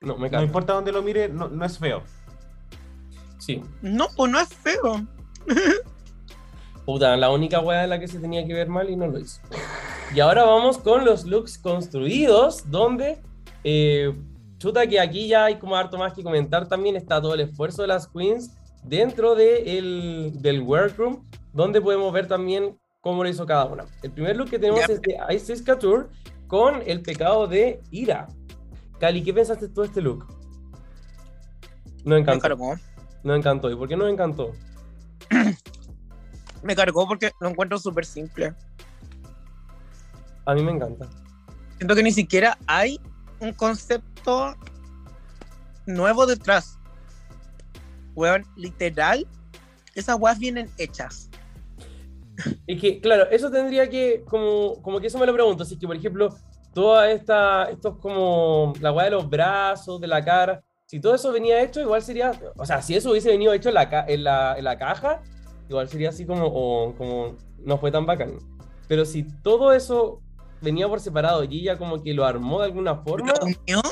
No, 0.00 0.16
me 0.16 0.26
No 0.26 0.30
cago. 0.32 0.44
importa 0.44 0.72
dónde 0.72 0.92
lo 0.92 1.02
mire, 1.02 1.28
no, 1.28 1.48
no 1.48 1.64
es 1.64 1.78
feo. 1.78 2.02
Sí. 3.38 3.62
No, 3.82 4.06
pues 4.16 4.32
no 4.32 4.40
es 4.40 4.48
feo. 4.48 5.06
Puta, 6.84 7.16
la 7.16 7.30
única 7.30 7.60
wea 7.60 7.84
en 7.84 7.90
la 7.90 7.98
que 8.00 8.08
se 8.08 8.18
tenía 8.18 8.46
que 8.46 8.52
ver 8.52 8.68
mal 8.68 8.90
y 8.90 8.96
no 8.96 9.06
lo 9.06 9.18
hizo. 9.18 9.40
Y 10.14 10.20
ahora 10.20 10.44
vamos 10.44 10.78
con 10.78 11.04
los 11.04 11.24
looks 11.24 11.58
construidos, 11.58 12.70
donde, 12.70 13.20
eh, 13.64 14.14
chuta, 14.64 14.86
que 14.86 14.98
aquí 14.98 15.28
ya 15.28 15.44
hay 15.44 15.58
como 15.58 15.76
harto 15.76 15.98
más 15.98 16.14
que 16.14 16.22
comentar 16.22 16.66
también. 16.66 16.96
Está 16.96 17.20
todo 17.20 17.34
el 17.34 17.40
esfuerzo 17.40 17.82
de 17.82 17.88
las 17.88 18.08
queens 18.08 18.56
dentro 18.82 19.34
de 19.34 19.78
el, 19.78 20.32
del 20.40 20.62
workroom, 20.62 21.22
donde 21.52 21.82
podemos 21.82 22.10
ver 22.14 22.26
también 22.28 22.78
cómo 23.02 23.22
lo 23.22 23.28
hizo 23.28 23.44
cada 23.44 23.66
una. 23.66 23.84
El 24.02 24.12
primer 24.12 24.36
look 24.36 24.48
que 24.48 24.58
tenemos 24.58 24.88
es 24.88 25.02
de 25.02 25.18
Isis 25.34 25.62
Couture 25.62 26.06
con 26.46 26.82
el 26.86 27.02
pecado 27.02 27.46
de 27.46 27.82
ira. 27.90 28.26
Cali, 28.98 29.22
¿qué 29.22 29.34
pensaste 29.34 29.68
tú 29.68 29.82
de 29.82 29.88
este 29.88 30.00
look? 30.00 30.26
No 32.04 32.14
Me 32.14 32.20
encantó. 32.20 32.40
cargó. 32.40 32.74
No 33.22 33.34
encantó. 33.34 33.70
¿Y 33.70 33.76
por 33.76 33.86
qué 33.86 33.98
no 33.98 34.08
encantó? 34.08 34.52
Me 36.62 36.74
cargó 36.74 37.06
porque 37.06 37.32
lo 37.38 37.50
encuentro 37.50 37.78
súper 37.78 38.06
simple. 38.06 38.54
A 40.46 40.54
mí 40.54 40.62
me 40.62 40.72
encanta. 40.72 41.06
Siento 41.76 41.94
que 41.94 42.02
ni 42.02 42.12
siquiera 42.12 42.56
hay 42.66 42.98
un 43.40 43.52
concepto 43.52 44.54
nuevo 45.86 46.26
detrás. 46.26 46.78
Weón, 48.14 48.44
literal, 48.56 49.26
esas 49.94 50.18
weas 50.18 50.38
vienen 50.38 50.70
hechas. 50.78 51.30
Es 52.66 52.80
que, 52.80 53.00
claro, 53.00 53.30
eso 53.30 53.50
tendría 53.50 53.88
que, 53.88 54.24
como, 54.26 54.82
como 54.82 55.00
que 55.00 55.06
eso 55.06 55.18
me 55.18 55.26
lo 55.26 55.32
pregunto, 55.32 55.62
es 55.62 55.76
que, 55.78 55.86
por 55.86 55.94
ejemplo, 55.94 56.34
toda 56.72 57.08
esta, 57.10 57.64
estos 57.70 57.96
como, 57.98 58.72
la 58.80 58.90
weá 58.90 59.04
de 59.04 59.12
los 59.12 59.30
brazos, 59.30 60.00
de 60.00 60.08
la 60.08 60.24
cara, 60.24 60.60
si 60.86 61.00
todo 61.00 61.14
eso 61.14 61.32
venía 61.32 61.62
hecho, 61.62 61.80
igual 61.80 62.02
sería, 62.02 62.32
o 62.56 62.66
sea, 62.66 62.82
si 62.82 62.94
eso 62.94 63.10
hubiese 63.10 63.30
venido 63.30 63.52
hecho 63.52 63.68
en 63.68 63.76
la, 63.76 64.04
en 64.08 64.24
la, 64.24 64.58
en 64.58 64.64
la 64.64 64.76
caja, 64.76 65.22
igual 65.68 65.88
sería 65.88 66.10
así 66.10 66.26
como, 66.26 66.46
o 66.46 66.94
como, 66.96 67.36
no 67.58 67.78
fue 67.78 67.90
tan 67.90 68.04
bacán. 68.04 68.38
Pero 68.88 69.04
si 69.04 69.22
todo 69.42 69.72
eso 69.72 70.20
venía 70.64 70.88
por 70.88 70.98
separado 71.00 71.44
y 71.44 71.60
ella 71.60 71.78
como 71.78 72.02
que 72.02 72.12
lo 72.14 72.24
armó 72.24 72.58
de 72.60 72.64
alguna 72.66 72.96
forma, 72.96 73.32
Lo 73.38 73.44
unió, 73.46 73.82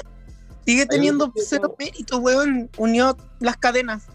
sigue 0.66 0.86
teniendo 0.86 1.32
cero 1.36 1.62
como- 1.64 1.76
mérito, 1.78 2.18
weón. 2.18 2.70
Unió 2.78 3.16
las 3.40 3.56
cadenas. 3.58 4.06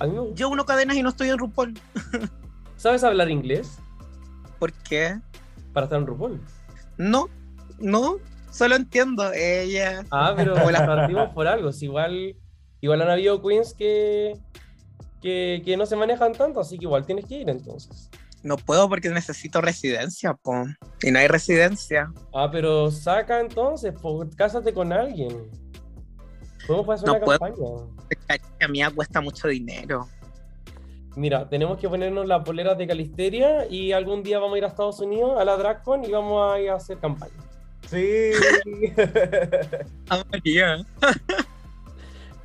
me. 0.00 0.34
Yo 0.34 0.48
uno 0.48 0.64
cadenas 0.66 0.96
y 0.96 1.02
no 1.02 1.10
estoy 1.10 1.28
en 1.28 1.38
RuPaul. 1.38 1.78
¿Sabes 2.76 3.02
hablar 3.04 3.30
inglés 3.30 3.78
¿Por 4.58 4.72
qué? 4.72 5.18
para 5.72 5.84
estar 5.86 5.98
en 6.00 6.06
RuPaul? 6.06 6.40
No, 6.98 7.28
no, 7.78 8.16
solo 8.50 8.74
entiendo. 8.76 9.32
Ella. 9.32 10.04
Ah, 10.10 10.32
pero 10.36 10.54
partimos 10.86 11.32
por 11.34 11.46
algo. 11.46 11.72
si 11.72 11.84
igual, 11.86 12.36
igual 12.80 13.02
han 13.02 13.10
habido 13.10 13.40
queens 13.42 13.74
que, 13.74 14.38
que, 15.22 15.62
que 15.64 15.76
no 15.76 15.84
se 15.86 15.96
manejan 15.96 16.32
tanto, 16.32 16.60
así 16.60 16.78
que 16.78 16.84
igual 16.86 17.04
tienes 17.06 17.26
que 17.26 17.36
ir 17.40 17.50
entonces. 17.50 18.10
No 18.42 18.56
puedo 18.56 18.88
porque 18.88 19.08
necesito 19.10 19.60
residencia, 19.60 20.34
po. 20.34 20.64
Y 21.02 21.10
no 21.10 21.18
hay 21.18 21.26
residencia. 21.28 22.12
Ah, 22.32 22.48
pero 22.50 22.90
saca 22.90 23.40
entonces, 23.40 23.92
po, 24.00 24.24
cásate 24.36 24.72
con 24.72 24.92
alguien. 24.92 25.50
Podemos 26.66 26.88
hacer 26.90 27.06
No 27.08 27.14
una 27.14 27.24
puedo. 27.24 27.38
campaña. 27.38 28.18
La 28.28 28.38
chica 28.38 28.68
mía 28.68 28.90
cuesta 28.94 29.20
mucho 29.20 29.48
dinero. 29.48 30.08
Mira, 31.16 31.48
tenemos 31.48 31.78
que 31.78 31.88
ponernos 31.88 32.26
las 32.26 32.44
poleras 32.44 32.76
de 32.76 32.86
Calisteria 32.86 33.66
y 33.70 33.92
algún 33.92 34.22
día 34.22 34.38
vamos 34.38 34.54
a 34.56 34.58
ir 34.58 34.64
a 34.64 34.68
Estados 34.68 35.00
Unidos 35.00 35.40
a 35.40 35.44
la 35.44 35.56
DragCon 35.56 36.04
y 36.04 36.10
vamos 36.10 36.52
a 36.52 36.60
ir 36.60 36.70
a 36.70 36.74
hacer 36.76 36.98
campaña. 36.98 37.32
Sí. 37.88 38.30
Ah, 40.10 40.22
María. 40.30 40.76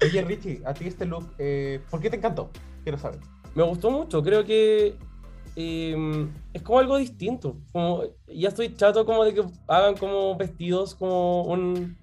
Oye, 0.02 0.22
Richie, 0.24 0.62
a 0.66 0.74
ti 0.74 0.88
este 0.88 1.06
look, 1.06 1.32
eh, 1.38 1.80
¿por 1.92 2.00
qué 2.02 2.10
te 2.10 2.16
encantó? 2.16 2.50
Quiero 2.84 2.98
saber. 2.98 3.20
Me 3.54 3.62
gustó 3.64 3.92
mucho, 3.92 4.24
creo 4.24 4.44
que 4.44 4.96
eh, 5.56 6.28
es 6.54 6.62
como 6.62 6.80
algo 6.80 6.98
distinto. 6.98 7.58
Como, 7.72 8.04
ya 8.28 8.50
estoy 8.50 8.76
chato 8.76 9.06
como 9.06 9.24
de 9.24 9.34
que 9.34 9.44
hagan 9.68 9.96
como 9.96 10.36
vestidos 10.36 10.96
como 10.96 11.44
un, 11.44 11.98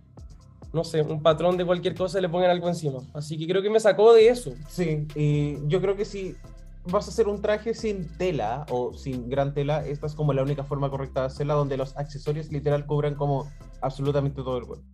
no 0.72 0.84
sé, 0.84 1.02
un 1.02 1.22
patrón 1.22 1.56
de 1.56 1.64
cualquier 1.64 1.94
cosa 1.94 2.18
y 2.18 2.22
le 2.22 2.28
pongan 2.28 2.50
algo 2.50 2.68
encima. 2.68 3.00
Así 3.14 3.38
que 3.38 3.46
creo 3.46 3.62
que 3.62 3.70
me 3.70 3.80
sacó 3.80 4.12
de 4.12 4.28
eso. 4.28 4.52
Sí, 4.68 5.06
y 5.14 5.56
yo 5.68 5.80
creo 5.80 5.96
que 5.96 6.04
si 6.04 6.36
vas 6.84 7.06
a 7.06 7.10
hacer 7.10 7.28
un 7.28 7.40
traje 7.40 7.74
sin 7.74 8.08
tela 8.16 8.66
o 8.70 8.92
sin 8.94 9.28
gran 9.28 9.54
tela, 9.54 9.84
esta 9.86 10.06
es 10.06 10.14
como 10.14 10.32
la 10.32 10.42
única 10.42 10.64
forma 10.64 10.90
correcta 10.90 11.20
de 11.20 11.26
hacerla, 11.26 11.54
donde 11.54 11.76
los 11.76 11.96
accesorios 11.96 12.50
literal 12.50 12.86
cubran 12.86 13.14
como 13.14 13.50
absolutamente 13.80 14.42
todo 14.42 14.58
el 14.58 14.66
cuerpo. 14.66 14.86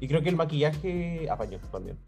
Y 0.00 0.08
creo 0.08 0.22
que 0.22 0.30
el 0.30 0.36
maquillaje 0.36 1.28
apañó 1.30 1.58
también. 1.70 1.98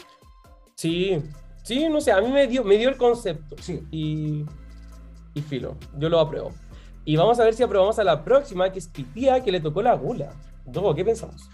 Sí, 0.75 1.23
sí, 1.63 1.89
no 1.89 2.01
sé, 2.01 2.11
a 2.11 2.21
mí 2.21 2.29
me 2.29 2.47
dio, 2.47 2.65
me 2.65 2.77
dio 2.77 2.89
el 2.89 2.97
concepto. 2.97 3.55
Sí. 3.61 3.83
Y, 3.93 4.45
y 5.35 5.43
filo, 5.43 5.77
yo 5.99 6.09
lo 6.09 6.21
apruebo. 6.21 6.53
Y 7.05 7.17
vamos 7.17 7.39
a 7.39 7.45
ver 7.45 7.55
si 7.55 7.63
aprobamos 7.63 7.99
a 7.99 8.05
la 8.05 8.25
próxima, 8.25 8.73
que 8.73 8.79
es 8.79 8.89
Pipía, 8.89 9.43
que 9.43 9.53
le 9.53 9.61
tocó 9.61 9.83
la 9.83 9.95
gula. 9.95 10.33
Dogo, 10.65 10.95
¿qué 10.95 11.05
pensamos? 11.05 11.51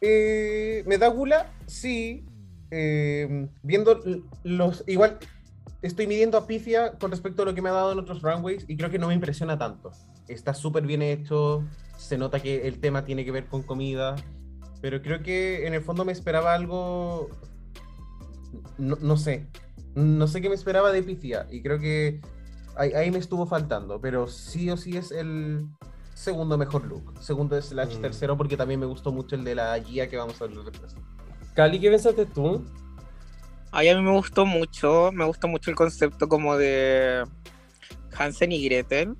Eh, 0.00 0.82
¿Me 0.86 0.98
da 0.98 1.08
gula? 1.08 1.52
Sí. 1.66 2.26
Eh, 2.72 3.48
viendo 3.62 4.00
los. 4.42 4.84
Igual 4.86 5.18
estoy 5.82 6.06
midiendo 6.06 6.38
a 6.38 6.46
Pifia 6.46 6.92
con 6.98 7.10
respecto 7.10 7.42
a 7.42 7.44
lo 7.44 7.54
que 7.54 7.62
me 7.62 7.68
ha 7.68 7.72
dado 7.72 7.92
en 7.92 7.98
otros 7.98 8.22
runways 8.22 8.64
y 8.68 8.76
creo 8.76 8.90
que 8.90 8.98
no 8.98 9.08
me 9.08 9.14
impresiona 9.14 9.58
tanto. 9.58 9.92
Está 10.26 10.54
súper 10.54 10.86
bien 10.86 11.02
hecho. 11.02 11.64
Se 11.96 12.18
nota 12.18 12.40
que 12.40 12.66
el 12.66 12.80
tema 12.80 13.04
tiene 13.04 13.24
que 13.24 13.30
ver 13.30 13.46
con 13.46 13.62
comida. 13.62 14.16
Pero 14.80 15.02
creo 15.02 15.22
que 15.22 15.66
en 15.66 15.74
el 15.74 15.82
fondo 15.82 16.04
me 16.04 16.12
esperaba 16.12 16.54
algo. 16.54 17.28
No, 18.78 18.96
no 19.00 19.16
sé. 19.16 19.46
No 19.94 20.26
sé 20.26 20.40
qué 20.40 20.48
me 20.48 20.54
esperaba 20.54 20.92
de 20.92 21.02
Pifia. 21.02 21.46
Y 21.50 21.62
creo 21.62 21.78
que 21.78 22.20
ahí, 22.76 22.92
ahí 22.92 23.10
me 23.10 23.18
estuvo 23.18 23.46
faltando. 23.46 24.00
Pero 24.00 24.26
sí 24.28 24.70
o 24.70 24.76
sí 24.76 24.96
es 24.96 25.10
el 25.10 25.66
segundo 26.14 26.56
mejor 26.58 26.84
look. 26.86 27.14
Segundo 27.20 27.60
slash 27.60 27.96
Mm. 27.96 28.00
tercero 28.02 28.36
porque 28.36 28.56
también 28.56 28.78
me 28.80 28.86
gustó 28.86 29.10
mucho 29.12 29.34
el 29.36 29.44
de 29.44 29.54
la 29.54 29.78
guía 29.78 30.08
que 30.08 30.16
vamos 30.16 30.40
a 30.40 30.46
ver 30.46 30.56
después. 30.64 30.94
Cali, 31.54 31.80
¿qué 31.80 31.90
pensaste 31.90 32.26
tú? 32.26 32.64
Ay, 33.72 33.88
a 33.88 33.96
mí 33.96 34.02
me 34.02 34.12
gustó 34.12 34.44
mucho, 34.46 35.10
me 35.12 35.24
gustó 35.24 35.46
mucho 35.48 35.70
el 35.70 35.76
concepto 35.76 36.28
como 36.28 36.56
de 36.56 37.24
Hansen 38.18 38.52
y 38.52 38.64
Gretel. 38.64 39.14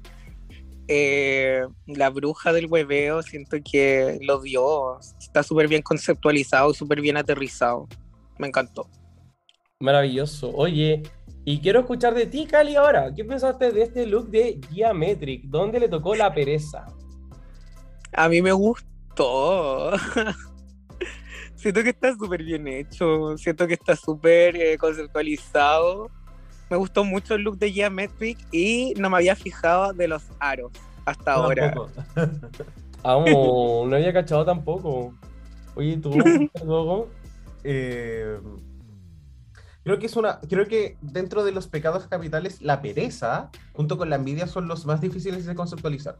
eh, 0.93 1.62
la 1.87 2.11
bruja 2.11 2.53
del 2.53 2.66
hueveo, 2.66 3.23
siento 3.23 3.59
que 3.64 4.18
lo 4.23 4.41
dio. 4.41 4.99
Está 5.21 5.45
súper 5.45 5.68
bien 5.68 5.83
conceptualizado, 5.83 6.75
súper 6.75 7.01
bien 7.01 7.16
aterrizado. 7.16 7.87
Me 8.39 8.49
encantó. 8.49 8.89
Maravilloso. 9.81 10.53
Oye, 10.55 11.03
y 11.47 11.59
quiero 11.61 11.81
escuchar 11.81 12.14
de 12.14 12.26
ti, 12.26 12.47
Cali, 12.47 12.76
ahora. 12.76 13.14
¿Qué 13.14 13.24
pensaste 13.24 13.72
de 13.72 13.83
este 13.83 14.07
look 14.07 14.28
de 14.28 14.61
Geometric? 14.70 15.45
¿Dónde 15.45 15.81
le 15.81 15.89
tocó 15.89 16.14
la 16.14 16.35
pereza? 16.35 16.85
A 18.12 18.28
mí 18.28 18.43
me 18.43 18.53
gustó. 18.53 19.93
Siento 21.55 21.83
que 21.83 21.91
está 21.91 22.14
súper 22.14 22.43
bien 22.43 22.68
hecho. 22.68 23.39
Siento 23.39 23.66
que 23.66 23.72
está 23.74 23.97
súper 23.97 24.55
eh, 24.57 24.76
conceptualizado. 24.76 26.11
Me 26.68 26.76
gustó 26.76 27.03
mucho 27.03 27.35
el 27.35 27.43
look 27.43 27.59
de 27.59 27.72
Geometric 27.72 28.39
y 28.53 28.93
no 28.99 29.09
me 29.09 29.16
había 29.16 29.35
fijado 29.35 29.95
de 29.95 30.09
los 30.09 30.24
aros 30.41 30.72
hasta 31.07 31.33
ahora. 31.33 31.74
Vamos, 33.03 33.89
no 33.89 33.97
había 33.97 34.12
cachado 34.12 34.45
tampoco. 34.45 35.14
Oye, 35.74 35.97
¿tú, 35.97 36.11
Gogo? 36.64 37.09
Eh, 37.64 38.39
creo 39.85 39.99
que 39.99 40.07
es 40.07 40.16
una. 40.16 40.41
Creo 40.49 40.66
que 40.66 40.97
dentro 41.01 41.45
de 41.45 41.53
los 41.53 41.66
pecados 41.68 42.07
capitales, 42.07 42.61
la 42.62 42.81
pereza, 42.83 43.51
junto 43.72 43.97
con 43.99 44.11
la 44.11 44.16
envidia, 44.16 44.47
son 44.47 44.68
los 44.68 44.87
más 44.87 45.01
difíciles 45.01 45.47
de 45.47 45.55
conceptualizar. 45.55 46.16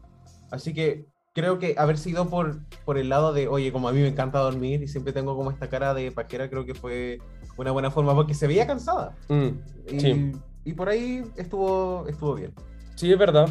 Así 0.51 0.73
que 0.73 1.05
creo 1.33 1.59
que 1.59 1.75
haber 1.77 1.97
sido 1.97 2.29
por, 2.29 2.59
por 2.83 2.97
el 2.97 3.07
lado 3.09 3.31
de, 3.33 3.47
oye, 3.47 3.71
como 3.71 3.87
a 3.87 3.93
mí 3.93 4.01
me 4.01 4.07
encanta 4.09 4.39
dormir 4.39 4.83
y 4.83 4.87
siempre 4.87 5.13
tengo 5.13 5.35
como 5.37 5.49
esta 5.51 5.69
cara 5.69 5.93
de 5.93 6.11
pajera, 6.11 6.49
creo 6.49 6.65
que 6.65 6.73
fue 6.75 7.19
una 7.57 7.71
buena 7.71 7.89
forma 7.89 8.13
porque 8.13 8.33
se 8.33 8.47
veía 8.47 8.67
cansada. 8.67 9.15
Mm, 9.29 9.47
Y, 9.93 9.99
Sí. 9.99 10.31
y 10.65 10.73
por 10.73 10.89
ahí 10.89 11.23
estuvo, 11.37 12.05
estuvo 12.09 12.35
bien. 12.35 12.53
sí, 12.95 13.11
es 13.11 13.17
verdad. 13.17 13.47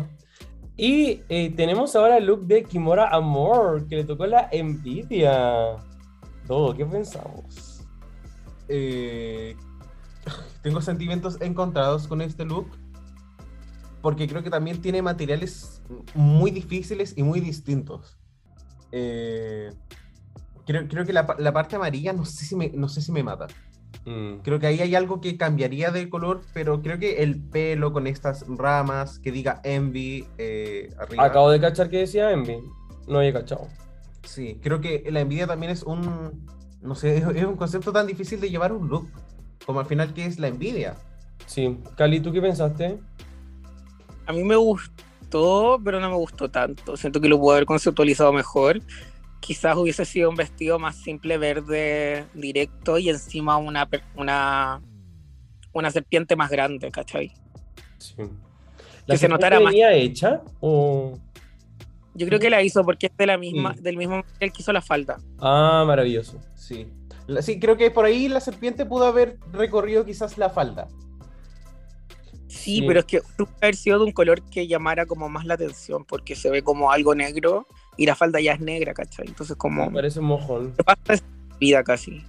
Y 0.76 1.22
eh, 1.28 1.52
tenemos 1.56 1.94
ahora 1.96 2.16
el 2.18 2.26
look 2.26 2.46
de 2.46 2.64
Kimora 2.64 3.08
Amor, 3.08 3.86
que 3.86 3.96
le 3.96 4.04
tocó 4.04 4.26
la 4.26 4.48
envidia. 4.52 5.76
Todo, 6.46 6.74
¿qué 6.74 6.84
pensamos? 6.86 7.82
Eh, 8.68 9.56
tengo 10.62 10.80
sentimientos 10.80 11.40
encontrados 11.40 12.06
con 12.06 12.20
este 12.20 12.44
look. 12.44 12.68
Porque 14.02 14.26
creo 14.26 14.42
que 14.42 14.50
también 14.50 14.80
tiene 14.80 15.02
materiales 15.02 15.82
muy 16.14 16.50
difíciles 16.50 17.14
y 17.16 17.22
muy 17.22 17.40
distintos. 17.40 18.18
Eh, 18.92 19.70
creo, 20.66 20.88
creo 20.88 21.04
que 21.04 21.12
la, 21.12 21.36
la 21.38 21.52
parte 21.52 21.76
amarilla 21.76 22.12
no 22.12 22.24
sé 22.24 22.46
si 22.46 22.56
me, 22.56 22.70
no 22.70 22.88
sé 22.88 23.02
si 23.02 23.12
me 23.12 23.22
mata. 23.22 23.46
Mm, 24.06 24.38
Creo 24.42 24.58
que 24.58 24.66
ahí 24.66 24.80
hay 24.80 24.94
algo 24.94 25.20
que 25.20 25.36
cambiaría 25.36 25.90
de 25.90 26.08
color, 26.08 26.40
pero 26.54 26.80
creo 26.80 26.98
que 26.98 27.22
el 27.22 27.40
pelo 27.40 27.92
con 27.92 28.06
estas 28.06 28.44
ramas, 28.48 29.18
que 29.18 29.30
diga 29.32 29.60
Envy 29.64 30.26
eh, 30.38 30.88
arriba. 30.98 31.24
Acabo 31.24 31.50
de 31.50 31.60
cachar 31.60 31.90
que 31.90 31.98
decía 31.98 32.30
Envy. 32.32 32.58
No 33.06 33.18
había 33.18 33.32
cachado. 33.32 33.68
Sí, 34.24 34.58
creo 34.62 34.80
que 34.80 35.04
la 35.10 35.20
envidia 35.20 35.46
también 35.46 35.72
es 35.72 35.82
un, 35.82 36.46
no 36.80 36.94
sé, 36.94 37.18
es, 37.18 37.24
es 37.36 37.44
un 37.44 37.56
concepto 37.56 37.92
tan 37.92 38.06
difícil 38.06 38.40
de 38.40 38.50
llevar 38.50 38.72
un 38.72 38.88
look, 38.88 39.08
como 39.70 39.80
al 39.80 39.86
final 39.86 40.12
que 40.12 40.24
es 40.26 40.38
la 40.40 40.48
envidia. 40.48 40.96
Sí. 41.46 41.78
Cali, 41.96 42.18
¿tú 42.20 42.32
qué 42.32 42.40
pensaste? 42.40 42.98
A 44.26 44.32
mí 44.32 44.42
me 44.42 44.56
gustó, 44.56 45.80
pero 45.84 46.00
no 46.00 46.10
me 46.10 46.16
gustó 46.16 46.50
tanto. 46.50 46.96
Siento 46.96 47.20
que 47.20 47.28
lo 47.28 47.38
puedo 47.38 47.52
haber 47.52 47.66
conceptualizado 47.66 48.32
mejor. 48.32 48.80
Quizás 49.38 49.76
hubiese 49.76 50.04
sido 50.04 50.28
un 50.30 50.34
vestido 50.36 50.78
más 50.80 50.96
simple, 50.96 51.38
verde, 51.38 52.26
directo 52.34 52.98
y 52.98 53.08
encima 53.10 53.56
una, 53.58 53.88
una, 54.16 54.80
una 55.72 55.90
serpiente 55.92 56.34
más 56.34 56.50
grande, 56.50 56.90
¿cachai? 56.90 57.32
Sí. 57.98 58.16
Que 59.06 59.16
se 59.16 59.28
notara 59.28 59.60
más. 59.60 59.70
venía 59.72 59.92
hecha? 59.92 60.42
O... 60.60 61.16
Yo 62.14 62.26
creo 62.26 62.40
que 62.40 62.50
la 62.50 62.60
hizo 62.62 62.84
porque 62.84 63.06
es 63.06 63.16
de 63.16 63.26
la 63.26 63.38
misma, 63.38 63.74
Sí. 63.74 63.82
del 63.82 63.96
mismo 63.96 64.16
material 64.16 64.52
que 64.52 64.62
hizo 64.62 64.72
la 64.72 64.82
falda. 64.82 65.16
Ah, 65.38 65.84
maravilloso. 65.86 66.38
Sí. 66.56 66.88
Sí, 67.42 67.58
creo 67.60 67.76
que 67.76 67.90
por 67.90 68.04
ahí 68.04 68.28
la 68.28 68.40
serpiente 68.40 68.84
pudo 68.86 69.06
haber 69.06 69.38
recorrido 69.52 70.04
quizás 70.04 70.36
la 70.38 70.50
falda. 70.50 70.88
Sí, 72.48 72.78
Sí. 72.80 72.84
pero 72.86 73.00
es 73.00 73.06
que 73.06 73.20
tuvo 73.36 73.46
que 73.48 73.64
haber 73.66 73.76
sido 73.76 73.98
de 74.00 74.04
un 74.06 74.12
color 74.12 74.42
que 74.42 74.66
llamara 74.66 75.06
como 75.06 75.28
más 75.28 75.44
la 75.44 75.54
atención, 75.54 76.04
porque 76.04 76.34
se 76.34 76.50
ve 76.50 76.62
como 76.62 76.90
algo 76.90 77.14
negro 77.14 77.66
y 77.96 78.06
la 78.06 78.16
falda 78.16 78.40
ya 78.40 78.54
es 78.54 78.60
negra, 78.60 78.92
¿cachai? 78.92 79.26
Entonces 79.28 79.56
como 79.56 79.86
Me 79.86 79.92
parece 79.92 80.18
un 80.18 80.26
mojón. 80.26 80.74
pasa 80.84 81.14
esa 81.14 81.24
vida 81.60 81.84
casi. 81.84 82.22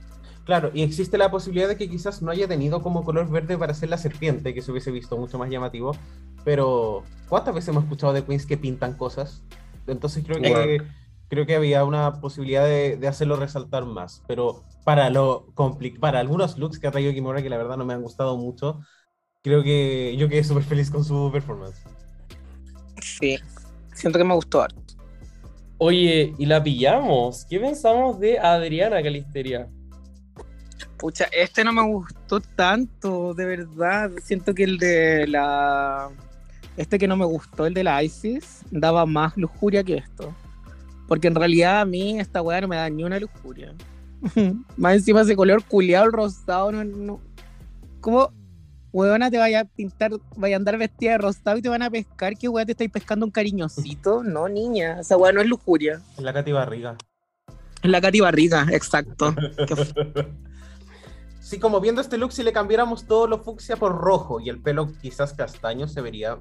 Claro, 0.46 0.72
y 0.74 0.84
existe 0.84 1.18
la 1.18 1.32
posibilidad 1.32 1.68
de 1.68 1.78
que 1.78 1.90
quizás 1.90 2.22
no 2.22 2.32
haya 2.32 2.48
tenido 2.48 2.82
como 2.82 3.04
color 3.04 3.30
verde 3.30 3.58
para 3.58 3.72
hacer 3.72 3.90
la 3.90 3.98
serpiente, 3.98 4.54
que 4.54 4.62
se 4.62 4.72
hubiese 4.72 4.92
visto 4.92 5.18
mucho 5.18 5.38
más 5.38 5.50
llamativo. 5.50 5.96
Pero, 6.44 7.04
¿cuántas 7.30 7.54
veces 7.56 7.70
hemos 7.70 7.84
escuchado 7.84 8.14
de 8.14 8.24
queens 8.24 8.46
que 8.46 8.58
pintan 8.58 8.96
cosas? 8.96 9.44
Entonces 9.88 10.24
creo 10.26 10.42
que, 10.42 10.50
Igual. 10.50 10.92
creo 11.30 11.46
que 11.46 11.56
había 11.56 11.84
una 11.86 12.20
posibilidad 12.22 12.66
de, 12.66 12.98
de 12.98 13.08
hacerlo 13.08 13.36
resaltar 13.38 13.86
más. 13.86 14.24
Pero 14.28 14.64
para, 14.84 15.10
lo 15.10 15.48
compli- 15.54 16.00
para 16.00 16.20
algunos 16.20 16.58
looks 16.58 16.80
que 16.80 16.88
ha 16.88 16.92
traído 16.92 17.14
Kimura, 17.14 17.42
que 17.42 17.50
la 17.50 17.58
verdad 17.58 17.78
no 17.78 17.86
me 17.86 17.94
han 17.94 18.02
gustado 18.02 18.38
mucho, 18.38 18.80
creo 19.42 19.64
que 19.64 20.16
yo 20.18 20.28
quedé 20.30 20.44
súper 20.44 20.64
feliz 20.64 20.90
con 20.90 21.04
su 21.04 21.30
performance. 21.32 21.82
Sí, 23.02 23.38
siento 23.94 24.20
que 24.20 24.26
me 24.26 24.36
gustó 24.36 24.62
harto. 24.62 24.82
Oye, 25.78 26.36
y 26.38 26.46
la 26.46 26.62
pillamos. 26.62 27.46
¿Qué 27.50 27.60
pensamos 27.60 28.20
de 28.20 28.38
Adriana 28.38 29.02
Calisteria? 29.02 29.68
Pucha, 30.98 31.26
este 31.32 31.64
no 31.64 31.74
me 31.74 31.82
gustó 31.82 32.40
tanto, 32.40 33.34
de 33.34 33.46
verdad. 33.46 34.12
Siento 34.24 34.54
que 34.54 34.64
el 34.64 34.78
de 34.78 35.26
la. 35.26 36.12
Este 36.78 37.00
que 37.00 37.08
no 37.08 37.18
me 37.18 37.26
gustó, 37.26 37.66
el 37.66 37.74
de 37.74 37.84
la 37.84 38.04
ISIS, 38.04 38.62
daba 38.70 39.08
más 39.08 39.36
lujuria 39.36 39.84
que 39.84 39.98
esto. 39.98 40.32
Porque 41.08 41.28
en 41.28 41.36
realidad 41.36 41.82
a 41.82 41.86
mí 41.86 42.20
esta 42.20 42.44
weá 42.44 42.62
no 42.62 42.68
me 42.68 42.76
da 42.76 42.88
ni 42.88 43.04
una 43.04 43.20
lujuria. 43.20 43.74
Más 44.78 44.96
encima 44.96 45.22
ese 45.22 45.36
color 45.36 45.64
culiado, 45.64 46.06
el 46.06 46.12
rosado, 46.12 46.72
no. 46.72 46.84
no. 46.84 47.22
¿Cómo, 48.00 48.32
weona, 48.92 49.30
te 49.32 49.38
vaya 49.38 49.62
a 49.62 49.66
pintar, 49.66 50.12
vaya 50.36 50.56
a 50.56 50.58
andar 50.58 50.78
vestida 50.78 51.12
de 51.12 51.18
rosado 51.20 51.58
y 51.58 51.62
te 51.62 51.70
van 51.70 51.82
a 51.82 51.90
pescar? 51.90 52.38
¿Qué 52.38 52.48
weá 52.48 52.66
te 52.66 52.74
estáis 52.74 52.92
pescando 52.92 53.26
un 53.26 53.32
cariñosito? 53.32 54.24
No, 54.24 54.50
niña, 54.50 55.00
esa 55.00 55.18
weá 55.18 55.32
no 55.32 55.42
es 55.42 55.48
lujuria. 55.48 56.02
Es 56.18 56.24
la 56.24 56.34
Katy 56.34 56.52
Barriga. 56.52 56.96
Es 57.84 57.90
la 57.90 58.02
Katy 58.02 58.20
Barriga, 58.20 58.68
exacto. 58.72 59.34
Sí, 61.52 61.60
como 61.60 61.82
viendo 61.82 62.00
este 62.00 62.18
look, 62.18 62.32
si 62.32 62.44
le 62.44 62.54
cambiáramos 62.54 63.08
todo 63.08 63.28
lo 63.28 63.40
fucsia 63.40 63.76
por 63.76 63.98
rojo 63.98 64.40
y 64.40 64.48
el 64.48 64.62
pelo 64.62 64.90
quizás 65.02 65.34
castaño, 65.34 65.86
se 65.86 66.00
vería 66.00 66.40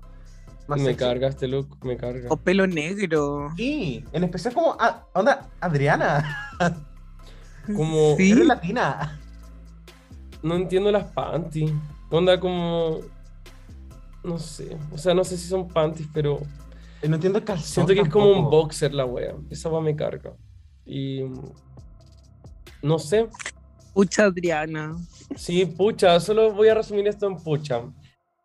más 0.69 0.79
me 0.79 0.85
sexy. 0.85 0.99
carga 0.99 1.27
este 1.27 1.49
look, 1.49 1.85
me 1.85 1.97
carga. 1.97 2.29
o 2.31 2.37
pelo 2.37 2.65
negro. 2.69 3.49
Sí, 3.57 4.05
en 4.13 4.23
especial 4.23 4.55
como, 4.55 4.77
ah, 4.79 5.09
onda, 5.13 5.51
Adriana, 5.61 6.55
Como- 7.75 8.15
Sí. 8.19 8.33
eres 8.33 8.47
latina. 8.47 9.19
No 10.43 10.55
entiendo 10.57 10.91
las 10.91 11.05
panties. 11.13 11.73
Onda 12.11 12.39
como. 12.41 12.99
No 14.25 14.39
sé. 14.39 14.77
O 14.93 14.99
sea, 14.99 15.15
no 15.15 15.25
sé 15.25 15.37
si 15.37 15.47
son 15.49 15.69
panties, 15.69 16.09
pero 16.13 16.41
Eh, 17.03 17.09
No 17.09 17.15
entiendo 17.17 17.39
el 17.39 17.45
calzón 17.45 17.67
siento 17.67 17.95
que 17.95 18.01
es 18.01 18.09
como 18.09 18.31
un 18.31 18.51
boxer 18.51 18.93
la 18.95 19.05
wea. 19.07 19.35
Esa 19.51 19.69
va 19.69 19.81
me 19.81 19.95
carga. 19.97 20.33
Y. 20.85 21.23
No 22.83 22.99
sé. 22.99 23.29
Pucha 23.95 24.25
Adriana. 24.25 24.97
Sí, 25.37 25.65
pucha, 25.67 26.19
solo 26.21 26.53
voy 26.53 26.69
a 26.69 26.75
resumir 26.75 27.07
esto 27.09 27.27
en 27.27 27.37
pucha. 27.37 27.83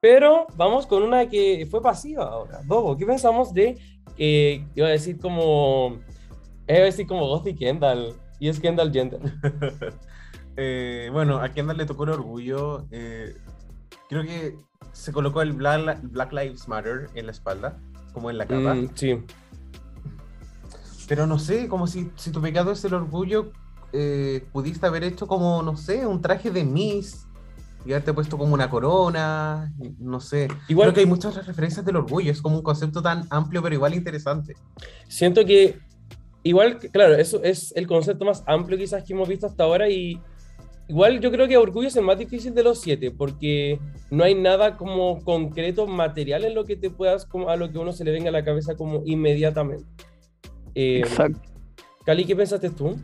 Pero 0.01 0.45
vamos 0.55 0.86
con 0.86 1.01
una 1.03 1.28
que 1.28 1.68
fue 1.70 1.82
pasiva 1.82 2.26
ahora. 2.26 2.61
Dogo, 2.66 2.95
¿qué 2.97 3.05
pensamos 3.05 3.53
de. 3.53 3.78
eh, 4.18 4.66
iba 4.76 4.88
a 4.88 4.91
decir 4.91 5.18
como. 5.20 5.97
Iba 6.68 6.80
a 6.80 6.84
decir 6.84 7.07
como 7.07 7.28
Gothy 7.28 7.55
Kendall. 7.55 8.13
Y 8.40 8.50
es 8.50 8.60
Kendall 8.60 8.92
Jenner. 8.92 9.22
Eh, 10.58 11.10
bueno, 11.12 11.40
a 11.40 11.50
Kendall 11.50 11.76
le 11.76 11.86
tocó 11.86 12.06
el 12.06 12.12
orgullo. 12.12 12.86
eh, 12.90 13.36
creo 14.08 14.24
que 14.24 14.56
se 14.94 15.12
colocó 15.12 15.42
el 15.42 15.52
Black, 15.52 16.00
Black 16.04 16.32
Lives 16.32 16.70
Matter 16.70 17.10
en 17.14 17.26
la 17.26 17.34
espalda, 17.34 17.78
como 18.14 18.30
en 18.30 18.38
la 18.38 18.46
capa. 18.46 18.74
Mm, 18.74 18.90
sí. 18.96 19.22
Pero 21.08 21.28
no 21.28 21.38
sé, 21.40 21.68
como 21.68 21.88
si, 21.88 22.10
si 22.16 22.32
tu 22.32 22.42
pecado 22.42 22.72
es 22.72 22.86
el 22.86 22.94
orgullo, 22.94 23.52
eh, 23.92 24.46
pudiste 24.54 24.88
haber 24.88 25.04
hecho 25.04 25.28
como, 25.28 25.62
no 25.62 25.76
sé, 25.78 26.06
un 26.06 26.22
traje 26.22 26.50
de 26.52 26.64
Miss 26.64 27.28
y 27.86 27.92
haberte 27.92 28.14
puesto 28.14 28.38
como 28.38 28.54
una 28.54 28.70
corona, 28.70 29.72
no 30.00 30.20
sé. 30.20 30.48
Igual 30.68 30.88
Creo 30.88 30.94
que 30.94 31.00
hay 31.02 31.06
muchas 31.06 31.46
referencias 31.46 31.86
del 31.86 31.98
orgullo, 31.98 32.32
es 32.32 32.42
como 32.42 32.56
un 32.58 32.64
concepto 32.64 33.02
tan 33.02 33.28
amplio 33.30 33.62
pero 33.62 33.76
igual 33.76 33.94
interesante. 33.94 34.56
siento 35.08 35.46
que 35.46 35.80
igual, 36.46 36.78
claro, 36.78 37.16
eso 37.16 37.43
es 37.43 37.74
el 37.76 37.88
concepto 37.88 38.24
más 38.24 38.43
amplio 38.46 38.78
quizás 38.78 39.04
que 39.04 39.14
hemos 39.14 39.28
visto 39.28 39.48
hasta 39.48 39.64
ahora 39.64 39.89
y 39.89 40.22
igual 40.88 41.20
yo 41.20 41.32
creo 41.32 41.48
que 41.48 41.58
Orgullo 41.58 41.88
es 41.88 41.96
el 41.96 42.06
más 42.06 42.20
difícil 42.20 42.54
de 42.54 42.64
los 42.64 42.80
siete 42.80 43.12
porque 43.12 43.80
no 44.12 44.24
hay 44.24 44.36
nada 44.36 44.78
como 44.78 45.24
concreto, 45.24 45.88
material 45.88 46.46
en 46.46 46.56
lo 46.56 46.64
que 46.64 46.76
te 46.76 46.89
puedas, 46.91 47.26
como 47.26 47.50
a 47.50 47.56
lo 47.56 47.72
que 47.72 47.80
uno 47.80 47.91
se 47.91 48.06
le 48.06 48.12
venga 48.12 48.30
a 48.30 48.32
la 48.32 48.46
cabeza 48.46 48.76
como 48.76 49.02
inmediatamente. 49.06 49.86
Eh, 50.76 51.00
Exacto. 51.00 51.41
Cali, 52.06 52.24
¿qué 52.24 52.36
pensaste 52.36 52.70
tú? 52.70 52.96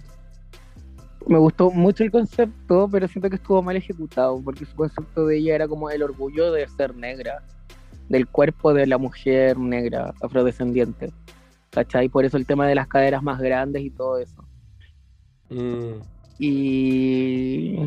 Me 1.28 1.39
gustó 1.39 1.72
mucho 1.72 2.04
el 2.04 2.12
concepto, 2.12 2.88
pero 2.92 3.08
siento 3.08 3.30
que 3.30 3.38
estuvo 3.38 3.62
mal 3.62 3.76
ejecutado, 3.76 4.42
porque 4.44 4.66
su 4.66 4.76
concepto 4.76 5.26
de 5.26 5.38
ella 5.38 5.56
era 5.56 5.68
como 5.68 5.89
el 5.89 6.04
orgullo 6.04 6.52
de 6.52 6.68
ser 6.68 6.96
negra. 6.96 7.44
del 8.10 8.28
cuerpo 8.28 8.74
de 8.74 8.86
la 8.88 8.98
mujer 8.98 9.58
negra 9.58 10.14
afrodescendiente. 10.22 11.12
¿Cachai? 11.72 12.10
Por 12.10 12.26
eso 12.26 12.38
el 12.38 12.46
tema 12.46 12.68
de 12.68 12.76
las 12.76 12.88
caderas 12.88 13.24
más 13.24 13.40
grandes 13.40 13.84
y 13.84 13.90
todo 13.90 14.18
eso. 14.18 14.46
Mm. 15.50 16.02
Y. 16.40 17.78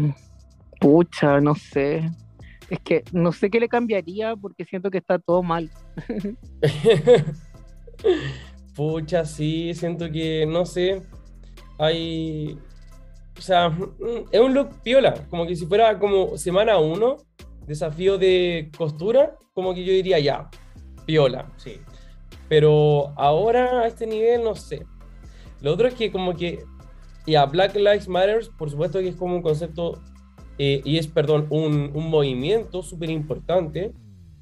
Pucha, 0.80 1.40
no 1.40 1.54
sé. 1.54 2.10
Es 2.70 2.80
que 2.80 3.04
no 3.12 3.32
sé 3.32 3.50
qué 3.50 3.60
le 3.60 3.68
cambiaría 3.68 4.36
porque 4.36 4.64
siento 4.64 4.90
que 4.90 4.98
está 4.98 5.18
todo 5.18 5.42
mal. 5.42 5.70
Pucha, 8.74 9.24
sí, 9.24 9.72
siento 9.74 10.10
que, 10.10 10.46
no 10.46 10.66
sé, 10.66 11.02
hay... 11.78 12.58
O 13.38 13.40
sea, 13.40 13.68
mm, 13.68 14.28
es 14.30 14.40
un 14.40 14.54
look 14.54 14.80
piola, 14.82 15.14
como 15.28 15.46
que 15.46 15.56
si 15.56 15.66
fuera 15.66 15.98
como 15.98 16.36
semana 16.36 16.78
uno, 16.78 17.16
desafío 17.66 18.18
de 18.18 18.70
costura, 18.76 19.36
como 19.52 19.74
que 19.74 19.84
yo 19.84 19.92
diría 19.92 20.18
ya, 20.18 20.48
piola. 21.06 21.50
Sí. 21.56 21.80
Pero 22.48 23.12
ahora 23.16 23.80
a 23.80 23.86
este 23.86 24.06
nivel, 24.06 24.42
no 24.44 24.54
sé. 24.54 24.84
Lo 25.60 25.72
otro 25.72 25.88
es 25.88 25.94
que 25.94 26.12
como 26.12 26.34
que, 26.34 26.64
ya, 27.26 27.46
Black 27.46 27.74
Lives 27.76 28.08
Matter, 28.08 28.46
por 28.58 28.70
supuesto 28.70 28.98
que 29.00 29.08
es 29.08 29.16
como 29.16 29.34
un 29.36 29.42
concepto, 29.42 30.00
eh, 30.58 30.82
y 30.84 30.98
es, 30.98 31.06
perdón, 31.08 31.46
un, 31.50 31.90
un 31.94 32.10
movimiento 32.10 32.82
súper 32.82 33.10
importante, 33.10 33.92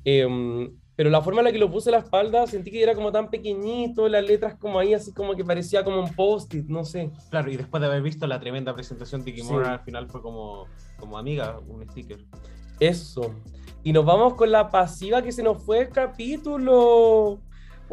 em, 0.04 0.76
pero 0.94 1.08
la 1.08 1.22
forma 1.22 1.40
en 1.40 1.46
la 1.46 1.52
que 1.52 1.58
lo 1.58 1.70
puse 1.70 1.88
a 1.88 1.92
la 1.92 1.98
espalda, 1.98 2.46
sentí 2.46 2.70
que 2.70 2.82
era 2.82 2.94
como 2.94 3.10
tan 3.12 3.30
pequeñito, 3.30 4.08
las 4.08 4.24
letras 4.24 4.56
como 4.56 4.78
ahí, 4.78 4.92
así 4.92 5.12
como 5.12 5.34
que 5.34 5.44
parecía 5.44 5.84
como 5.84 6.00
un 6.00 6.14
post-it, 6.14 6.66
no 6.66 6.84
sé. 6.84 7.10
Claro, 7.30 7.50
y 7.50 7.56
después 7.56 7.80
de 7.80 7.86
haber 7.86 8.02
visto 8.02 8.26
la 8.26 8.38
tremenda 8.40 8.74
presentación 8.74 9.24
de 9.24 9.32
Kimura, 9.32 9.64
Sí. 9.64 9.70
al 9.72 9.80
final 9.80 10.08
fue 10.08 10.20
como, 10.20 10.66
como 10.98 11.16
amiga, 11.16 11.58
un 11.66 11.88
sticker. 11.88 12.18
Eso. 12.78 13.32
Y 13.84 13.92
nos 13.92 14.04
vamos 14.04 14.34
con 14.34 14.50
la 14.52 14.70
pasiva 14.70 15.22
que 15.22 15.32
se 15.32 15.42
nos 15.42 15.62
fue 15.62 15.80
el 15.80 15.88
capítulo. 15.88 17.40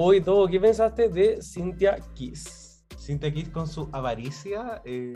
Hoy 0.02 0.22
todo, 0.22 0.48
¿qué 0.48 0.62
pensaste 0.62 1.10
de 1.10 1.42
Cynthia 1.42 1.98
Kiss? 2.14 2.86
Cynthia 2.98 3.34
Kiss 3.34 3.50
con 3.50 3.68
su 3.68 3.90
avaricia, 3.92 4.82
eh, 4.86 5.14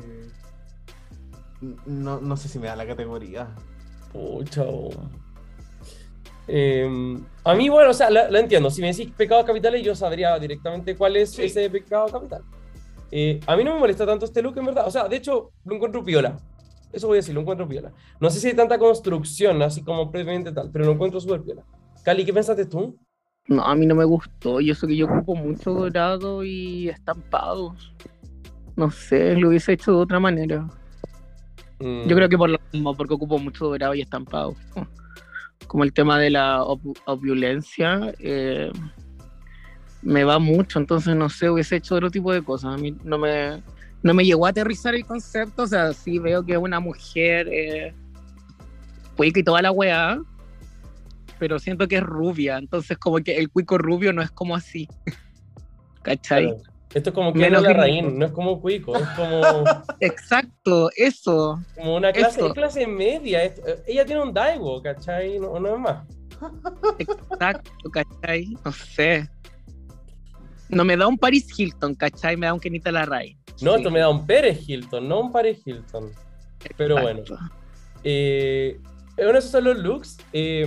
no, 1.86 2.20
no 2.20 2.36
sé 2.36 2.50
si 2.50 2.60
me 2.60 2.68
da 2.68 2.76
la 2.76 2.86
categoría. 2.86 3.56
Pucha. 4.12 4.64
oh. 4.68 4.90
Em, 6.50 7.24
a 7.46 7.56
mí, 7.56 7.70
bueno, 7.70 7.92
o 7.92 7.94
sea, 7.94 8.10
la, 8.10 8.30
la 8.30 8.42
entiendo. 8.42 8.70
Si 8.70 8.82
me 8.82 8.88
decís 8.88 9.10
pecados 9.16 9.46
capitales, 9.46 9.82
yo 9.84 9.96
sabría 9.96 10.38
directamente 10.38 10.98
cuál 10.98 11.16
es 11.16 11.32
Sí. 11.32 11.44
ese 11.44 11.70
pecado 11.70 12.08
capital. 12.08 12.44
Eh, 13.10 13.40
a 13.48 13.56
mí 13.56 13.64
no 13.64 13.74
me 13.76 13.80
molesta 13.80 14.06
tanto 14.06 14.26
este 14.26 14.42
look, 14.42 14.58
en 14.58 14.66
verdad. 14.66 14.86
O 14.86 14.92
sea, 14.92 15.08
de 15.08 15.16
hecho, 15.16 15.52
lo 15.64 15.76
encuentro 15.76 16.04
piola. 16.04 16.36
Eso 16.92 17.08
voy 17.08 17.16
a 17.16 17.20
decir, 17.20 17.34
lo 17.34 17.40
encuentro 17.40 17.66
piola. 17.70 17.94
No 18.20 18.30
sé 18.30 18.42
si 18.42 18.48
hay 18.50 18.54
tanta 18.54 18.78
construcción, 18.78 19.62
así 19.62 19.82
como 19.82 20.12
previamente 20.12 20.52
tal, 20.52 20.70
pero 20.72 20.84
lo 20.84 20.92
encuentro 20.92 21.22
súper 21.22 21.42
piola. 21.42 21.64
Cali, 22.04 22.26
¿qué 22.26 22.34
pensaste 22.34 22.66
tú? 22.66 22.98
No, 23.48 23.64
a 23.64 23.76
mí 23.76 23.86
no 23.86 23.96
me 23.96 24.06
gustó. 24.06 24.62
Y 24.62 24.70
eso 24.72 24.88
que 24.88 24.96
yo 24.96 25.06
ocupo 25.06 25.36
mucho 25.36 25.72
dorado 25.74 26.44
y 26.44 26.90
estampados. 26.90 27.94
No 28.76 28.90
sé, 28.90 29.36
lo 29.36 29.50
hubiese 29.50 29.74
hecho 29.74 29.92
de 29.92 29.98
otra 29.98 30.20
manera. 30.20 30.62
Mm, 31.80 32.08
Yo 32.08 32.16
creo 32.16 32.30
que 32.30 32.38
por 32.38 32.50
lo 32.50 32.58
mismo, 32.72 32.96
porque 32.96 33.14
ocupo 33.14 33.38
mucho 33.38 33.66
dorado 33.68 33.94
y 33.94 34.02
estampado. 34.02 34.56
Como 35.68 35.84
el 35.84 35.94
tema 35.94 36.20
de 36.20 36.30
la 36.30 36.62
opu- 36.62 36.98
opulencia, 37.06 38.14
eh, 38.20 38.72
me 40.02 40.24
va 40.24 40.38
mucho, 40.40 40.80
entonces 40.80 41.16
no 41.16 41.30
sé, 41.30 41.50
hubiese 41.50 41.78
hecho 41.78 41.96
otro 41.96 42.12
tipo 42.12 42.32
de 42.32 42.42
cosas. 42.44 42.74
A 42.74 42.78
mí 42.78 42.96
no 43.04 43.18
me, 43.18 43.62
no 44.04 44.14
me 44.14 44.24
llegó 44.26 44.46
a 44.46 44.50
aterrizar 44.50 44.94
el 44.96 45.06
concepto, 45.06 45.64
o 45.64 45.68
sea, 45.68 45.94
sí 45.94 46.20
veo 46.20 46.46
que 46.46 46.58
una 46.58 46.80
mujer, 46.80 47.48
eh, 47.52 47.94
cuica 49.16 49.40
y 49.40 49.44
toda 49.44 49.62
la 49.62 49.72
weá, 49.72 50.20
pero 51.40 51.60
siento 51.60 51.88
que 51.88 51.98
es 51.98 52.04
rubia, 52.04 52.58
entonces 52.58 52.98
como 52.98 53.18
que 53.18 53.38
el 53.38 53.50
cuico 53.50 53.78
rubio 53.78 54.14
no 54.14 54.22
es 54.22 54.32
como 54.32 54.56
así. 54.56 54.88
¿Cachai? 56.02 56.48
claro. 56.48 56.62
Esto 56.94 57.10
es 57.10 57.16
como 57.16 57.34
que 57.34 57.40
Menos 57.40 57.64
la 57.64 57.74
raíz, 57.74 58.04
no 58.04 58.24
es 58.28 58.32
como 58.34 58.62
cuico, 58.62 58.96
es 58.96 59.08
como, 59.16 59.42
Exacto, 60.00 60.92
eso. 60.96 61.60
como 61.76 61.96
una 61.96 62.12
clase, 62.14 62.38
Eso. 62.38 62.48
es 62.50 62.54
clase 62.54 62.86
media. 62.86 63.44
es- 63.44 63.58
eh, 63.66 63.82
ella 63.88 64.06
tiene 64.06 64.22
un 64.22 64.32
daigo, 64.32 64.80
¿cachai? 64.82 65.40
No, 65.40 65.60
no 65.60 65.74
es 65.74 65.80
más. 65.80 66.06
Exacto, 67.00 67.72
¿cachai? 67.92 68.56
No 68.64 68.72
sé. 68.72 69.28
No 70.70 70.86
me 70.86 70.96
da 70.96 71.08
un 71.08 71.18
Paris 71.18 71.48
Hilton, 71.58 71.96
¿cachai? 71.96 72.38
Me 72.38 72.46
da 72.46 72.54
un 72.54 72.60
Kenita 72.60 72.92
Larray. 72.92 73.36
No, 73.62 73.72
Sí. 73.72 73.78
esto 73.78 73.90
me 73.92 74.00
da 74.00 74.10
un 74.10 74.26
Pérez 74.28 74.68
Hilton, 74.68 75.08
no 75.08 75.20
un 75.22 75.32
Paris 75.32 75.62
Hilton. 75.66 76.12
Pero 76.78 77.02
bueno. 77.02 77.24
Eh, 78.04 78.80
bueno, 79.16 79.40
esos 79.40 79.50
son 79.52 79.64
los 79.64 79.78
looks. 79.78 80.18
Eh, 80.32 80.64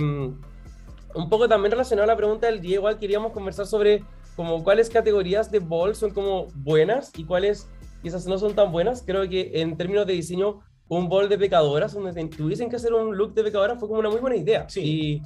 un 1.17 1.29
poco 1.29 1.47
también 1.47 1.71
relacionado 1.71 2.03
a 2.03 2.07
la 2.07 2.15
pregunta 2.15 2.47
del 2.47 2.61
día, 2.61 2.75
igual 2.75 2.97
queríamos 2.99 3.31
conversar 3.31 3.65
sobre 3.65 4.03
como 4.35 4.63
cuáles 4.63 4.89
categorías 4.89 5.51
de 5.51 5.59
ball 5.59 5.95
son 5.95 6.11
como 6.11 6.45
buenas 6.53 7.11
y 7.17 7.25
cuáles 7.25 7.67
quizás 8.03 8.27
no 8.27 8.37
son 8.37 8.53
tan 8.53 8.71
buenas. 8.71 9.01
Creo 9.03 9.27
que 9.27 9.51
en 9.61 9.75
términos 9.75 10.05
de 10.05 10.13
diseño, 10.13 10.59
un 10.87 11.09
ball 11.09 11.27
de 11.27 11.37
pecadoras, 11.37 11.93
donde 11.93 12.23
tuviesen 12.27 12.69
que 12.69 12.75
hacer 12.75 12.93
un 12.93 13.17
look 13.17 13.33
de 13.33 13.43
pecadora, 13.43 13.77
fue 13.77 13.87
como 13.87 13.99
una 13.99 14.09
muy 14.09 14.19
buena 14.19 14.35
idea. 14.35 14.69
Sí. 14.69 14.81
Y, 14.83 15.21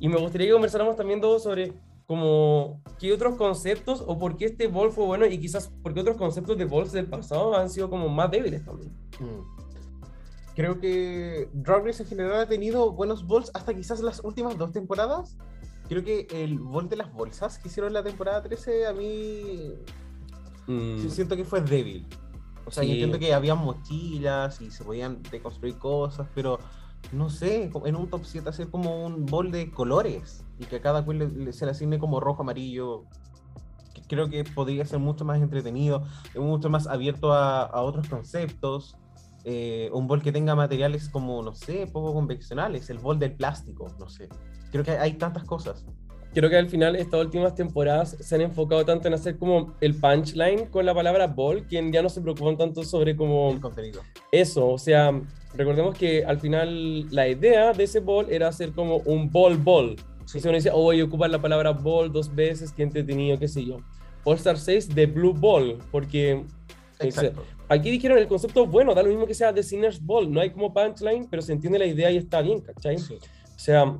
y 0.00 0.08
me 0.08 0.16
gustaría 0.16 0.46
que 0.46 0.54
conversáramos 0.54 0.96
también 0.96 1.20
todos 1.20 1.42
sobre 1.42 1.72
como 2.06 2.82
qué 2.98 3.12
otros 3.12 3.36
conceptos 3.36 4.02
o 4.06 4.18
por 4.18 4.36
qué 4.36 4.46
este 4.46 4.66
ball 4.66 4.92
fue 4.92 5.04
bueno 5.04 5.26
y 5.26 5.38
quizás 5.38 5.68
por 5.82 5.94
qué 5.94 6.00
otros 6.00 6.16
conceptos 6.16 6.58
de 6.58 6.64
balls 6.64 6.92
del 6.92 7.06
pasado 7.06 7.56
han 7.56 7.70
sido 7.70 7.88
como 7.88 8.08
más 8.08 8.30
débiles 8.30 8.64
también. 8.64 8.92
Mm. 9.20 9.53
Creo 10.54 10.78
que 10.80 11.48
Drag 11.52 11.84
Race 11.84 12.02
en 12.02 12.08
general 12.08 12.40
ha 12.42 12.46
tenido 12.46 12.92
buenos 12.92 13.26
balls 13.26 13.50
hasta 13.54 13.74
quizás 13.74 14.00
las 14.00 14.22
últimas 14.22 14.56
dos 14.56 14.70
temporadas. 14.72 15.36
Creo 15.88 16.04
que 16.04 16.26
el 16.30 16.58
ball 16.58 16.88
de 16.88 16.96
las 16.96 17.12
bolsas 17.12 17.58
que 17.58 17.68
hicieron 17.68 17.92
la 17.92 18.02
temporada 18.02 18.42
13 18.42 18.86
a 18.86 18.92
mí 18.92 19.74
Mm. 20.66 20.98
sí 20.98 21.10
siento 21.10 21.36
que 21.36 21.44
fue 21.44 21.60
débil. 21.60 22.06
O 22.66 22.70
sea, 22.70 22.82
Sí. 22.82 22.88
yo 22.88 22.94
entiendo 22.94 23.18
que 23.18 23.34
había 23.34 23.54
mochilas 23.54 24.60
y 24.62 24.70
se 24.70 24.82
podían 24.84 25.22
deconstruir 25.30 25.76
cosas, 25.76 26.26
pero 26.34 26.58
no 27.12 27.28
sé, 27.28 27.70
en 27.84 27.96
un 27.96 28.08
top 28.08 28.22
7 28.24 28.48
hacer 28.48 28.70
como 28.70 29.04
un 29.04 29.26
bol 29.26 29.50
de 29.50 29.70
colores 29.70 30.42
y 30.58 30.64
que 30.64 30.76
a 30.76 30.80
cada 30.80 31.04
cual 31.04 31.18
le- 31.18 31.28
le- 31.28 31.52
se 31.52 31.66
le 31.66 31.72
asigne 31.72 31.98
como 31.98 32.18
rojo, 32.20 32.40
amarillo. 32.42 33.04
Creo 34.08 34.30
que 34.30 34.44
podría 34.44 34.86
ser 34.86 35.00
mucho 35.00 35.24
más 35.26 35.40
entretenido, 35.42 36.04
mucho 36.34 36.70
más 36.70 36.86
abierto 36.86 37.32
a, 37.32 37.64
a 37.64 37.82
otros 37.82 38.08
conceptos. 38.08 38.96
Eh, 39.44 39.90
un 39.92 40.06
bol 40.06 40.22
que 40.22 40.32
tenga 40.32 40.54
materiales 40.54 41.08
como, 41.08 41.42
no 41.42 41.54
sé, 41.54 41.86
poco 41.92 42.14
convencionales, 42.14 42.88
el 42.90 42.98
bol 42.98 43.18
del 43.18 43.32
plástico, 43.32 43.94
no 43.98 44.08
sé. 44.08 44.28
Creo 44.72 44.84
que 44.84 44.92
hay 44.92 45.14
tantas 45.14 45.44
cosas. 45.44 45.84
Creo 46.32 46.50
que 46.50 46.56
al 46.56 46.68
final 46.68 46.96
estas 46.96 47.20
últimas 47.20 47.54
temporadas 47.54 48.16
se 48.18 48.34
han 48.34 48.40
enfocado 48.40 48.84
tanto 48.84 49.06
en 49.06 49.14
hacer 49.14 49.38
como 49.38 49.74
el 49.80 49.94
punchline 49.94 50.66
con 50.66 50.84
la 50.84 50.92
palabra 50.92 51.28
ball, 51.28 51.66
que 51.68 51.90
ya 51.92 52.02
no 52.02 52.08
se 52.08 52.20
preocupan 52.20 52.56
tanto 52.56 52.82
sobre 52.82 53.14
como 53.14 53.52
El 53.52 53.60
contenido. 53.60 54.02
eso. 54.32 54.68
O 54.68 54.78
sea, 54.78 55.12
recordemos 55.54 55.96
que 55.96 56.24
al 56.24 56.40
final 56.40 57.08
la 57.14 57.28
idea 57.28 57.72
de 57.72 57.84
ese 57.84 58.00
ball 58.00 58.26
era 58.30 58.48
hacer 58.48 58.72
como 58.72 58.96
un 59.04 59.30
ball 59.30 59.56
ball. 59.58 59.94
Sí. 60.24 60.40
Si 60.40 60.48
uno 60.48 60.56
dice, 60.56 60.70
oh, 60.72 60.82
voy 60.82 61.00
a 61.00 61.04
ocupar 61.04 61.30
la 61.30 61.40
palabra 61.40 61.70
ball 61.70 62.10
dos 62.10 62.34
veces, 62.34 62.72
qué 62.72 62.82
entretenido, 62.82 63.38
qué 63.38 63.46
sé 63.46 63.64
yo. 63.64 63.76
All 64.24 64.36
Star 64.36 64.58
6 64.58 64.92
de 64.94 65.06
Blue 65.06 65.34
Ball, 65.34 65.78
porque 65.92 66.44
Exacto. 66.98 67.42
Aquí 67.68 67.90
dijeron 67.90 68.18
el 68.18 68.28
concepto 68.28 68.66
bueno, 68.66 68.94
da 68.94 69.02
lo 69.02 69.08
mismo 69.10 69.26
que 69.26 69.34
sea 69.34 69.52
de 69.52 69.62
Sinner's 69.62 70.00
Ball, 70.04 70.30
no 70.30 70.40
hay 70.40 70.50
como 70.50 70.72
punchline, 70.72 71.26
pero 71.30 71.42
se 71.42 71.52
entiende 71.52 71.78
la 71.78 71.86
idea 71.86 72.10
y 72.10 72.16
está 72.18 72.40
bien, 72.42 72.60
¿cachai? 72.60 72.98
Sí. 72.98 73.14
O 73.14 73.58
sea, 73.58 73.96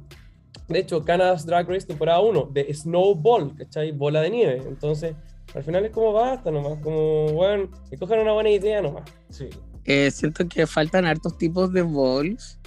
de 0.68 0.78
hecho, 0.78 1.04
Canada's 1.04 1.44
Drag 1.46 1.68
Race 1.68 1.86
temporada 1.86 2.20
1 2.20 2.50
de 2.52 2.72
Snowball, 2.74 3.54
¿cachai? 3.56 3.92
Bola 3.92 4.20
de 4.22 4.30
nieve. 4.30 4.62
Entonces, 4.66 5.14
al 5.54 5.62
final 5.62 5.84
es 5.84 5.90
como 5.92 6.12
basta 6.12 6.50
nomás, 6.50 6.78
como, 6.82 7.26
bueno, 7.32 7.68
que 7.90 7.96
cojan 7.98 8.20
una 8.20 8.32
buena 8.32 8.50
idea 8.50 8.80
nomás. 8.80 9.04
Sí. 9.30 9.48
Eh, 9.84 10.10
siento 10.10 10.48
que 10.48 10.66
faltan 10.66 11.04
hartos 11.04 11.36
tipos 11.36 11.72
de 11.72 11.82
bowls. 11.82 12.58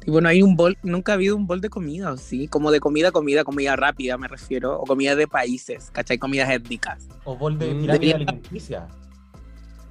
Tipo, 0.00 0.20
no 0.20 0.28
hay 0.28 0.42
un 0.42 0.56
bol, 0.56 0.76
nunca 0.82 1.12
ha 1.12 1.14
habido 1.16 1.36
un 1.36 1.46
bol 1.46 1.60
de 1.60 1.68
comida, 1.70 2.12
¿o 2.12 2.16
¿sí? 2.16 2.46
Como 2.48 2.70
de 2.70 2.80
comida, 2.80 3.10
comida, 3.12 3.44
comida 3.44 3.76
rápida, 3.76 4.16
me 4.18 4.28
refiero. 4.28 4.78
O 4.80 4.84
comida 4.84 5.14
de 5.16 5.26
países, 5.26 5.90
¿cachai? 5.92 6.18
Comidas 6.18 6.48
étnicas. 6.50 7.08
O 7.24 7.36
bol 7.36 7.58
de 7.58 7.66
Mm. 7.74 7.80
pirámide 7.80 7.92
Debería- 7.92 8.14
alimenticia. 8.16 8.88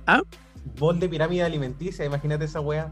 ¿Ah? 0.05 0.21
Bol 0.77 0.99
de 0.99 1.07
pirámide 1.09 1.43
alimenticia, 1.43 2.05
imagínate 2.05 2.45
esa 2.45 2.59
wea. 2.59 2.91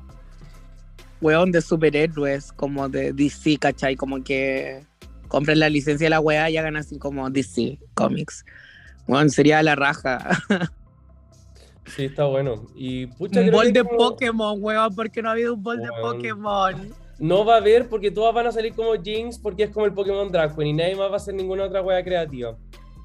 Weón 1.22 1.52
de 1.52 1.62
superhéroes, 1.62 2.52
como 2.52 2.88
de 2.90 3.14
DC, 3.14 3.58
¿cachai? 3.58 3.96
Como 3.96 4.24
que 4.24 4.86
compren 5.28 5.60
la 5.60 5.70
licencia 5.70 6.06
de 6.06 6.10
la 6.10 6.20
weá 6.20 6.50
y 6.50 6.58
hagan 6.58 6.76
así 6.76 6.98
como 7.00 7.30
DC 7.30 7.80
Comics. 7.94 8.46
Weón, 9.08 9.30
sería 9.30 9.62
la 9.64 9.76
raja. 9.76 10.20
Sí, 11.88 12.06
está 12.06 12.26
bueno. 12.26 12.66
Y 12.76 13.06
pucha, 13.06 13.42
un 13.42 13.52
bol 13.52 13.72
de 13.72 13.84
como- 13.84 13.98
Pokémon, 13.98 14.58
weón, 14.60 14.96
porque 14.96 15.22
no 15.22 15.30
ha 15.30 15.34
habido 15.34 15.54
un 15.54 15.62
bol 15.62 15.78
de. 15.80 15.88
Pokémon. 16.02 16.94
No 17.20 17.46
va 17.46 17.54
a 17.54 17.58
haber 17.58 17.88
porque 17.88 18.10
todas 18.12 18.34
van 18.34 18.48
a 18.48 18.52
salir 18.52 18.74
como 18.74 18.94
Jinx 19.02 19.38
porque 19.38 19.64
es 19.64 19.70
como 19.70 19.86
el 19.86 19.94
Pokémon 19.94 20.30
Drag 20.32 20.56
Queen 20.56 20.70
y 20.70 20.74
nadie 20.74 20.96
más 20.96 21.10
va 21.10 21.14
a 21.14 21.18
hacer 21.18 21.36
ninguna 21.36 21.64
otra 21.66 21.82
wea 21.82 22.04
creativa. 22.04 22.58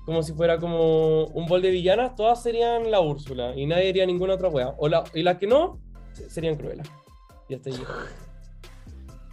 Como 0.06 0.22
si 0.22 0.32
fuera 0.32 0.58
como 0.58 1.24
un 1.26 1.46
bol 1.46 1.62
de 1.62 1.70
villanas, 1.70 2.14
todas 2.16 2.42
serían 2.42 2.90
la 2.90 3.00
Úrsula 3.00 3.54
y 3.56 3.66
nadie 3.66 3.90
haría 3.90 4.06
ninguna 4.06 4.34
otra 4.34 4.48
wea. 4.48 4.74
O 4.78 4.88
la, 4.88 5.04
y 5.14 5.22
las 5.22 5.38
que 5.38 5.46
no, 5.46 5.78
se- 6.12 6.28
serían 6.30 6.56
cruelas. 6.56 6.88
Ya 7.48 7.56
está 7.56 7.70
ahí. 7.70 7.82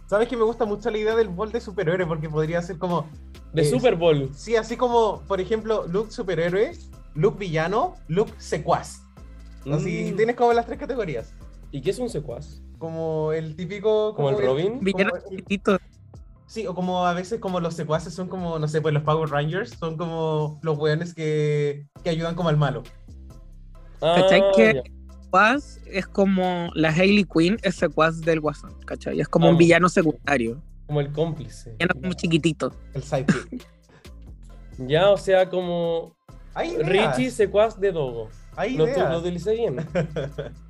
¿Sabes 0.06 0.28
que 0.28 0.36
me 0.36 0.44
gusta 0.44 0.64
mucho 0.64 0.90
la 0.90 0.98
idea 0.98 1.14
del 1.16 1.28
Ball 1.28 1.52
de 1.52 1.60
superhéroe? 1.60 2.06
Porque 2.06 2.28
podría 2.28 2.62
ser 2.62 2.78
como. 2.78 3.06
De 3.52 3.62
eh, 3.62 3.64
Super 3.64 3.96
Bowl. 3.96 4.30
Sí, 4.34 4.56
así 4.56 4.76
como, 4.76 5.22
por 5.26 5.40
ejemplo, 5.40 5.86
Luke 5.86 6.10
superhéroe, 6.10 6.72
Luke 7.14 7.38
villano, 7.38 7.94
Luke 8.08 8.32
secuaz. 8.38 9.02
Así 9.70 10.10
Mm. 10.12 10.16
tienes 10.16 10.36
como 10.36 10.52
las 10.52 10.66
tres 10.66 10.78
categorías. 10.78 11.34
¿Y 11.70 11.80
qué 11.82 11.90
es 11.90 11.98
un 11.98 12.08
secuaz? 12.08 12.62
Como 12.78 13.32
el 13.32 13.56
típico. 13.56 14.14
¿Como 14.14 14.30
el 14.30 14.38
Robin? 14.40 14.78
Villano 14.80 15.10
como 15.10 15.22
el- 15.22 15.28
chiquitito. 15.30 15.78
Sí, 16.48 16.66
o 16.66 16.74
como 16.74 17.06
a 17.06 17.12
veces 17.14 17.38
como 17.40 17.60
los 17.60 17.74
secuaces 17.74 18.14
son 18.14 18.26
como, 18.26 18.58
no 18.58 18.66
sé, 18.66 18.80
pues 18.80 18.94
los 18.94 19.02
Power 19.04 19.28
Rangers 19.28 19.70
son 19.78 19.96
como 19.98 20.58
los 20.62 20.78
weones 20.78 21.14
que, 21.14 21.86
que 22.02 22.10
ayudan 22.10 22.34
como 22.34 22.48
al 22.48 22.56
malo. 22.56 22.82
¿Cachai 24.00 24.40
Ah, 24.40 24.52
que-. 24.56 24.82
Secuaz 25.22 25.78
es 25.86 26.06
como 26.06 26.70
la 26.74 26.88
Hailey 26.88 27.24
Quinn 27.24 27.58
es 27.62 27.74
secuaz 27.76 28.22
del 28.22 28.40
Guasón, 28.40 28.72
¿cachai? 28.86 29.20
Es 29.20 29.28
como 29.28 29.44
un 29.46 29.50
Vamos. 29.50 29.58
villano 29.58 29.88
secundario. 29.90 30.62
Como 30.86 31.00
el 31.02 31.12
cómplice. 31.12 31.72
Villano 31.72 32.00
como 32.00 32.12
chiquitito. 32.14 32.72
El 32.94 33.02
sidekick. 33.02 33.66
Ya, 34.86 35.10
o 35.10 35.16
sea, 35.18 35.50
como 35.50 36.14
Richie 36.54 37.32
secuaz 37.32 37.80
de 37.80 37.90
Dogo. 37.90 38.28
hay 38.56 38.76
Lo, 38.76 38.86
lo 38.86 39.18
utilicé 39.18 39.52
bien. 39.54 39.76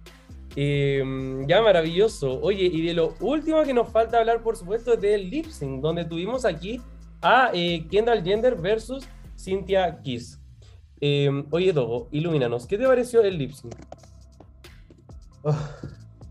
Eh, 0.61 1.45
ya, 1.47 1.63
maravilloso. 1.63 2.41
Oye, 2.41 2.65
y 2.65 2.83
de 2.83 2.93
lo 2.93 3.15
último 3.21 3.63
que 3.63 3.73
nos 3.73 3.89
falta 3.91 4.19
hablar, 4.19 4.43
por 4.43 4.57
supuesto, 4.57 4.95
es 4.95 5.01
del 5.01 5.31
lip 5.31 5.47
sync, 5.47 5.81
donde 5.81 6.05
tuvimos 6.05 6.45
aquí 6.45 6.81
a 7.23 7.53
eh, 7.55 7.87
Kendall 7.89 8.25
Jenner 8.25 8.57
versus 8.57 9.05
Cynthia 9.37 10.01
Kiss. 10.03 10.41
Eh, 11.01 11.31
oye, 11.53 11.73
Dogo, 11.73 12.09
ilumínanos. 12.11 12.67
¿Qué 12.67 12.77
te 12.77 12.85
pareció 12.89 13.23
el 13.23 13.39
lip 13.39 13.53
sync? 13.53 13.73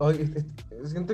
Oh, 0.00 0.10
este- 0.10 0.44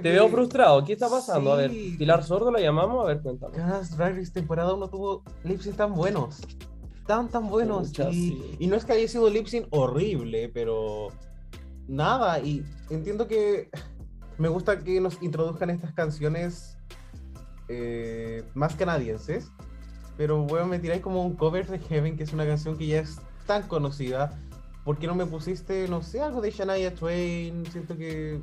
Te 0.01 0.11
veo 0.11 0.29
frustrado. 0.29 0.85
¿Qué 0.85 0.95
está 0.95 1.09
pasando? 1.09 1.53
A 1.53 1.57
ver. 1.57 1.71
Pilar 1.97 2.25
Sordo 2.25 2.51
la 2.51 2.59
llamamos. 2.59 3.05
A 3.05 3.07
ver, 3.07 3.23
cuéntame. 3.23 3.55
Canada's 3.55 3.97
Drag 3.97 4.17
Race 4.17 4.33
temporada 4.33 4.75
1 4.75 4.89
tuvo 4.91 5.23
lip 5.45 5.61
sync 5.61 5.77
tan 5.77 5.95
buenos. 5.95 6.41
Tan, 7.07 7.29
tan 7.29 7.49
buenos. 7.49 7.97
Y, 8.11 8.13
sí. 8.13 8.57
y 8.59 8.67
no 8.67 8.75
es 8.75 8.85
que 8.85 8.93
haya 8.95 9.07
sido 9.07 9.31
lip 9.31 9.47
sync 9.47 9.69
horrible, 9.71 10.49
pero 10.49 11.11
nada. 11.89 12.41
Y 12.41 12.65
entiendo 12.91 13.27
que 13.29 13.71
me 14.39 14.49
gusta 14.49 14.79
que 14.79 15.01
nos 15.01 15.23
introduzcan 15.23 15.71
estas 15.71 15.93
canciones 15.93 16.77
eh, 17.69 18.45
más 18.55 18.75
canadienses. 18.77 19.51
Pero 20.17 20.45
bueno, 20.45 20.67
me 20.67 20.79
tiráis 20.79 21.03
como 21.03 21.25
un 21.25 21.35
cover 21.35 21.67
de 21.67 21.79
Heaven, 21.79 22.17
que 22.17 22.23
es 22.23 22.33
una 22.33 22.47
canción 22.47 22.77
que 22.79 22.87
ya 22.87 23.01
es 23.01 23.19
tan 23.47 23.65
conocida. 23.65 24.39
¿Por 24.85 24.99
qué 24.99 25.07
no 25.07 25.15
me 25.15 25.27
pusiste, 25.27 25.89
no 25.89 26.03
sé, 26.03 26.21
algo 26.21 26.41
de 26.41 26.51
Shania 26.51 26.95
Twain? 26.95 27.65
Siento 27.67 27.97
que 27.97 28.41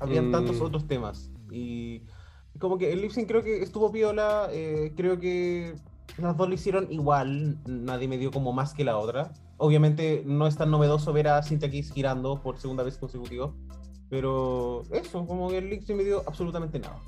habían 0.00 0.28
Mm. 0.28 0.32
tantos 0.32 0.60
otros 0.60 0.86
temas. 0.86 1.30
Y 1.50 2.02
como 2.58 2.76
que 2.76 2.92
el 2.92 3.00
lip 3.00 3.12
creo 3.26 3.42
que 3.42 3.62
estuvo 3.62 3.90
piola. 3.92 4.48
eh, 4.50 4.92
creo 4.96 5.18
que 5.18 5.74
las 6.18 6.36
dos 6.36 6.48
lo 6.48 6.54
hicieron 6.54 6.90
igual. 6.92 7.56
Nadie 7.66 8.08
me 8.08 8.18
dio 8.18 8.30
como 8.30 8.52
más 8.52 8.74
que 8.74 8.84
la 8.84 8.98
otra. 8.98 9.32
Obviamente 9.58 10.22
no 10.26 10.46
es 10.46 10.56
tan 10.56 10.70
novedoso 10.70 11.12
ver 11.12 11.28
a 11.28 11.42
Cynthia 11.42 11.70
Kiss 11.70 11.92
girando 11.92 12.42
por 12.42 12.58
segunda 12.58 12.82
vez 12.82 12.98
consecutiva. 12.98 13.52
Pero 14.08 14.82
eso, 14.92 15.26
como 15.26 15.48
que 15.48 15.58
el 15.58 15.70
lip 15.70 15.82
sync 15.82 15.98
me 15.98 16.04
dio 16.04 16.22
absolutamente 16.26 16.78
nada. 16.78 17.00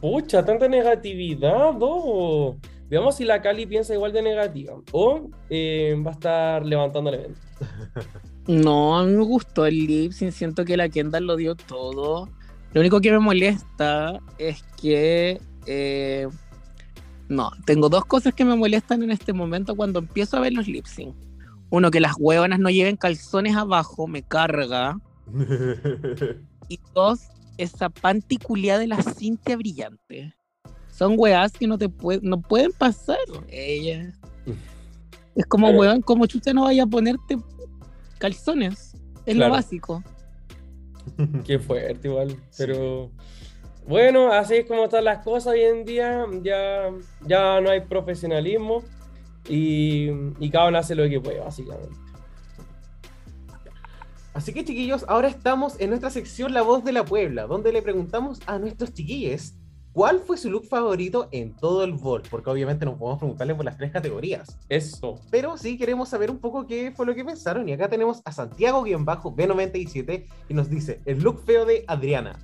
Pucha, 0.00 0.44
tanta 0.44 0.68
negatividad, 0.68 1.74
Dogo. 1.74 2.58
Veamos 2.88 3.16
si 3.16 3.24
la 3.24 3.42
Cali 3.42 3.66
piensa 3.66 3.94
igual 3.94 4.12
de 4.12 4.22
negativa. 4.22 4.74
O 4.92 5.28
eh, 5.50 6.00
va 6.04 6.10
a 6.10 6.14
estar 6.14 6.64
levantando 6.64 7.10
el 7.10 7.20
evento. 7.20 7.40
No, 8.48 8.98
a 8.98 9.04
mí 9.04 9.12
me 9.12 9.24
gustó 9.24 9.66
el 9.66 9.86
lip 9.86 10.12
sync, 10.12 10.32
siento 10.32 10.64
que 10.64 10.78
la 10.78 10.88
Kendall 10.88 11.26
lo 11.26 11.36
dio 11.36 11.54
todo. 11.54 12.30
Lo 12.72 12.80
único 12.80 12.98
que 13.02 13.12
me 13.12 13.18
molesta 13.18 14.20
es 14.38 14.62
que... 14.80 15.38
eh, 15.66 16.26
no, 17.28 17.50
tengo 17.66 17.90
dos 17.90 18.06
cosas 18.06 18.32
que 18.32 18.46
me 18.46 18.56
molestan 18.56 19.02
en 19.02 19.10
este 19.10 19.34
momento 19.34 19.76
cuando 19.76 19.98
empiezo 19.98 20.38
a 20.38 20.40
ver 20.40 20.54
los 20.54 20.66
lip 20.66 20.86
sync. 20.86 21.14
Uno, 21.70 21.90
que 21.90 22.00
las 22.00 22.14
huevonas 22.18 22.58
no 22.58 22.70
lleven 22.70 22.96
calzones 22.96 23.54
abajo, 23.56 24.06
me 24.06 24.22
carga. 24.22 24.98
Y 26.70 26.78
dos, 26.94 27.20
esa 27.56 27.88
panticulía 27.88 28.78
de 28.78 28.86
la 28.88 29.02
cintia 29.02 29.56
brillante. 29.56 30.34
Son 30.90 31.14
weas 31.16 31.52
que 31.52 31.66
no 31.66 31.78
te 31.78 31.88
pue- 31.88 32.20
no 32.22 32.40
pueden 32.42 32.72
pasar. 32.72 33.16
Ella. 33.48 34.12
Es 35.34 35.46
como, 35.46 35.70
weón, 35.70 36.02
como 36.02 36.26
chucha 36.26 36.52
no 36.52 36.64
vaya 36.64 36.82
a 36.82 36.86
ponerte 36.86 37.38
calzones. 38.18 38.94
Es 39.24 39.34
Claro. 39.34 39.50
lo 39.50 39.56
básico. 39.56 40.02
Qué 41.46 41.58
fuerte 41.58 42.08
igual, 42.08 42.36
pero 42.56 43.10
bueno, 43.86 44.32
así 44.32 44.56
es 44.56 44.66
como 44.66 44.84
están 44.84 45.04
las 45.04 45.24
cosas 45.24 45.52
hoy 45.54 45.60
en 45.62 45.84
día, 45.84 46.26
ya, 46.42 46.90
ya 47.26 47.60
no 47.60 47.70
hay 47.70 47.80
profesionalismo 47.82 48.82
y, 49.48 50.10
y 50.38 50.50
cada 50.50 50.68
uno 50.68 50.78
hace 50.78 50.94
lo 50.94 51.08
que 51.08 51.20
puede, 51.20 51.40
básicamente. 51.40 51.96
Así 54.34 54.52
que 54.52 54.64
chiquillos, 54.64 55.04
ahora 55.08 55.26
estamos 55.28 55.80
en 55.80 55.90
nuestra 55.90 56.10
sección 56.10 56.54
La 56.54 56.62
Voz 56.62 56.84
de 56.84 56.92
la 56.92 57.04
Puebla, 57.04 57.46
donde 57.46 57.72
le 57.72 57.82
preguntamos 57.82 58.40
a 58.46 58.58
nuestros 58.58 58.92
chiquillos 58.92 59.54
cuál 59.92 60.20
fue 60.20 60.36
su 60.36 60.48
look 60.48 60.66
favorito 60.66 61.28
en 61.32 61.56
todo 61.56 61.82
el 61.82 61.94
Vol, 61.94 62.22
porque 62.30 62.48
obviamente 62.48 62.84
no 62.84 62.96
podemos 62.96 63.18
preguntarle 63.18 63.56
por 63.56 63.64
las 63.64 63.76
tres 63.76 63.90
categorías, 63.90 64.56
Eso. 64.68 65.20
pero 65.30 65.56
sí 65.56 65.76
queremos 65.76 66.08
saber 66.10 66.30
un 66.30 66.38
poco 66.38 66.68
qué 66.68 66.92
fue 66.94 67.04
lo 67.04 67.16
que 67.16 67.24
pensaron 67.24 67.68
y 67.68 67.72
acá 67.72 67.88
tenemos 67.88 68.22
a 68.24 68.30
Santiago-B97 68.30 70.26
y 70.48 70.54
nos 70.54 70.70
dice 70.70 71.00
el 71.04 71.20
look 71.20 71.42
feo 71.44 71.64
de 71.64 71.84
Adriana. 71.88 72.38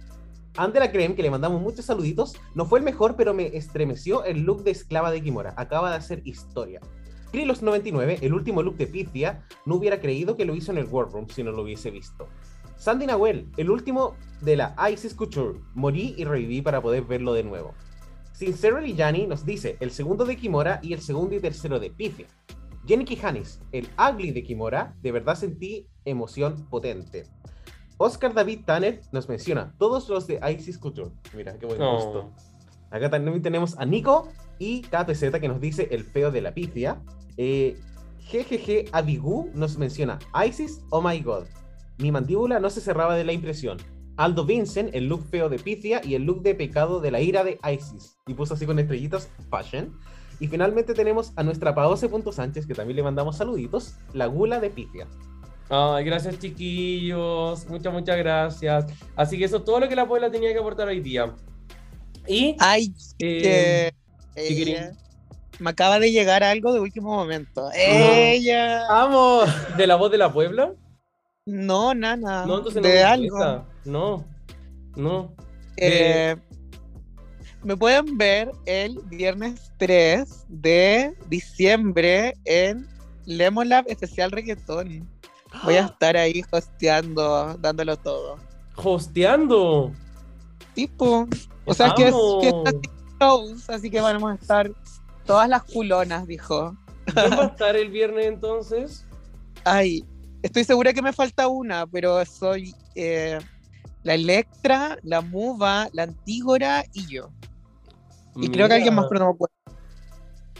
Andela 0.57 0.93
Creme, 0.93 1.17
que 1.17 1.23
le 1.23 1.31
mandamos 1.31 1.61
muchos 1.61 1.85
saluditos, 1.85 2.37
no 2.55 2.65
fue 2.65 2.79
el 2.79 2.85
mejor, 2.85 3.17
pero 3.17 3.35
me 3.35 3.57
estremeció 3.57 4.25
el 4.25 4.43
look 4.43 4.63
de 4.63 4.71
esclava 4.71 5.11
de 5.11 5.21
Kimora. 5.21 5.53
Acaba 5.57 5.91
de 5.91 5.97
hacer 5.97 6.23
historia. 6.25 6.81
Krilos99, 7.33 8.19
el 8.21 8.33
último 8.33 8.63
look 8.63 8.77
de 8.77 8.87
Pifia, 8.87 9.45
no 9.67 9.75
hubiera 9.75 10.01
creído 10.01 10.37
que 10.37 10.45
lo 10.45 10.55
hizo 10.55 10.71
en 10.71 10.79
el 10.79 10.87
War 10.87 11.11
Room 11.11 11.29
si 11.29 11.43
no 11.43 11.51
lo 11.51 11.63
hubiese 11.63 11.91
visto. 11.91 12.29
Sandy 12.77 13.07
Nahuel, 13.07 13.49
el 13.57 13.71
último 13.71 14.15
de 14.43 14.57
la 14.57 14.77
Isis 14.93 15.15
Couture, 15.15 15.59
morí 15.75 16.15
y 16.17 16.25
reviví 16.25 16.63
para 16.63 16.81
poder 16.81 17.03
verlo 17.03 17.33
de 17.33 17.43
nuevo. 17.43 17.75
Sincerely 18.33 18.95
Yanni 18.95 19.27
nos 19.27 19.45
dice 19.45 19.77
el 19.81 19.91
segundo 19.91 20.25
de 20.25 20.37
Kimora 20.37 20.79
y 20.83 20.93
el 20.93 21.01
segundo 21.01 21.35
y 21.35 21.41
tercero 21.41 21.81
de 21.81 21.91
Pifia. 21.91 22.27
Jenny 22.87 23.05
Kijanis, 23.05 23.61
el 23.73 23.89
ugly 23.99 24.31
de 24.31 24.45
Kimora, 24.45 24.95
de 25.03 25.11
verdad 25.11 25.35
sentí 25.35 25.89
emoción 26.05 26.69
potente. 26.69 27.25
Oscar 27.97 28.35
David 28.35 28.61
Tanner 28.65 29.01
nos 29.13 29.29
menciona 29.29 29.75
todos 29.79 30.09
los 30.09 30.27
de 30.27 30.41
Isis 30.57 30.79
Couture. 30.79 31.11
Mira, 31.35 31.57
qué 31.59 31.67
buen 31.67 31.79
gusto. 31.79 32.33
Acá 32.91 33.11
también 33.11 33.43
tenemos 33.43 33.79
a 33.79 33.85
Nico 33.85 34.29
y 34.59 34.83
KPZ 34.83 35.41
que 35.41 35.49
nos 35.49 35.61
dice 35.61 35.89
el 35.91 36.05
feo 36.05 36.31
de 36.31 36.41
la 36.41 36.55
pifia. 36.55 37.03
Eh, 37.37 37.77
GGG 38.31 38.89
Abigu 38.93 39.51
nos 39.55 39.79
menciona 39.79 40.19
Isis, 40.47 40.81
oh 40.91 41.03
my 41.03 41.21
god. 41.21 41.45
Mi 41.99 42.11
mandíbula 42.11 42.59
no 42.59 42.71
se 42.71 42.81
cerraba 42.81 43.15
de 43.17 43.25
la 43.25 43.33
impresión. 43.33 43.79
Aldo 44.17 44.45
Vincent, 44.45 44.95
el 44.95 45.09
look 45.09 45.25
feo 45.25 45.49
de 45.49 45.59
pifia 45.59 46.01
y 46.05 46.15
el 46.15 46.23
look 46.23 46.43
de 46.43 46.55
pecado 46.55 47.01
de 47.01 47.11
la 47.11 47.21
ira 47.21 47.43
de 47.43 47.59
Isis. 47.73 48.17
Y 48.27 48.35
puso 48.35 48.55
así 48.55 48.65
con 48.65 48.79
estrellitas, 48.79 49.29
fashion. 49.51 49.99
Y 50.41 50.49
finalmente 50.49 50.95
tenemos 50.95 51.33
a 51.37 51.43
nuestra 51.43 51.75
Paose 51.75 52.09
Sánchez, 52.33 52.67
que 52.67 52.75
también 52.75 52.97
le 52.97 53.03
mandamos 53.03 53.37
saluditos, 53.37 53.97
la 54.13 54.27
gula 54.27 54.61
de 54.61 54.71
pifia. 54.71 55.07
Ay, 55.69 56.05
gracias 56.05 56.39
chiquillos, 56.39 57.67
muchas, 57.67 57.93
muchas 57.93 58.17
gracias. 58.19 58.87
Así 59.17 59.39
que 59.39 59.45
eso 59.45 59.59
es 59.59 59.65
todo 59.65 59.81
lo 59.81 59.89
que 59.89 59.97
la 59.97 60.07
Puebla 60.07 60.31
tenía 60.31 60.53
que 60.53 60.59
aportar 60.59 60.89
hoy 60.89 61.01
día. 61.01 61.35
Y 62.29 62.57
Ay, 62.59 62.93
eh, 63.19 63.91
ella- 64.35 64.93
me 65.59 65.71
acaba 65.71 65.99
de 65.99 66.11
llegar 66.11 66.43
algo 66.43 66.73
de 66.73 66.81
último 66.81 67.15
momento. 67.15 67.71
Ella. 67.75 68.87
¡Vamos! 68.89 69.49
de 69.77 69.87
la 69.87 69.97
voz 69.97 70.11
de 70.11 70.19
la 70.19 70.33
Puebla. 70.33 70.73
No, 71.47 71.95
nana. 71.95 72.45
No, 72.47 72.59
entonces 72.59 72.83
no 72.83 72.89
de 72.89 73.03
algo. 73.05 73.67
No, 73.85 74.25
no. 74.97 75.35
Eh, 75.77 76.37
me 77.63 77.77
pueden 77.77 78.17
ver 78.17 78.51
el 78.67 78.99
viernes 79.07 79.73
3 79.79 80.45
de 80.49 81.15
diciembre 81.29 82.35
en 82.45 82.87
Lemon 83.27 83.69
Lab 83.69 83.85
Especial 83.89 84.31
Reggaetón. 84.31 85.09
Voy 85.63 85.75
a 85.75 85.87
estar 85.87 86.17
ahí 86.17 86.43
hosteando, 86.51 87.55
dándolo 87.59 87.97
todo. 87.97 88.39
Hosteando. 88.77 89.93
Tipo, 90.75 91.29
o 91.65 91.75
sea, 91.75 91.95
que 91.95 92.09
es 92.09 92.15
fiesta 92.41 92.71
sin 92.71 93.19
shows, 93.21 93.71
así 93.71 93.91
que 93.91 94.01
vamos 94.01 94.33
a 94.33 94.35
estar 94.35 94.71
todas 95.25 95.49
las 95.49 95.63
culonas, 95.65 96.27
dijo. 96.27 96.77
¿Quién 97.05 97.31
va 97.33 97.45
a 97.45 97.47
estar 97.47 97.77
el 97.77 97.91
viernes 97.91 98.27
entonces? 98.27 99.07
Ay, 99.65 100.05
estoy 100.43 100.65
segura 100.65 100.93
que 100.93 101.03
me 101.03 101.13
falta 101.13 101.49
una, 101.49 101.87
pero 101.87 102.25
soy 102.25 102.75
eh, 102.95 103.39
la 104.03 104.15
Electra, 104.15 104.99
la 105.03 105.21
Muva, 105.21 105.89
la 105.93 106.05
Antígora 106.05 106.85
y 106.93 107.07
yo. 107.07 107.31
Y 108.37 108.49
creo 108.49 108.67
que 108.69 108.75
alguien 108.75 108.95
más, 108.95 109.07
pero 109.09 109.21
no 109.21 109.27
me 109.27 109.35
acuerdo. 109.35 109.55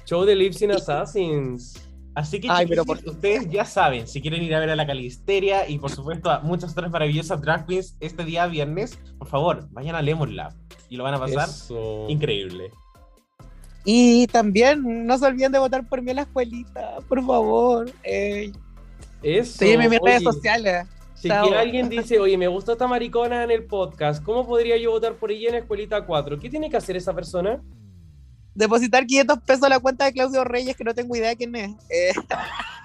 Show 0.07 0.25
de 0.25 0.37
Lips 0.37 0.63
in 0.63 0.73
Assassins. 0.73 1.84
Así 2.15 2.41
que 2.41 2.49
Ay, 2.51 2.67
pero 2.67 2.85
por- 2.85 2.99
ustedes 3.05 3.51
ya 3.51 3.65
saben, 3.65 4.07
si 4.07 4.21
quieren 4.21 4.43
ir 4.43 4.55
a 4.55 4.61
ver 4.61 4.71
a 4.71 4.77
la 4.77 4.87
Calisteria 4.87 5.69
y 5.69 5.79
por 5.79 5.91
supuesto 5.91 6.31
a 6.31 6.41
muchas 6.41 6.71
otras 6.73 6.91
maravillosas 6.91 7.41
drag 7.41 7.67
queens 7.67 7.97
este 8.01 8.25
día 8.25 8.47
viernes, 8.47 8.99
por 9.19 9.27
favor, 9.29 9.67
vayan 9.73 9.97
a 9.97 10.03
Lemon 10.03 10.37
Lab 10.37 10.53
y 10.89 10.97
lo 10.97 11.03
van 11.05 11.15
a 11.15 11.19
pasar 11.19 11.49
Eso. 11.49 12.07
increíble. 12.09 12.71
Y 13.85 14.27
también 14.29 15.07
no 15.07 15.19
se 15.19 15.27
olviden 15.27 15.53
de 15.53 15.59
votar 15.59 15.87
por 15.89 16.01
mí 16.03 16.11
en 16.11 16.17
la 16.17 16.23
escuelita, 16.23 16.99
por 17.09 17.25
favor. 17.27 17.91
Eh, 18.03 18.53
Eso. 19.23 19.59
sígueme 19.59 19.85
en 19.85 19.91
mis 19.91 20.01
redes 20.01 20.23
sociales. 20.23 20.87
Si 21.15 21.31
alguien 21.31 21.89
dice, 21.89 22.19
oye, 22.19 22.37
me 22.39 22.49
gustó 22.49 22.73
esta 22.73 22.87
maricona 22.87 23.45
en 23.45 23.51
el 23.51 23.65
podcast, 23.65 24.23
¿cómo 24.23 24.47
podría 24.47 24.77
yo 24.77 24.91
votar 24.91 25.15
por 25.15 25.31
ella 25.33 25.49
en 25.49 25.55
Escuelita 25.57 26.05
4? 26.05 26.39
¿Qué 26.39 26.51
tiene 26.51 26.69
que 26.71 26.77
hacer 26.77 26.97
esa 26.97 27.15
persona? 27.15 27.63
Depositar 28.55 29.07
500 29.07 29.39
pesos 29.41 29.65
a 29.65 29.69
la 29.69 29.81
cuenta 29.81 30.05
de 30.05 30.13
Claudio 30.13 30.45
Reyes, 30.45 30.77
que 30.77 30.85
no 30.85 30.95
tengo 30.95 31.17
idea 31.17 31.35
quién 31.35 31.55
es. 31.57 31.73
Eh, 31.91 32.13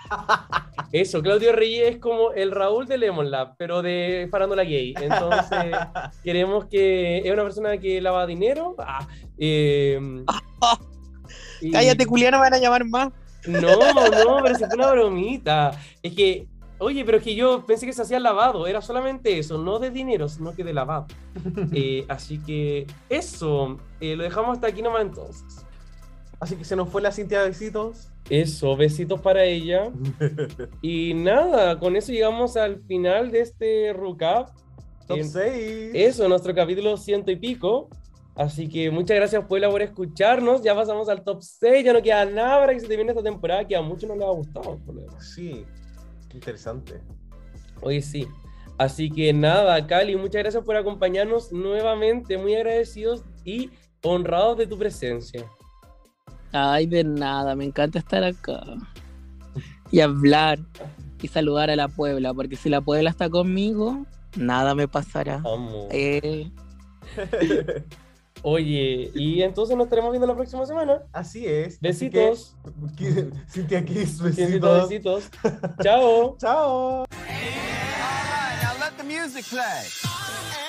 Eso, 0.92 1.22
Claudio 1.22 1.52
Reyes 1.54 1.96
es 1.96 1.98
como 2.00 2.32
el 2.32 2.52
Raúl 2.52 2.88
de 2.88 2.98
Lemon 2.98 3.30
Lab, 3.30 3.56
pero 3.58 3.82
de 3.82 4.28
farándula 4.32 4.64
gay. 4.64 4.96
Entonces, 5.00 5.76
queremos 6.24 6.66
que 6.66 7.20
es 7.20 7.32
una 7.32 7.44
persona 7.44 7.78
que 7.78 8.02
lava 8.02 8.26
dinero. 8.26 8.76
Ah, 8.80 9.08
eh, 9.38 10.00
y- 11.62 11.72
Cállate, 11.72 12.08
me 12.08 12.32
van 12.32 12.54
a 12.54 12.58
llamar 12.58 12.86
más. 12.86 13.10
No, 13.48 13.62
no, 13.62 14.44
pero 14.44 14.56
fue 14.58 14.68
una 14.74 14.92
bromita. 14.92 15.72
Es 16.02 16.14
que, 16.14 16.48
oye, 16.80 17.04
pero 17.06 17.18
es 17.18 17.24
que 17.24 17.36
yo 17.36 17.66
pensé 17.66 17.86
que 17.86 17.94
se 17.94 18.02
hacía 18.02 18.20
lavado. 18.20 18.66
Era 18.68 18.82
solamente 18.82 19.38
eso, 19.38 19.58
no 19.58 19.80
de 19.80 19.92
dinero, 19.92 20.28
sino 20.28 20.56
que 20.56 20.64
de 20.64 20.74
lavado. 20.74 21.08
Eh, 21.74 22.06
así 22.08 22.40
que 22.40 22.88
eso, 23.10 23.78
eh, 24.02 24.16
lo 24.16 24.24
dejamos 24.24 24.54
hasta 24.58 24.68
aquí 24.68 24.82
nomás 24.82 25.02
entonces. 25.04 25.66
Así 26.40 26.56
que 26.56 26.64
se 26.64 26.76
nos 26.76 26.90
fue 26.90 27.02
la 27.02 27.12
Cintia 27.12 27.44
Besitos. 27.44 28.08
Eso, 28.30 28.76
besitos 28.78 29.20
para 29.22 29.44
ella. 29.44 29.92
Y 30.82 31.14
nada, 31.14 31.78
con 31.80 31.96
eso 31.96 32.12
llegamos 32.12 32.56
al 32.58 32.82
final 32.84 33.32
de 33.32 33.42
este 33.42 33.94
recap. 33.94 34.50
Top 35.08 35.18
Eh, 35.18 35.24
6. 35.24 35.92
Eso, 35.94 36.30
nuestro 36.30 36.54
capítulo 36.56 36.96
ciento 36.98 37.32
y 37.32 37.36
pico. 37.36 37.90
Así 38.36 38.70
que 38.70 38.90
muchas 38.90 39.18
gracias 39.18 39.44
Puebla 39.46 39.70
por 39.70 39.82
escucharnos. 39.82 40.62
Ya 40.64 40.74
pasamos 40.76 41.10
al 41.10 41.24
top 41.24 41.42
6, 41.42 41.84
ya 41.84 41.92
no 41.92 42.02
queda 42.02 42.24
nada 42.26 42.60
para 42.60 42.74
que 42.74 42.80
se 42.80 42.88
termine 42.88 43.10
esta 43.12 43.24
temporada 43.24 43.68
que 43.68 43.76
a 43.76 43.82
muchos 43.82 44.08
no 44.08 44.16
les 44.16 44.24
ha 44.24 44.32
gustado. 44.32 44.78
por 44.86 44.96
lo 44.96 45.02
interesante. 46.34 47.02
Oye, 47.82 48.02
sí. 48.02 48.28
Así 48.78 49.10
que 49.10 49.34
nada, 49.34 49.86
Cali, 49.88 50.16
muchas 50.16 50.42
gracias 50.44 50.64
por 50.64 50.76
acompañarnos 50.76 51.52
nuevamente. 51.52 52.38
Muy 52.38 52.56
agradecidos 52.56 53.24
y 53.44 53.72
honrados 54.02 54.58
de 54.58 54.68
tu 54.68 54.78
presencia. 54.78 55.46
Ay, 56.52 56.86
de 56.88 57.04
nada, 57.04 57.56
me 57.56 57.66
encanta 57.66 58.00
estar 58.00 58.24
acá. 58.24 58.64
Y 59.92 60.00
hablar 60.00 60.60
y 61.22 61.28
saludar 61.28 61.70
a 61.70 61.76
la 61.76 61.88
Puebla, 61.88 62.34
porque 62.34 62.56
si 62.56 62.70
la 62.70 62.82
Puebla 62.82 63.10
está 63.10 63.30
conmigo, 63.30 64.06
nada 64.38 64.74
me 64.76 64.88
pasará. 64.88 65.36
Amo. 65.38 65.90
Eh, 65.92 66.50
Oye, 68.42 69.12
y 69.14 69.42
entonces 69.42 69.76
nos 69.76 69.86
estaremos 69.86 70.12
viendo 70.12 70.26
la 70.28 70.36
próxima 70.36 70.66
semana. 70.66 71.04
Así 71.12 71.46
es. 71.46 71.80
Besitos. 71.80 72.56
que- 72.98 73.30
Cintia 73.52 73.84
Kiss, 73.84 74.22
Besitos, 74.22 74.90
besitos. 74.90 75.24
besitos. 75.24 75.76
Chao. 75.84 76.38
Chao. 76.40 77.06
Now 78.62 78.74
let 78.80 78.96
the 78.98 79.04
music 79.04 79.46
play. 79.50 80.69